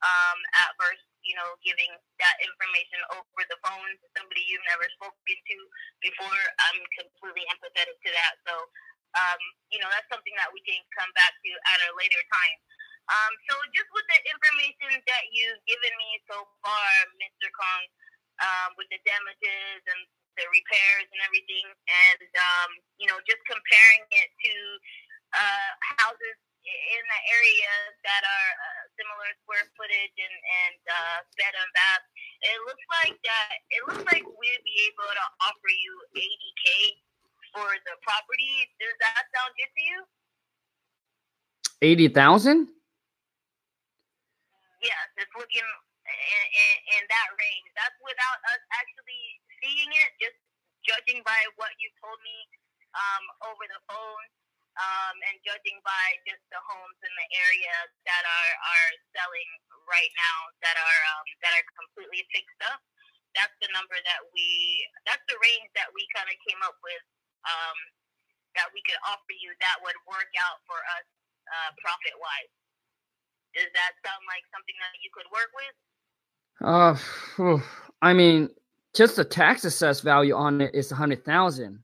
[0.00, 4.88] um, at first, you know, giving that information over the phone to somebody you've never
[4.96, 5.56] spoken to
[6.00, 6.40] before.
[6.56, 8.40] I'm completely empathetic to that.
[8.48, 8.54] So,
[9.18, 12.58] um, you know, that's something that we can come back to at a later time.
[13.10, 17.50] Um, so just with the information that you've given me so far, Mr.
[17.50, 17.84] Khang,
[18.38, 20.00] um, with the damages and
[20.38, 21.66] the repairs and everything,
[22.06, 22.70] and um,
[23.02, 24.54] you know, just comparing it to
[25.34, 27.72] uh, houses in the area
[28.06, 32.04] that are uh, similar square footage and and uh, bed and bath.
[32.46, 33.54] It looks like that.
[33.74, 37.00] It looks like we'd be able to offer you 80k
[37.54, 38.68] for the property.
[38.78, 39.98] Does that sound good to you?
[41.80, 42.68] Eighty thousand.
[44.80, 47.68] Yes, it's looking in, in, in that range.
[47.76, 49.24] That's without us actually
[49.60, 50.36] seeing it, just
[50.88, 52.38] judging by what you told me
[52.96, 54.26] um, over the phone,
[54.80, 57.76] um, and judging by just the homes in the area
[58.08, 59.50] that are are selling
[59.84, 62.80] right now that are um, that are completely fixed up.
[63.36, 64.48] That's the number that we.
[65.04, 67.04] That's the range that we kind of came up with.
[67.44, 67.78] Um,
[68.58, 71.06] that we could offer you that would work out for us
[71.50, 72.52] uh, profit wise.
[73.54, 75.74] Does that sound like something that you could work with?
[76.60, 76.94] Uh,
[78.02, 78.50] I mean,
[78.94, 81.82] just the tax assessed value on it is a hundred thousand.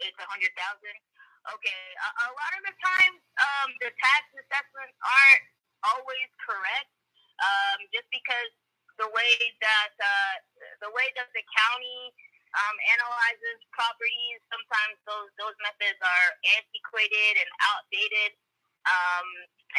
[0.00, 0.96] It's a hundred thousand.
[1.42, 5.44] Okay, a, a, lot of the time, um, the tax assessments aren't
[5.90, 6.90] always correct,
[7.42, 8.50] um, just because
[9.02, 10.34] the way that uh,
[10.86, 12.14] the way that the county
[12.52, 16.28] um, analyzes properties, sometimes those those methods are
[16.60, 18.36] antiquated and outdated,
[18.84, 19.28] um,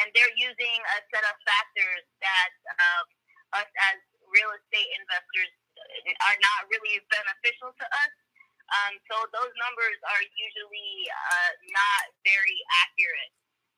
[0.02, 3.04] and they're using a set of factors that uh,
[3.62, 3.98] us as
[4.34, 5.52] real estate investors
[6.26, 8.14] are not really beneficial to us.
[8.74, 13.34] Um, so those numbers are usually uh, not very accurate.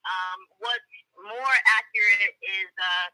[0.06, 3.10] Um, what's more accurate is uh,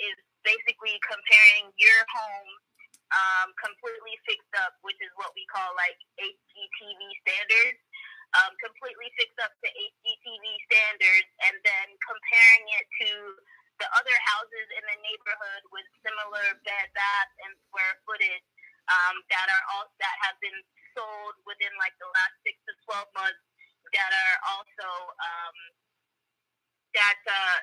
[0.00, 2.50] is basically comparing your home
[3.14, 7.80] um, completely fixed up, which is what we call like HGTV standards,
[8.38, 13.10] um, completely fixed up to HGTV standards, and then comparing it to
[13.78, 18.44] the other houses in the neighborhood with similar bed, bath, and square footage
[18.88, 20.56] um, that are all that have been
[20.96, 23.42] sold within like the last six to twelve months
[23.94, 24.88] that are also
[25.20, 25.56] um,
[26.96, 27.58] that uh,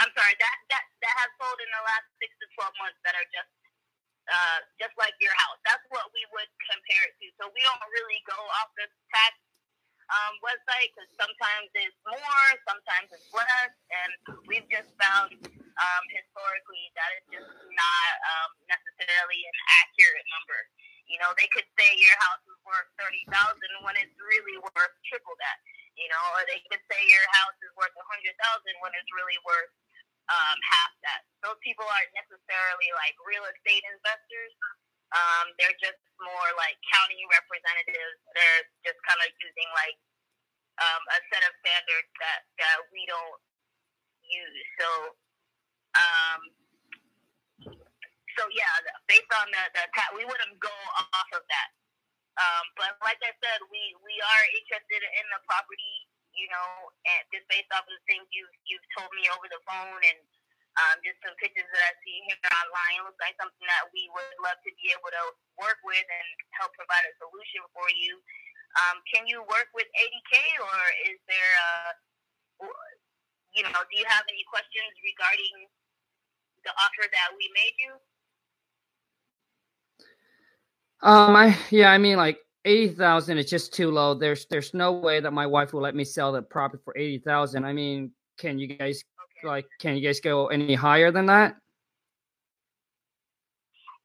[0.00, 3.14] I'm sorry that that that have sold in the last six to twelve months that
[3.14, 3.50] are just
[4.30, 5.58] uh, just like your house.
[5.66, 7.26] That's what we would compare it to.
[7.42, 9.34] So we don't really go off the tax
[10.10, 14.10] um, website because sometimes it's more, sometimes it's less, and
[14.50, 15.34] we've just found
[15.78, 20.58] um, historically that it's just not um, necessarily an accurate number.
[21.06, 24.94] You know, they could say your house is worth thirty thousand when it's really worth
[25.10, 25.58] triple that.
[25.98, 29.10] You know, or they could say your house is worth a hundred thousand when it's
[29.10, 29.70] really worth
[30.30, 31.22] um, half that.
[31.42, 34.54] Those people aren't necessarily like real estate investors.
[35.10, 38.18] Um, they're just more like county representatives.
[38.38, 39.98] They're just kind of using like
[40.78, 43.40] um, a set of standards that, that we don't
[44.22, 44.66] use.
[44.78, 44.88] So,
[45.98, 46.40] um,
[48.38, 48.70] so yeah,
[49.10, 49.84] based on the, the
[50.14, 51.70] we wouldn't go off of that.
[52.40, 56.68] Um, but like I said, we, we are interested in the property, you know,
[57.06, 60.18] and just based off of the things you've, you've told me over the phone and
[60.78, 63.02] um, just some pictures that I see here online.
[63.02, 65.24] It looks like something that we would love to be able to
[65.58, 68.18] work with and help provide a solution for you.
[68.78, 70.78] Um, can you work with 80K or
[71.10, 71.90] is there, uh,
[73.50, 75.66] you know, do you have any questions regarding
[76.62, 77.92] the offer that we made you?
[81.02, 84.14] Um, I yeah, I mean like eighty thousand is just too low.
[84.14, 87.18] There's there's no way that my wife will let me sell the property for eighty
[87.18, 87.64] thousand.
[87.64, 89.04] I mean, can you guys
[89.42, 91.56] like, can you guys go any higher than that?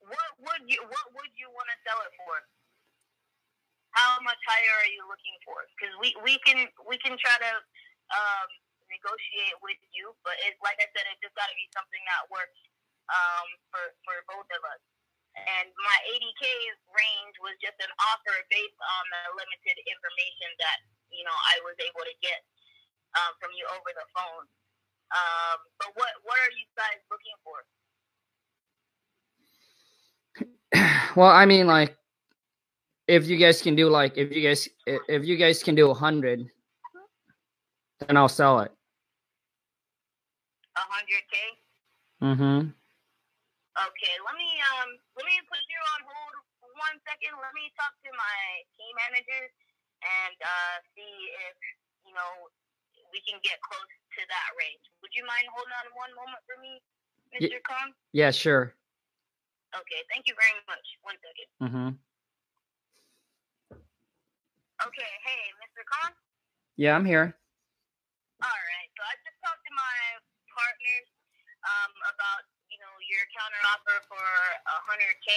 [0.00, 2.34] What would you What would you want to sell it for?
[3.92, 5.56] How much higher are you looking for?
[5.76, 7.52] Because we we can we can try to
[8.12, 8.48] um,
[8.88, 12.28] negotiate with you, but it's like I said, it just got to be something that
[12.32, 12.60] works
[13.12, 14.80] um, for for both of us.
[15.36, 16.44] And my 80k
[16.96, 20.80] range was just an offer based on the limited information that
[21.12, 22.40] you know I was able to get
[23.20, 24.48] um, from you over the phone.
[25.12, 27.58] Um, but what what are you guys looking for?
[31.16, 31.96] well, I mean, like,
[33.06, 35.94] if you guys can do like, if you guys if you guys can do a
[35.94, 36.48] hundred,
[38.00, 38.72] then I'll sell it.
[40.76, 41.36] A hundred k.
[42.22, 42.68] Mm-hmm.
[43.76, 46.34] Okay, let me um let me put you on hold
[46.76, 47.40] one second.
[47.40, 48.38] Let me talk to my
[48.76, 49.52] team managers
[50.04, 51.56] and uh, see if
[52.04, 52.52] you know
[53.08, 54.84] we can get close to that range.
[55.00, 56.84] Would you mind holding on one moment for me,
[57.32, 57.56] Mr.
[57.64, 57.96] Khang?
[58.12, 58.76] Yeah, sure.
[59.72, 60.86] Okay, thank you very much.
[61.00, 61.48] One second.
[61.64, 61.90] Mm-hmm.
[64.84, 65.80] Okay, hey, Mr.
[65.88, 66.12] Khang?
[66.76, 67.32] Yeah, I'm here.
[68.44, 69.96] All right, so I just talked to my
[70.52, 71.08] partners
[71.64, 72.44] um, about
[73.16, 75.32] your counter offer for a hundred k.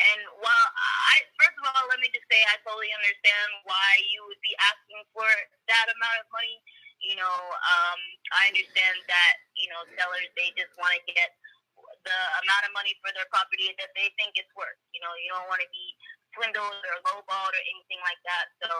[0.00, 0.68] And while
[1.12, 4.56] I first of all, let me just say I totally understand why you would be
[4.64, 5.28] asking for
[5.68, 6.58] that amount of money
[6.98, 8.00] you know, um,
[8.34, 11.30] I understand that, you know, sellers, they just want to get
[11.78, 14.78] the amount of money for their property that they think it's worth.
[14.90, 15.94] You know, you don't want to be
[16.34, 18.50] swindled or lowballed or anything like that.
[18.62, 18.70] So,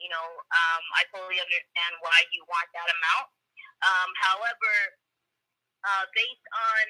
[0.00, 3.28] you know, um, I totally understand why you want that amount.
[3.84, 4.74] Um, however,
[5.84, 6.84] uh, based on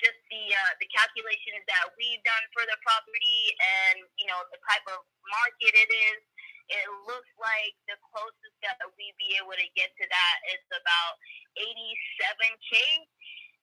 [0.00, 4.60] just the uh, the calculations that we've done for the property and you know the
[4.68, 6.20] type of market it is,
[6.68, 11.14] it looks like the closest that we'd be able to get to that is about
[11.54, 12.72] 87k,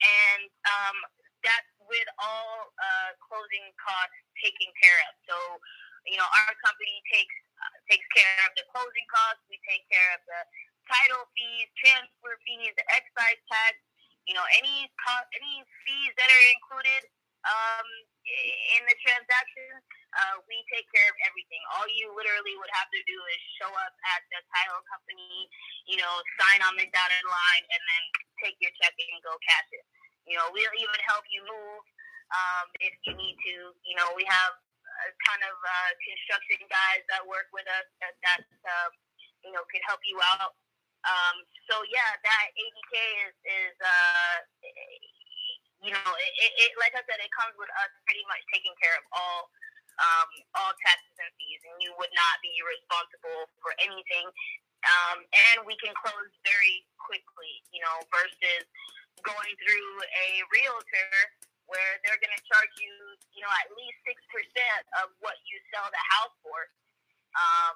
[0.01, 0.97] and um,
[1.43, 5.13] that's with all uh, closing costs taken care of.
[5.27, 5.37] So,
[6.07, 9.43] you know, our company takes uh, takes care of the closing costs.
[9.51, 10.41] We take care of the
[10.87, 13.75] title fees, transfer fees, the excise tax.
[14.27, 17.01] You know, any any fees that are included
[17.43, 17.87] um,
[18.77, 19.83] in the transaction
[20.13, 21.61] uh, we take care of everything.
[21.73, 25.49] All you literally would have to do is show up at the title company,
[25.89, 28.03] you know, sign on the dotted line, and then
[28.45, 29.85] take your check and go cash it.
[30.29, 31.83] You know, we'll even help you move
[32.31, 33.73] um, if you need to.
[33.83, 38.13] You know, we have a ton of uh, construction guys that work with us that
[38.23, 38.91] that um,
[39.41, 40.53] you know can help you out.
[41.03, 42.93] Um, so yeah, that 80k
[43.27, 44.37] is is uh,
[45.83, 48.73] you know it, it, it like I said, it comes with us pretty much taking
[48.79, 49.51] care of all
[49.99, 54.25] um, all taxes and fees, and you would not be responsible for anything.
[54.83, 55.23] Um,
[55.53, 58.67] and we can close very quickly, you know, versus
[59.23, 61.15] going through a realtor
[61.71, 62.91] where they're going to charge you,
[63.31, 66.67] you know, at least six percent of what you sell the house for,
[67.39, 67.73] um,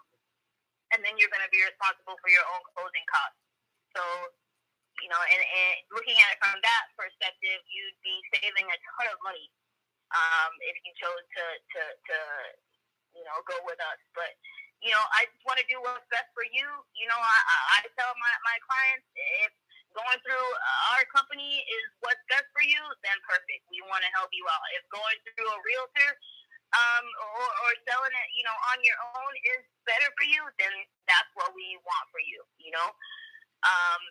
[0.96, 3.42] and then you're going to be responsible for your own closing costs.
[3.96, 4.04] So,
[5.04, 9.08] you know, and, and looking at it from that perspective, you'd be saving a ton
[9.12, 9.48] of money
[10.14, 12.18] um, if you chose to, to, to,
[13.20, 14.00] you know, go with us.
[14.16, 14.32] But,
[14.82, 16.66] you know, I just want to do what's best for you.
[16.98, 17.38] You know, I,
[17.78, 19.08] I tell my, my clients
[19.44, 19.52] if
[19.98, 20.50] going through
[20.94, 23.66] our company is what's best for you, then perfect.
[23.74, 24.62] We want to help you out.
[24.78, 26.10] If going through a realtor
[26.76, 27.06] um,
[27.39, 30.73] or, or selling it, you know, on your own is better for you, then
[31.07, 32.89] that's what we want for you, you know?
[33.64, 34.02] Um,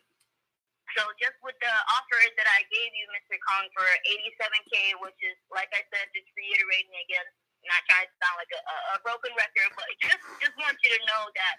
[0.97, 3.37] so just with the offer that I gave you, Mr.
[3.37, 7.27] Khang, for 87K, which is, like I said, just reiterating again,
[7.69, 8.61] not trying to sound like a,
[8.95, 11.57] a broken record, but just, just want you to know that,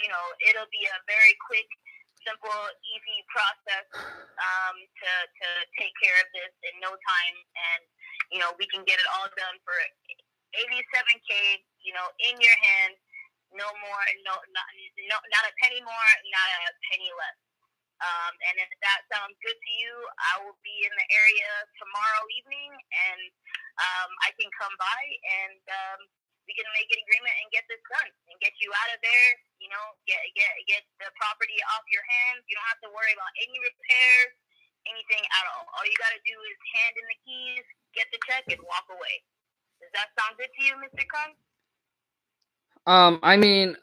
[0.00, 1.68] you know, it'll be a very quick,
[2.24, 2.60] simple,
[2.96, 3.86] easy process
[4.40, 7.36] um, to, to take care of this in no time.
[7.74, 7.82] And,
[8.32, 9.74] you know, we can get it all done for
[10.56, 11.32] 87K,
[11.84, 12.94] you know, in your hand,
[13.56, 14.68] no more, no, not,
[15.08, 17.38] no, not a penny more, not a penny less.
[17.98, 19.94] Um, and if that sounds good to you,
[20.30, 21.50] I will be in the area
[21.82, 23.22] tomorrow evening, and
[23.82, 25.02] um, I can come by
[25.42, 26.00] and um,
[26.46, 29.30] we can make an agreement and get this done and get you out of there.
[29.58, 32.46] You know, get get get the property off your hands.
[32.46, 34.32] You don't have to worry about any repairs,
[34.86, 35.66] anything at all.
[35.74, 37.66] All you got to do is hand in the keys,
[37.98, 39.26] get the check, and walk away.
[39.80, 41.04] Does that sound good to you, Mr.
[41.06, 41.34] Khang?
[42.86, 43.76] Um, I mean,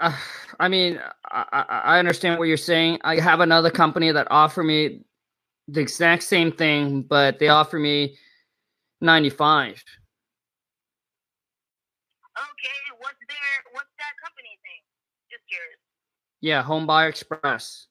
[0.00, 0.16] uh,
[0.60, 2.98] I mean, I, I understand what you're saying.
[3.04, 5.04] I have another company that offer me
[5.68, 8.16] the exact same thing, but they offer me
[9.00, 9.82] 95.
[12.36, 14.82] Okay, what's their what's that company thing?
[15.30, 15.80] Just curious.
[16.40, 17.88] Yeah, Home Buyer Express.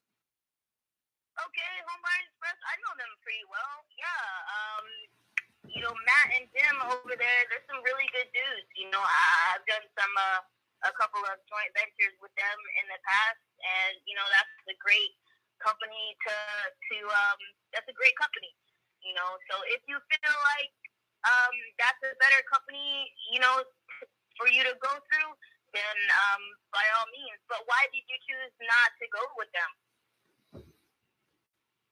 [1.42, 2.58] Okay, Home Buyer Express.
[2.62, 3.76] I know them pretty well.
[3.98, 4.26] Yeah.
[4.54, 4.86] Um,
[5.66, 7.42] you know, Matt and Jim over there.
[7.50, 8.70] They're some really good dudes.
[8.78, 10.42] You know, I, I've done some uh
[10.86, 14.78] a couple of joint ventures with them in the past, and you know that's a
[14.78, 15.14] great
[15.64, 16.36] company to
[16.92, 17.40] to um,
[17.74, 18.52] that's a great company.
[19.02, 20.74] You know, so if you feel like
[21.26, 23.62] um, that's a better company, you know,
[24.38, 25.32] for you to go through,
[25.74, 25.98] then
[26.30, 26.44] um,
[26.74, 27.38] by all means.
[27.50, 29.72] But why did you choose not to go with them?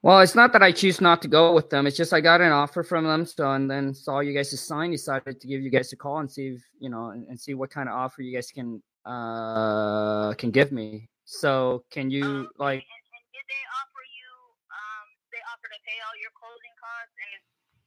[0.03, 1.87] Well, it's not that I choose not to go with them.
[1.87, 4.91] It's just I got an offer from them, so and then saw you guys' sign,
[4.91, 7.53] decided to give you guys a call and see if you know and, and see
[7.53, 11.09] what kind of offer you guys can uh can give me.
[11.23, 12.83] So can you Um, like?
[12.83, 14.29] and, and did they offer you?
[14.75, 17.41] Um, they offer to pay all your closing costs and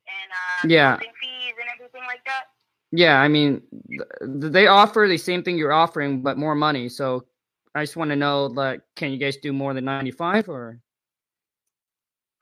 [0.08, 0.96] and uh, Yeah.
[0.96, 2.44] fees and everything like that.
[2.92, 3.60] Yeah, I mean,
[3.90, 6.88] th- they offer the same thing you're offering, but more money.
[6.88, 7.26] So
[7.74, 10.80] I just want to know, like, can you guys do more than ninety five or?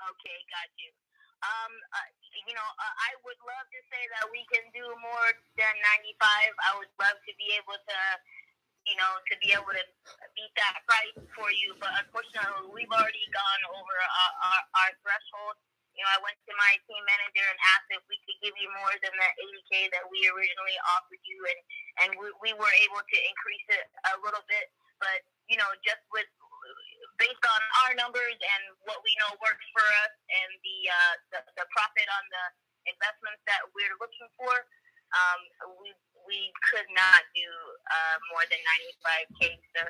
[0.05, 0.92] Okay, got you.
[1.42, 2.09] Um, uh,
[2.44, 5.75] you know, uh, I would love to say that we can do more than
[6.19, 6.19] 95.
[6.19, 7.99] I would love to be able to,
[8.91, 9.85] you know, to be able to
[10.35, 11.79] beat that price for you.
[11.79, 15.55] But unfortunately, we've already gone over our, our, our threshold.
[15.95, 18.66] You know, I went to my team manager and asked if we could give you
[18.83, 19.31] more than the
[19.62, 21.39] 80K that we originally offered you.
[21.47, 21.61] And,
[22.03, 24.75] and we, we were able to increase it a little bit.
[24.99, 26.27] But, you know, just with
[27.15, 31.41] based on our numbers and what we know works for us and the uh, the,
[31.62, 32.45] the profit on the
[32.89, 34.55] investments that we're looking for,
[35.15, 35.40] um,
[35.81, 35.90] we
[36.24, 36.40] we
[36.73, 37.48] could not do
[37.90, 39.89] uh, more than 95k, sir.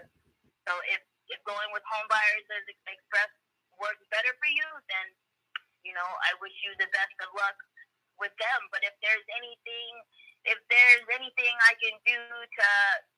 [0.67, 1.01] So if
[1.33, 3.31] if going with home buyers as express
[3.81, 5.07] works better for you, then
[5.87, 7.57] you know I wish you the best of luck
[8.19, 8.61] with them.
[8.75, 9.93] But if there's anything
[10.45, 12.69] if there's anything I can do to,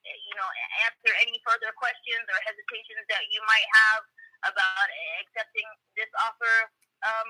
[0.07, 0.47] you know,
[0.87, 4.03] answer any further questions or hesitations that you might have
[4.47, 4.87] about
[5.19, 5.67] accepting
[5.99, 6.71] this offer
[7.03, 7.29] um,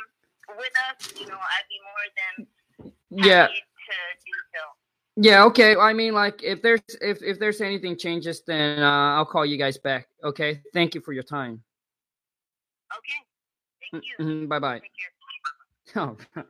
[0.56, 2.08] with us, you know, I'd be more
[2.88, 3.96] than Yeah, happy to
[4.26, 4.62] do so.
[5.30, 5.76] yeah, okay.
[5.76, 9.58] I mean, like, if there's if if there's anything changes, then uh, I'll call you
[9.58, 10.08] guys back.
[10.24, 11.62] Okay, thank you for your time.
[12.98, 13.20] Okay.
[13.92, 14.26] Thank you.
[14.26, 14.82] Mm-hmm, bye bye.
[15.96, 16.18] Oh.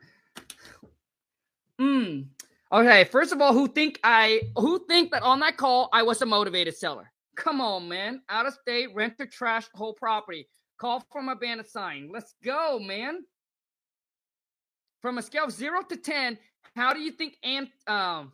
[1.80, 2.26] mm.
[2.72, 6.20] Okay, first of all, who think I who think that on that call I was
[6.22, 7.10] a motivated seller?
[7.36, 8.20] Come on, man.
[8.28, 10.48] Out of state, rent or trash whole property.
[10.78, 12.10] Call from a bandit sign.
[12.12, 13.24] Let's go, man.
[15.00, 16.38] From a scale of zero to ten,
[16.74, 18.32] how do you think Ant um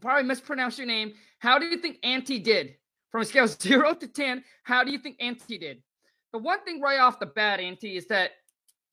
[0.00, 1.12] probably mispronounced your name.
[1.38, 2.74] How do you think Auntie did?
[3.10, 5.82] From a scale of zero to ten, how do you think Auntie did?
[6.32, 8.32] The one thing right off the bat, Auntie, is that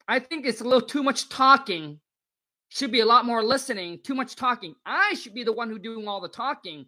[0.08, 2.00] I think it's a little too much talking.
[2.70, 4.00] Should be a lot more listening.
[4.04, 4.76] Too much talking.
[4.86, 6.86] I should be the one who doing all the talking.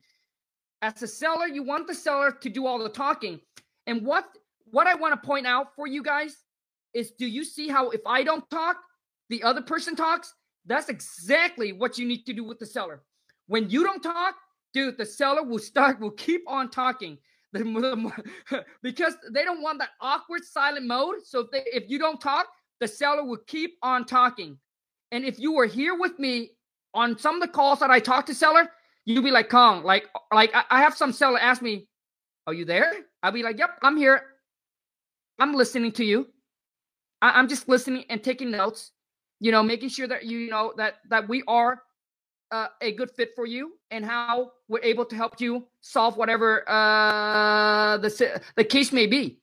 [0.82, 3.40] As a seller, you want the seller to do all the talking.
[3.88, 4.26] And what
[4.72, 6.36] what I want to point out for you guys
[6.94, 8.78] is do you see how if I don't talk,
[9.30, 10.34] the other person talks?
[10.66, 13.04] That's exactly what you need to do with the seller.
[13.48, 14.36] When you don't talk,
[14.74, 17.18] dude, the seller will start will keep on talking.
[18.84, 21.16] because they don't want that awkward silent mode.
[21.24, 22.48] So if they, if you don't talk,
[22.82, 24.58] the seller will keep on talking.
[25.12, 26.52] And if you were here with me
[26.94, 28.70] on some of the calls that I talk to seller,
[29.06, 31.88] you'd be like, Khang, like, like I have some seller ask me,
[32.48, 32.92] Are you there?
[33.24, 34.22] I'll be like, Yep, I'm here.
[35.40, 36.28] I'm listening to you.
[37.22, 38.92] I, am just listening and taking notes,
[39.40, 41.82] you know, making sure that you know that that we are
[42.52, 46.68] uh, a good fit for you and how we're able to help you solve whatever
[46.70, 49.40] uh, the the case may be.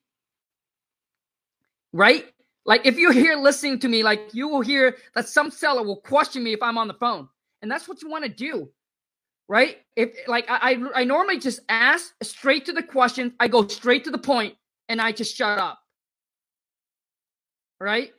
[1.93, 2.25] Right?
[2.65, 5.97] Like if you're here listening to me, like you will hear that some seller will
[5.97, 7.29] question me if I'm on the phone,
[7.61, 8.71] and that's what you want to do,
[9.49, 9.79] right?
[9.97, 14.05] If like I, I I normally just ask straight to the question, I go straight
[14.05, 14.55] to the point,
[14.89, 15.81] and I just shut up.
[17.81, 18.13] Right?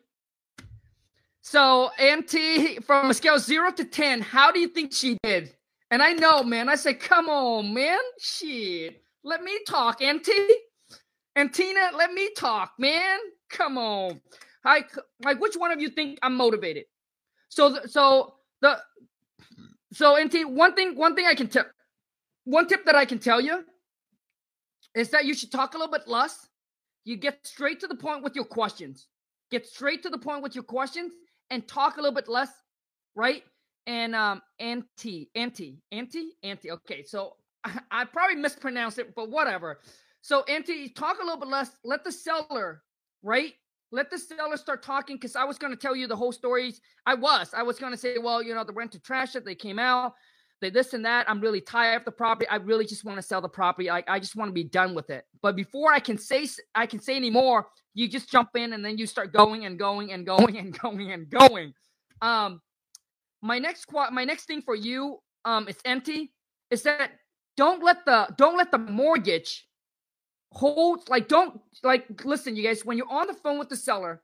[1.45, 5.53] So, Auntie, from a scale zero to 10, how do you think she did?
[5.91, 7.99] And I know, man, I say, come on, man.
[8.17, 9.03] Shit.
[9.25, 10.31] Let me talk, Auntie.
[11.35, 13.19] And Tina, let me talk, man.
[13.49, 14.21] Come on.
[14.63, 14.85] I,
[15.21, 16.85] like, which one of you think I'm motivated?
[17.49, 18.79] So, so the,
[19.91, 21.65] so Auntie, one thing, one thing I can tell,
[22.45, 23.65] one tip that I can tell you
[24.95, 26.47] is that you should talk a little bit less.
[27.03, 29.07] You get straight to the point with your questions.
[29.51, 31.11] Get straight to the point with your questions
[31.49, 32.51] and talk a little bit less,
[33.15, 33.43] right?
[33.85, 36.71] And um, anti, anti, anti, anti.
[36.71, 39.79] Okay, so I, I probably mispronounced it, but whatever.
[40.21, 41.71] So anti, talk a little bit less.
[41.83, 42.81] Let the seller,
[43.21, 43.53] right?
[43.91, 46.81] Let the seller start talking because I was going to tell you the whole stories.
[47.05, 47.53] I was.
[47.53, 49.45] I was going to say, well, you know, the rent to trash it.
[49.45, 50.13] They came out.
[50.69, 51.29] This and that.
[51.29, 52.47] I'm really tired of the property.
[52.49, 53.89] I really just want to sell the property.
[53.89, 55.25] I, just want to be done with it.
[55.41, 58.97] But before I can say I can say anymore, you just jump in and then
[58.97, 61.73] you start going and going and going and going and going.
[62.21, 62.61] Um,
[63.43, 66.31] my next my next thing for you um is empty
[66.71, 67.11] is that
[67.57, 69.67] don't let the don't let the mortgage
[70.51, 74.21] hold like don't like listen you guys when you're on the phone with the seller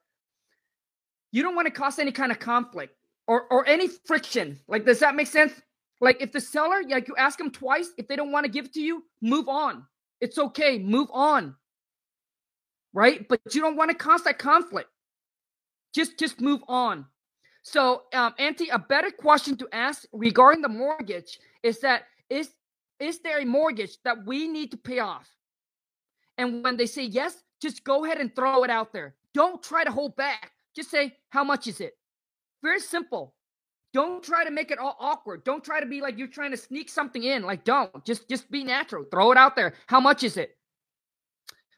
[1.31, 2.95] you don't want to cause any kind of conflict
[3.27, 5.53] or or any friction like does that make sense
[6.01, 8.65] like if the seller like you ask them twice if they don't want to give
[8.65, 9.85] it to you move on
[10.21, 11.55] it's okay move on
[12.93, 13.27] right?
[13.27, 14.89] But you don't want to cause that conflict.
[15.93, 17.05] Just just move on.
[17.61, 22.49] So, um, Auntie, a better question to ask regarding the mortgage is that is
[22.99, 25.27] is there a mortgage that we need to pay off?
[26.38, 29.15] And when they say yes, just go ahead and throw it out there.
[29.34, 30.51] Don't try to hold back.
[30.76, 31.97] Just say, how much is it?
[32.63, 33.34] Very simple.
[33.93, 35.43] Don't try to make it all awkward.
[35.43, 37.43] Don't try to be like you're trying to sneak something in.
[37.43, 38.05] Like, don't.
[38.05, 39.05] Just just be natural.
[39.11, 39.73] Throw it out there.
[39.87, 40.55] How much is it?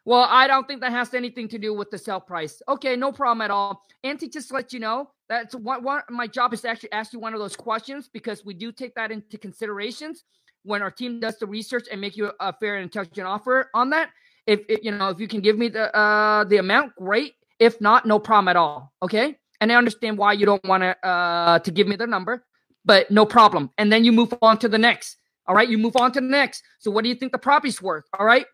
[0.03, 2.61] Well, I don't think that has anything to do with the sell price.
[2.67, 3.83] Okay, no problem at all.
[4.03, 7.19] To just let you know, that's one, one my job is to actually ask you
[7.19, 10.23] one of those questions because we do take that into considerations
[10.63, 13.91] when our team does the research and make you a fair and intelligent offer on
[13.91, 14.09] that.
[14.47, 17.35] If, if you know, if you can give me the uh the amount, great.
[17.59, 18.91] If not, no problem at all.
[19.03, 22.43] Okay, and I understand why you don't want to uh to give me the number,
[22.83, 23.69] but no problem.
[23.77, 25.17] And then you move on to the next.
[25.47, 26.63] All right, you move on to the next.
[26.79, 28.05] So, what do you think the property's worth?
[28.17, 28.45] All right,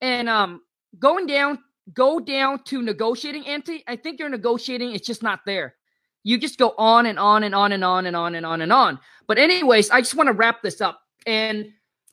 [0.00, 0.62] and um,
[0.98, 1.58] going down,
[1.92, 3.84] go down to negotiating, Auntie.
[3.86, 4.94] I think you're negotiating.
[4.94, 5.74] It's just not there.
[6.22, 8.72] You just go on and on and on and on and on and on and
[8.72, 8.98] on.
[9.26, 11.00] But anyways, I just want to wrap this up.
[11.26, 11.66] And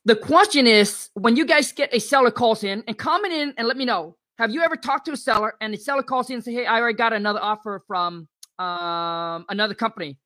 [0.03, 3.67] the question is, when you guys get a seller calls in and comment in and
[3.67, 6.35] let me know, have you ever talked to a seller and the seller calls you
[6.35, 8.27] and say, "Hey, I already got another offer from
[8.57, 10.17] um, another company."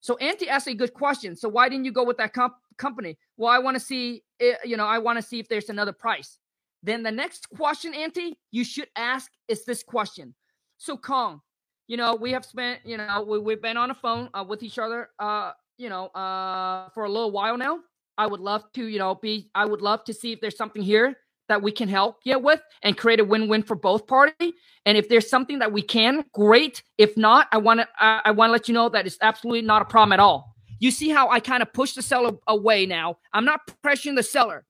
[0.00, 1.36] So Auntie asked a good question.
[1.36, 3.18] So why didn't you go with that comp- company?
[3.36, 4.22] Well, I want to see,
[4.64, 6.38] you know, I want to see if there's another price.
[6.82, 10.34] Then the next question, Auntie, you should ask is this question.
[10.78, 11.40] So, Khang,
[11.88, 14.62] you know, we have spent, you know, we, we've been on the phone uh, with
[14.62, 17.80] each other, uh, you know, uh, for a little while now.
[18.16, 20.82] I would love to, you know, be, I would love to see if there's something
[20.82, 21.18] here
[21.48, 24.52] that we can help you with and create a win-win for both parties.
[24.86, 26.82] And if there's something that we can, great.
[26.96, 29.62] If not, I want to, I, I want to let you know that it's absolutely
[29.62, 30.54] not a problem at all.
[30.80, 33.18] You see how I kind of push the seller away now.
[33.32, 34.64] I'm not pressuring the seller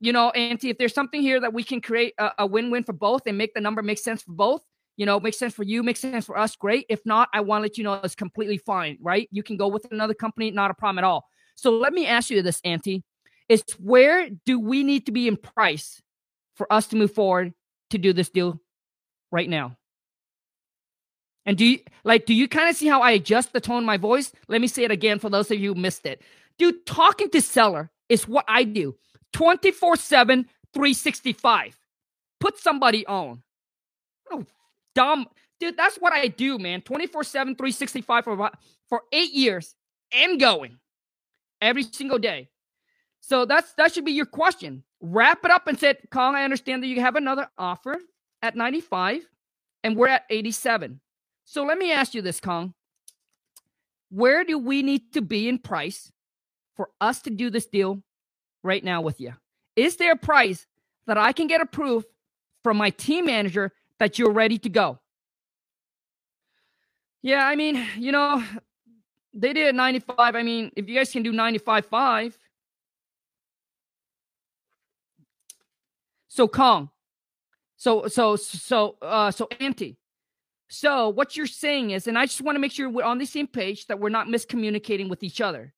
[0.00, 2.92] you know, Auntie, if there's something here that we can create a, a win-win for
[2.92, 4.62] both and make the number make sense for both,
[4.96, 6.86] you know, makes sense for you, makes sense for us, great.
[6.88, 9.28] If not, I want to let you know it's completely fine, right?
[9.30, 11.28] You can go with another company, not a problem at all.
[11.54, 13.02] So let me ask you this, Auntie.
[13.48, 16.02] Is where do we need to be in price
[16.56, 17.54] for us to move forward
[17.90, 18.60] to do this deal
[19.30, 19.76] right now?
[21.44, 23.84] And do you like do you kind of see how I adjust the tone of
[23.84, 24.32] my voice?
[24.48, 26.22] Let me say it again for those of you who missed it.
[26.58, 28.96] Dude, talking to seller is what I do.
[29.32, 31.78] 24 7, 365.
[32.40, 33.42] Put somebody on.
[34.30, 34.44] Oh,
[34.94, 35.26] dumb.
[35.60, 36.82] Dude, that's what I do, man.
[36.82, 38.58] 24 7, 365 for, about,
[38.88, 39.74] for eight years
[40.12, 40.78] and going
[41.60, 42.48] every single day.
[43.20, 44.84] So that's that should be your question.
[45.00, 47.98] Wrap it up and said, Khang, I understand that you have another offer
[48.42, 49.22] at 95
[49.84, 51.00] and we're at 87.
[51.44, 52.74] So let me ask you this, Khang.
[54.10, 56.10] Where do we need to be in price
[56.74, 58.02] for us to do this deal
[58.62, 59.34] right now with you?
[59.74, 60.66] Is there a price
[61.06, 62.06] that I can get approved
[62.64, 64.98] from my team manager that you're ready to go?
[67.22, 68.42] Yeah, I mean, you know,
[69.34, 70.34] they did 95.
[70.34, 72.34] I mean, if you guys can do 95.5.
[76.36, 76.90] So Khang.
[77.78, 79.96] So so so uh so empty.
[80.68, 83.24] So what you're saying is, and I just want to make sure we're on the
[83.24, 85.72] same page that we're not miscommunicating with each other.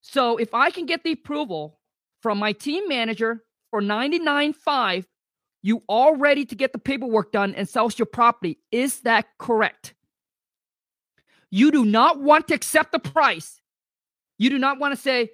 [0.00, 1.78] So if I can get the approval
[2.22, 5.04] from my team manager for 99.5,
[5.62, 8.58] you all ready to get the paperwork done and sell us your property.
[8.72, 9.92] Is that correct?
[11.50, 13.60] You do not want to accept the price.
[14.38, 15.30] You do not want to say,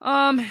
[0.00, 0.46] um,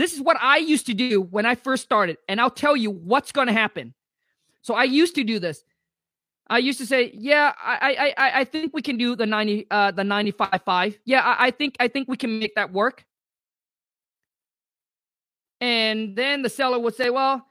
[0.00, 2.90] this is what I used to do when I first started, and I'll tell you
[2.90, 3.94] what's going to happen.
[4.62, 5.62] So I used to do this.
[6.48, 9.92] I used to say, yeah, I I I think we can do the ninety uh
[9.92, 10.98] the ninety five five.
[11.04, 13.04] Yeah, I, I think I think we can make that work.
[15.60, 17.46] And then the seller would say, well,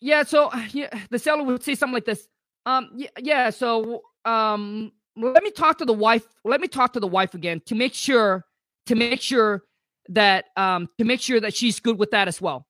[0.00, 2.28] yeah, so yeah, the seller would say something like this.
[2.66, 6.26] Um, yeah, yeah so um, let me talk to the wife.
[6.44, 8.44] Let me talk to the wife again to make sure
[8.86, 9.64] to make sure
[10.08, 12.66] that um to make sure that she's good with that as well.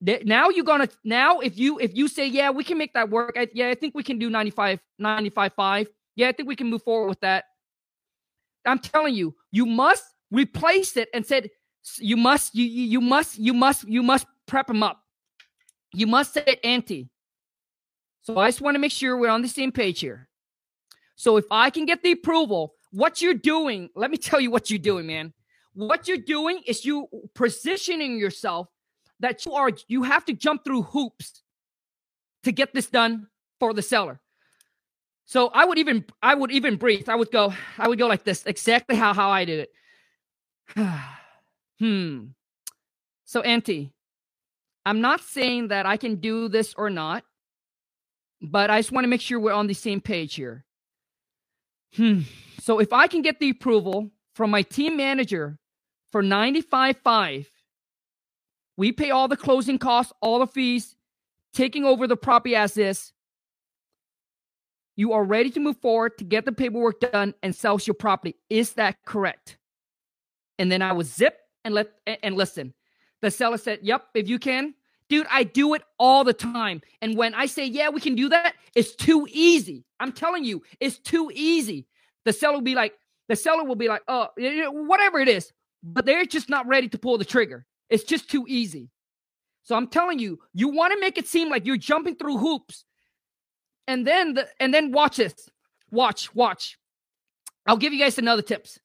[0.00, 3.34] Now you're gonna now if you if you say yeah we can make that work
[3.36, 6.68] I, yeah I think we can do 95 95 5 yeah I think we can
[6.68, 7.44] move forward with that.
[8.64, 11.50] I'm telling you you must replace it and said
[11.98, 15.00] you must you you must you must you must prep them up.
[15.92, 17.08] You must say it anti.
[18.22, 20.28] So I just want to make sure we're on the same page here.
[21.16, 24.70] So if I can get the approval, what you're doing, let me tell you what
[24.70, 25.32] you're doing, man.
[25.78, 27.06] What you're doing is you
[27.36, 28.66] positioning yourself
[29.20, 31.44] that you are you have to jump through hoops
[32.42, 33.28] to get this done
[33.60, 34.20] for the seller.
[35.24, 37.08] So I would even I would even breathe.
[37.08, 39.68] I would go I would go like this, exactly how how I did
[40.74, 40.90] it.
[41.78, 42.24] hmm.
[43.24, 43.92] So Auntie,
[44.84, 47.22] I'm not saying that I can do this or not,
[48.42, 50.64] but I just want to make sure we're on the same page here.
[51.94, 52.22] Hmm.
[52.58, 55.56] So if I can get the approval from my team manager
[56.10, 57.46] for 95.5,
[58.76, 60.94] we pay all the closing costs, all the fees,
[61.52, 63.12] taking over the property as is.
[64.96, 68.36] You are ready to move forward to get the paperwork done and sell your property.
[68.50, 69.58] Is that correct?
[70.58, 72.74] And then I was zip and let and listen.
[73.20, 74.74] The seller said, "Yep, if you can."
[75.08, 76.82] Dude, I do it all the time.
[77.00, 79.84] And when I say, yeah, we can do that, it's too easy.
[80.00, 81.86] I'm telling you, it's too easy.
[82.24, 82.92] The seller will be like,
[83.28, 85.52] the seller will be like, oh, whatever it is,
[85.82, 87.66] but they're just not ready to pull the trigger.
[87.90, 88.90] It's just too easy.
[89.62, 92.84] So I'm telling you, you want to make it seem like you're jumping through hoops.
[93.86, 95.48] And then the, and then watch this.
[95.90, 96.78] Watch, watch.
[97.66, 98.78] I'll give you guys another tips.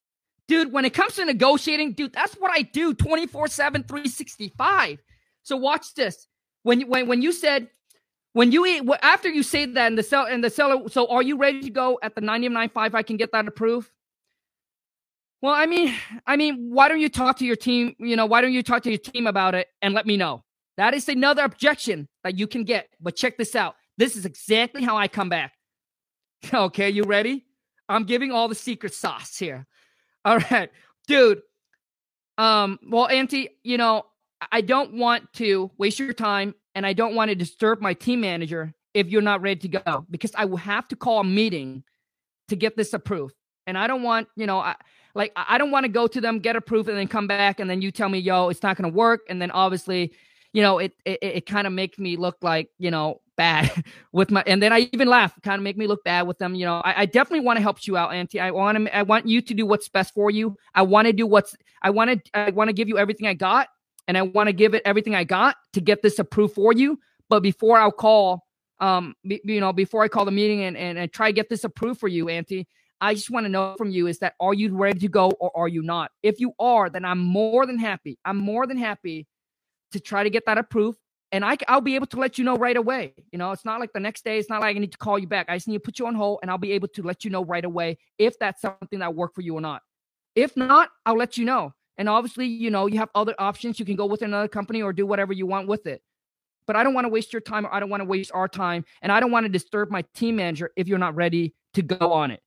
[0.46, 5.02] Dude, when it comes to negotiating, dude, that's what I do 24/7 365.
[5.42, 6.26] So watch this.
[6.64, 7.68] When when when you said
[8.34, 11.22] when you eat after you say that and the sell and the seller, so are
[11.22, 12.94] you ready to go at the 99.5?
[12.94, 13.90] I can get that approved.
[15.44, 15.94] Well, I mean,
[16.26, 17.94] I mean, why don't you talk to your team?
[17.98, 20.42] You know, why don't you talk to your team about it and let me know?
[20.78, 22.88] That is another objection that you can get.
[22.98, 23.76] But check this out.
[23.98, 25.52] This is exactly how I come back.
[26.52, 27.46] Okay, you ready?
[27.88, 29.66] I'm giving all the secret sauce here.
[30.26, 30.70] All right,
[31.06, 31.40] dude.
[32.36, 34.04] Um, well, Auntie, you know,
[34.52, 38.20] I don't want to waste your time and I don't want to disturb my team
[38.20, 41.82] manager if you're not ready to go because I will have to call a meeting
[42.48, 43.34] to get this approved.
[43.66, 44.74] And I don't want, you know, I,
[45.14, 47.70] like I don't want to go to them, get approved, and then come back and
[47.70, 49.22] then you tell me, yo, it's not going to work.
[49.28, 50.12] And then obviously,
[50.52, 54.30] you know, it it, it kind of makes me look like, you know, bad with
[54.30, 56.54] my and then I even laugh, kind of make me look bad with them.
[56.54, 58.40] You know, I, I definitely want to help you out, Auntie.
[58.40, 60.56] I want to I want you to do what's best for you.
[60.74, 63.34] I want to do what's I want to I want to give you everything I
[63.34, 63.68] got
[64.08, 66.98] and I want to give it everything I got to get this approved for you.
[67.28, 68.44] But before I'll call,
[68.80, 71.64] um, you know, before I call the meeting and, and, and try to get this
[71.64, 72.66] approved for you, Auntie,
[73.00, 75.56] I just want to know from you is that are you ready to go or
[75.56, 76.10] are you not?
[76.22, 78.18] If you are, then I'm more than happy.
[78.24, 79.26] I'm more than happy
[79.92, 80.98] to try to get that approved.
[81.32, 83.14] And I, I'll be able to let you know right away.
[83.32, 84.38] You know, it's not like the next day.
[84.38, 85.46] It's not like I need to call you back.
[85.48, 87.30] I just need to put you on hold and I'll be able to let you
[87.30, 89.82] know right away if that's something that work for you or not.
[90.36, 91.72] If not, I'll let you know.
[91.96, 93.78] And obviously, you know, you have other options.
[93.78, 96.02] You can go with another company or do whatever you want with it.
[96.66, 98.48] But I don't want to waste your time or I don't want to waste our
[98.48, 98.84] time.
[99.02, 102.12] And I don't want to disturb my team manager if you're not ready to go
[102.12, 102.40] on it.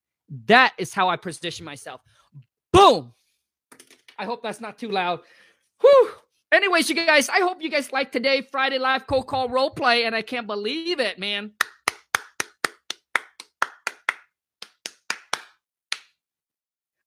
[0.45, 2.01] That is how I position myself.
[2.73, 3.13] Boom.
[4.17, 5.21] I hope that's not too loud.
[5.81, 6.11] Whew.
[6.51, 10.05] Anyways, you guys, I hope you guys like today Friday live cold call role play,
[10.05, 11.51] and I can't believe it, man.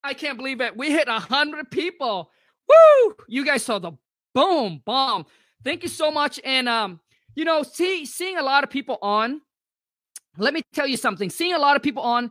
[0.02, 0.76] I can't believe it.
[0.76, 2.30] We hit a hundred people.
[2.68, 3.14] Woo!
[3.28, 3.92] You guys saw the
[4.34, 5.26] boom bomb.
[5.64, 6.40] Thank you so much.
[6.44, 7.00] And um,
[7.34, 9.40] you know, see, seeing a lot of people on.
[10.36, 11.28] Let me tell you something.
[11.28, 12.30] Seeing a lot of people on,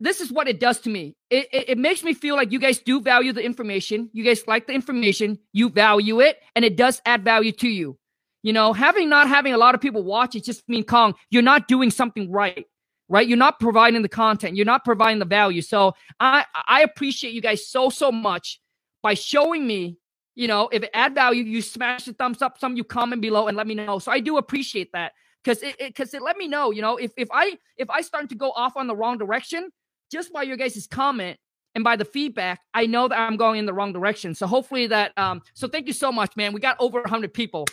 [0.00, 1.16] this is what it does to me.
[1.30, 4.10] It, it, it makes me feel like you guys do value the information.
[4.12, 5.38] You guys like the information.
[5.52, 7.98] You value it, and it does add value to you.
[8.42, 11.42] You know, having not having a lot of people watch it just mean Khang, you're
[11.42, 12.66] not doing something right
[13.08, 13.26] right?
[13.26, 15.62] You're not providing the content, you're not providing the value.
[15.62, 18.60] So I I appreciate you guys so so much
[19.02, 19.96] by showing me,
[20.34, 23.48] you know, if it add value, you smash the thumbs up, some you comment below
[23.48, 23.98] and let me know.
[23.98, 25.12] So I do appreciate that
[25.42, 28.02] because it because it, it, let me know, you know, if if I if I
[28.02, 29.70] start to go off on the wrong direction,
[30.10, 31.38] just by your guys' comment
[31.74, 34.34] and by the feedback, I know that I'm going in the wrong direction.
[34.34, 36.52] So hopefully that um so thank you so much, man.
[36.52, 37.66] We got over 100 people.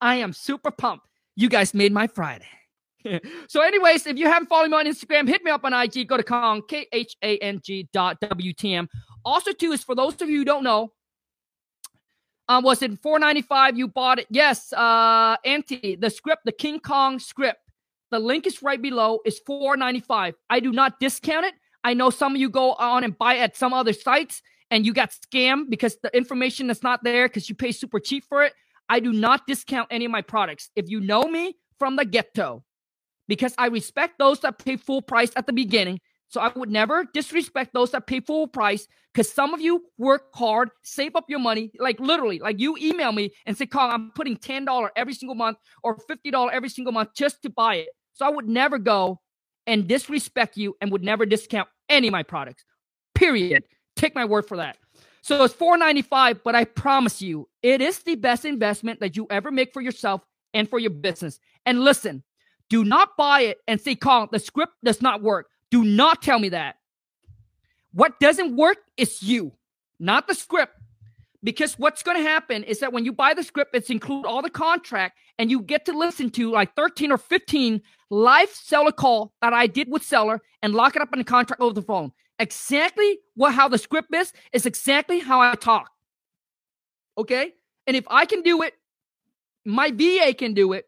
[0.00, 1.06] I am super pumped.
[1.36, 2.48] You guys made my Friday.
[3.48, 6.06] so, anyways, if you haven't followed me on Instagram, hit me up on IG.
[6.08, 8.88] Go to Khang, K H A N G dot WTM.
[9.24, 10.92] Also, too, is for those of you who don't know,
[12.48, 14.26] um, was it 495 you bought it?
[14.30, 17.60] Yes, uh, Auntie, the script, the King Kong script.
[18.10, 19.20] The link is right below.
[19.24, 20.34] is 495.
[20.50, 21.54] I do not discount it.
[21.84, 24.92] I know some of you go on and buy at some other sites and you
[24.92, 28.54] got scammed because the information is not there because you pay super cheap for it.
[28.88, 30.70] I do not discount any of my products.
[30.76, 32.64] If you know me from the get-go,
[33.28, 36.00] because I respect those that pay full price at the beginning.
[36.28, 40.24] So I would never disrespect those that pay full price because some of you work
[40.34, 41.70] hard, save up your money.
[41.78, 45.56] Like literally, like you email me and say, Khang, I'm putting $10 every single month
[45.82, 47.88] or $50 every single month just to buy it.
[48.12, 49.21] So I would never go
[49.66, 52.64] and disrespect you and would never discount any of my products.
[53.14, 53.64] Period.
[53.96, 54.76] Take my word for that.
[55.22, 59.52] So it's 495, but I promise you, it is the best investment that you ever
[59.52, 60.22] make for yourself
[60.52, 61.38] and for your business.
[61.64, 62.24] And listen,
[62.68, 65.48] do not buy it and say, Khang, the script does not work.
[65.70, 66.76] Do not tell me that.
[67.92, 69.52] What doesn't work is you,
[70.00, 70.74] not the script.
[71.44, 74.42] Because what's going to happen is that when you buy the script, it's include all
[74.42, 77.82] the contract and you get to listen to like 13 or 15
[78.12, 81.62] live seller call that I did with seller and lock it up in the contract
[81.62, 82.12] over the phone.
[82.38, 85.90] Exactly what how the script is is exactly how I talk.
[87.16, 87.54] Okay?
[87.86, 88.74] And if I can do it,
[89.64, 90.86] my VA can do it,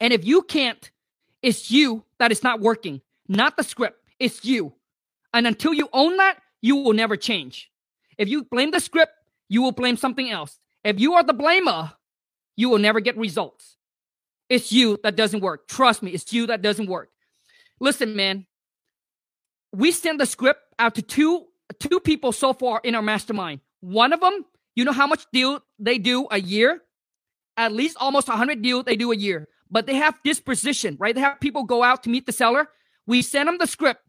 [0.00, 0.90] and if you can't,
[1.42, 4.02] it's you that is not working, not the script.
[4.18, 4.72] It's you.
[5.32, 7.70] And until you own that, you will never change.
[8.18, 9.12] If you blame the script,
[9.48, 10.58] you will blame something else.
[10.84, 11.92] If you are the blamer,
[12.56, 13.76] you will never get results.
[14.48, 15.68] It's you that doesn't work.
[15.68, 17.10] Trust me, it's you that doesn't work.
[17.80, 18.46] Listen, man,
[19.72, 21.46] we send the script out to two
[21.80, 23.60] two people so far in our mastermind.
[23.80, 24.44] One of them,
[24.74, 26.82] you know how much deal they do a year?
[27.56, 31.14] At least almost 100 deals they do a year but they have disposition, right?
[31.14, 32.68] They have people go out to meet the seller.
[33.06, 34.02] We send them the script.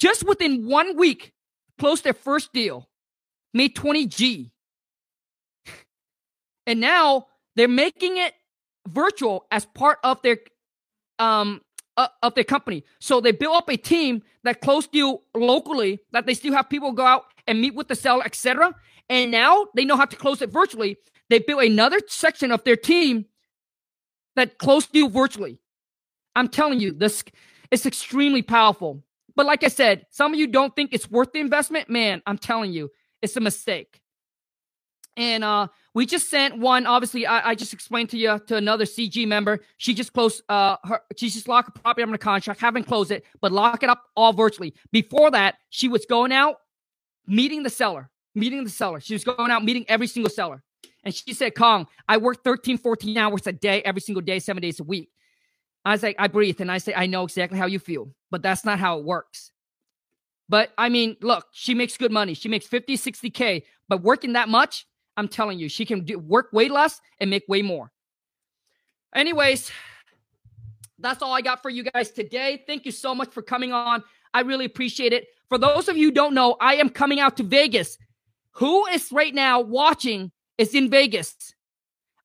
[0.00, 1.32] Just within one week,
[1.78, 2.88] close their first deal,
[3.52, 4.50] made 20G.
[6.66, 8.34] And now they're making it
[8.86, 10.38] virtual as part of their
[11.18, 11.60] um
[11.96, 12.84] uh, of their company.
[13.00, 16.92] So they build up a team that close deal locally, that they still have people
[16.92, 18.74] go out and meet with the seller, etc.
[19.08, 20.96] And now they know how to close it virtually.
[21.28, 23.26] They build another section of their team
[24.36, 25.58] that close you virtually.
[26.36, 27.24] I'm telling you, this
[27.72, 29.02] is extremely powerful.
[29.34, 31.90] But like I said, some of you don't think it's worth the investment.
[31.90, 32.90] Man, I'm telling you,
[33.22, 34.00] it's a mistake.
[35.16, 35.68] And uh,
[35.98, 36.86] we just sent one.
[36.86, 39.58] Obviously, I, I, just explained to you to another CG member.
[39.78, 41.00] She just closed uh her.
[41.16, 42.60] She just locked a property under contract.
[42.60, 44.74] Haven't closed it, but lock it up all virtually.
[44.92, 46.58] Before that, she was going out,
[47.26, 49.00] meeting the seller, meeting the seller.
[49.00, 50.62] She was going out meeting every single seller.
[51.02, 54.62] And she said, Khang, I work 13, 14 hours a day, every single day, seven
[54.62, 55.10] days a week.
[55.84, 56.60] I was like, I breathe.
[56.60, 59.50] And I say, I know exactly how you feel, but that's not how it works.
[60.48, 62.34] But I mean, look, she makes good money.
[62.34, 64.86] She makes 50, 60K, but working that much,
[65.18, 67.90] I'm telling you, she can do, work way less and make way more.
[69.12, 69.72] Anyways,
[71.00, 72.62] that's all I got for you guys today.
[72.68, 74.04] Thank you so much for coming on.
[74.32, 75.26] I really appreciate it.
[75.48, 77.98] For those of you don't know, I am coming out to Vegas.
[78.52, 81.34] Who is right now watching is in Vegas.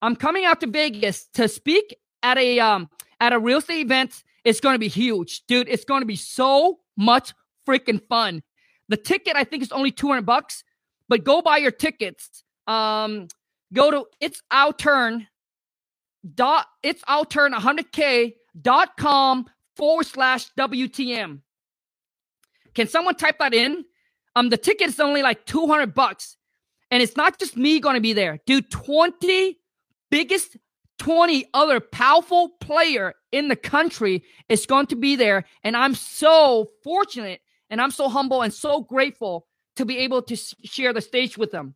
[0.03, 2.89] I'm coming out to Vegas to speak at a um
[3.19, 4.23] at a real estate event.
[4.43, 5.67] It's going to be huge, dude.
[5.67, 7.33] It's going to be so much
[7.67, 8.43] freaking fun.
[8.87, 10.63] The ticket I think is only 200 bucks,
[11.09, 12.42] but go buy your tickets.
[12.67, 13.27] Um
[13.73, 15.27] go to it's our turn
[16.35, 19.45] dot it's our turn 100k dot com
[19.75, 21.41] forward slash WTM.
[22.75, 23.85] Can someone type that in?
[24.35, 26.37] Um, the ticket is only like 200 bucks.
[26.89, 28.69] And it's not just me going to be there, dude.
[28.69, 29.57] 20
[30.11, 30.57] biggest
[30.99, 35.45] 20 other powerful player in the country is going to be there.
[35.63, 40.35] And I'm so fortunate and I'm so humble and so grateful to be able to
[40.35, 41.73] share the stage with them.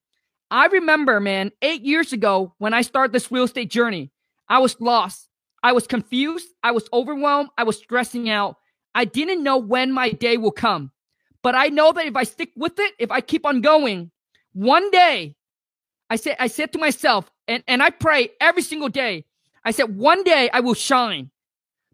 [0.49, 4.11] I remember, man, eight years ago when I started this real estate journey,
[4.47, 5.27] I was lost.
[5.63, 6.47] I was confused.
[6.63, 7.49] I was overwhelmed.
[7.57, 8.55] I was stressing out.
[8.95, 10.91] I didn't know when my day will come.
[11.43, 14.11] But I know that if I stick with it, if I keep on going,
[14.53, 15.35] one day,
[16.09, 19.25] I said, I said to myself, and, and I pray every single day,
[19.63, 21.29] I said, one day I will shine.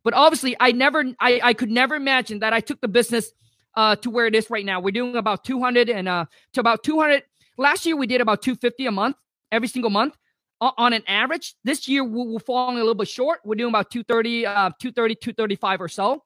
[0.03, 3.31] But obviously, I never, I, I could never imagine that I took the business
[3.75, 4.79] uh, to where it is right now.
[4.79, 7.23] We're doing about 200 and uh, to about 200.
[7.57, 9.15] Last year, we did about 250 a month,
[9.51, 10.17] every single month
[10.59, 11.55] on an average.
[11.63, 13.39] This year, we're falling a little bit short.
[13.43, 16.23] We're doing about 230, uh, 230, 235 or so.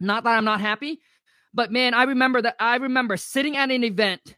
[0.00, 1.00] Not that I'm not happy,
[1.52, 4.36] but man, I remember that I remember sitting at an event,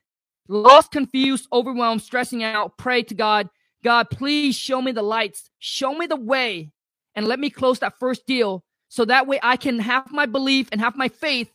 [0.48, 3.50] lost, confused, overwhelmed, stressing out, pray to God,
[3.84, 6.72] God, please show me the lights, show me the way,
[7.14, 10.68] and let me close that first deal so that way I can have my belief
[10.72, 11.52] and have my faith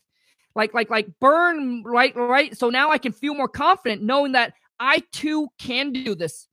[0.56, 4.54] like like like burn right right so now I can feel more confident knowing that
[4.80, 6.48] I too can do this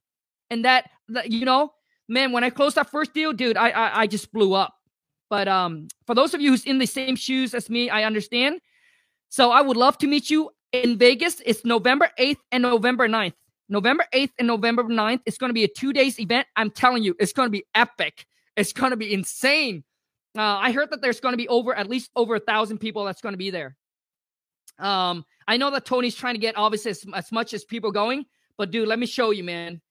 [0.49, 1.71] and that, that you know
[2.07, 4.73] man when I closed that first deal dude I, I I just blew up
[5.29, 8.59] but um for those of you who's in the same shoes as me I understand
[9.29, 11.41] so I would love to meet you in Vegas.
[11.45, 13.33] It's November 8th and November 9th.
[13.69, 15.21] November 8th and November 9th.
[15.25, 16.47] It's going to be a two days event.
[16.55, 18.25] I'm telling you, it's going to be epic.
[18.57, 19.83] It's going to be insane.
[20.37, 23.05] Uh, I heard that there's going to be over at least over a thousand people
[23.05, 23.75] that's going to be there.
[24.79, 28.25] Um, I know that Tony's trying to get obviously as, as much as people going,
[28.57, 29.81] but dude, let me show you, man.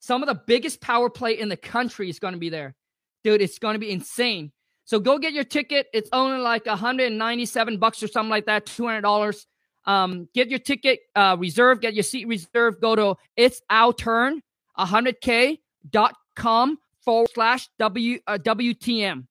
[0.00, 2.74] Some of the biggest power play in the country is going to be there.
[3.22, 4.50] Dude, it's going to be insane.
[4.84, 5.86] So go get your ticket.
[5.92, 9.46] It's only like 197 bucks or something like that, $200.
[9.84, 12.80] Um, get your ticket uh, reserved, get your seat reserved.
[12.80, 14.42] Go to it's our turn
[14.78, 19.26] 100k.com forward slash W uh, WTM.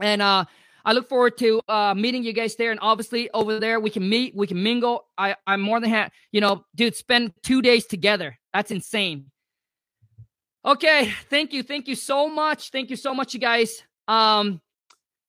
[0.00, 0.44] And uh,
[0.88, 2.70] I look forward to uh, meeting you guys there.
[2.70, 5.04] And obviously, over there, we can meet, we can mingle.
[5.18, 8.38] I, I'm more than happy, you know, dude, spend two days together.
[8.54, 9.26] That's insane.
[10.64, 11.12] Okay.
[11.28, 11.62] Thank you.
[11.62, 12.70] Thank you so much.
[12.70, 13.82] Thank you so much, you guys.
[14.08, 14.62] Um,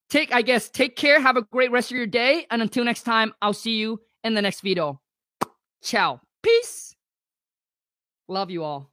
[0.08, 1.20] take, I guess, take care.
[1.20, 2.46] Have a great rest of your day.
[2.50, 4.98] And until next time, I'll see you in the next video.
[5.82, 6.22] Ciao.
[6.42, 6.96] Peace.
[8.28, 8.89] Love you all.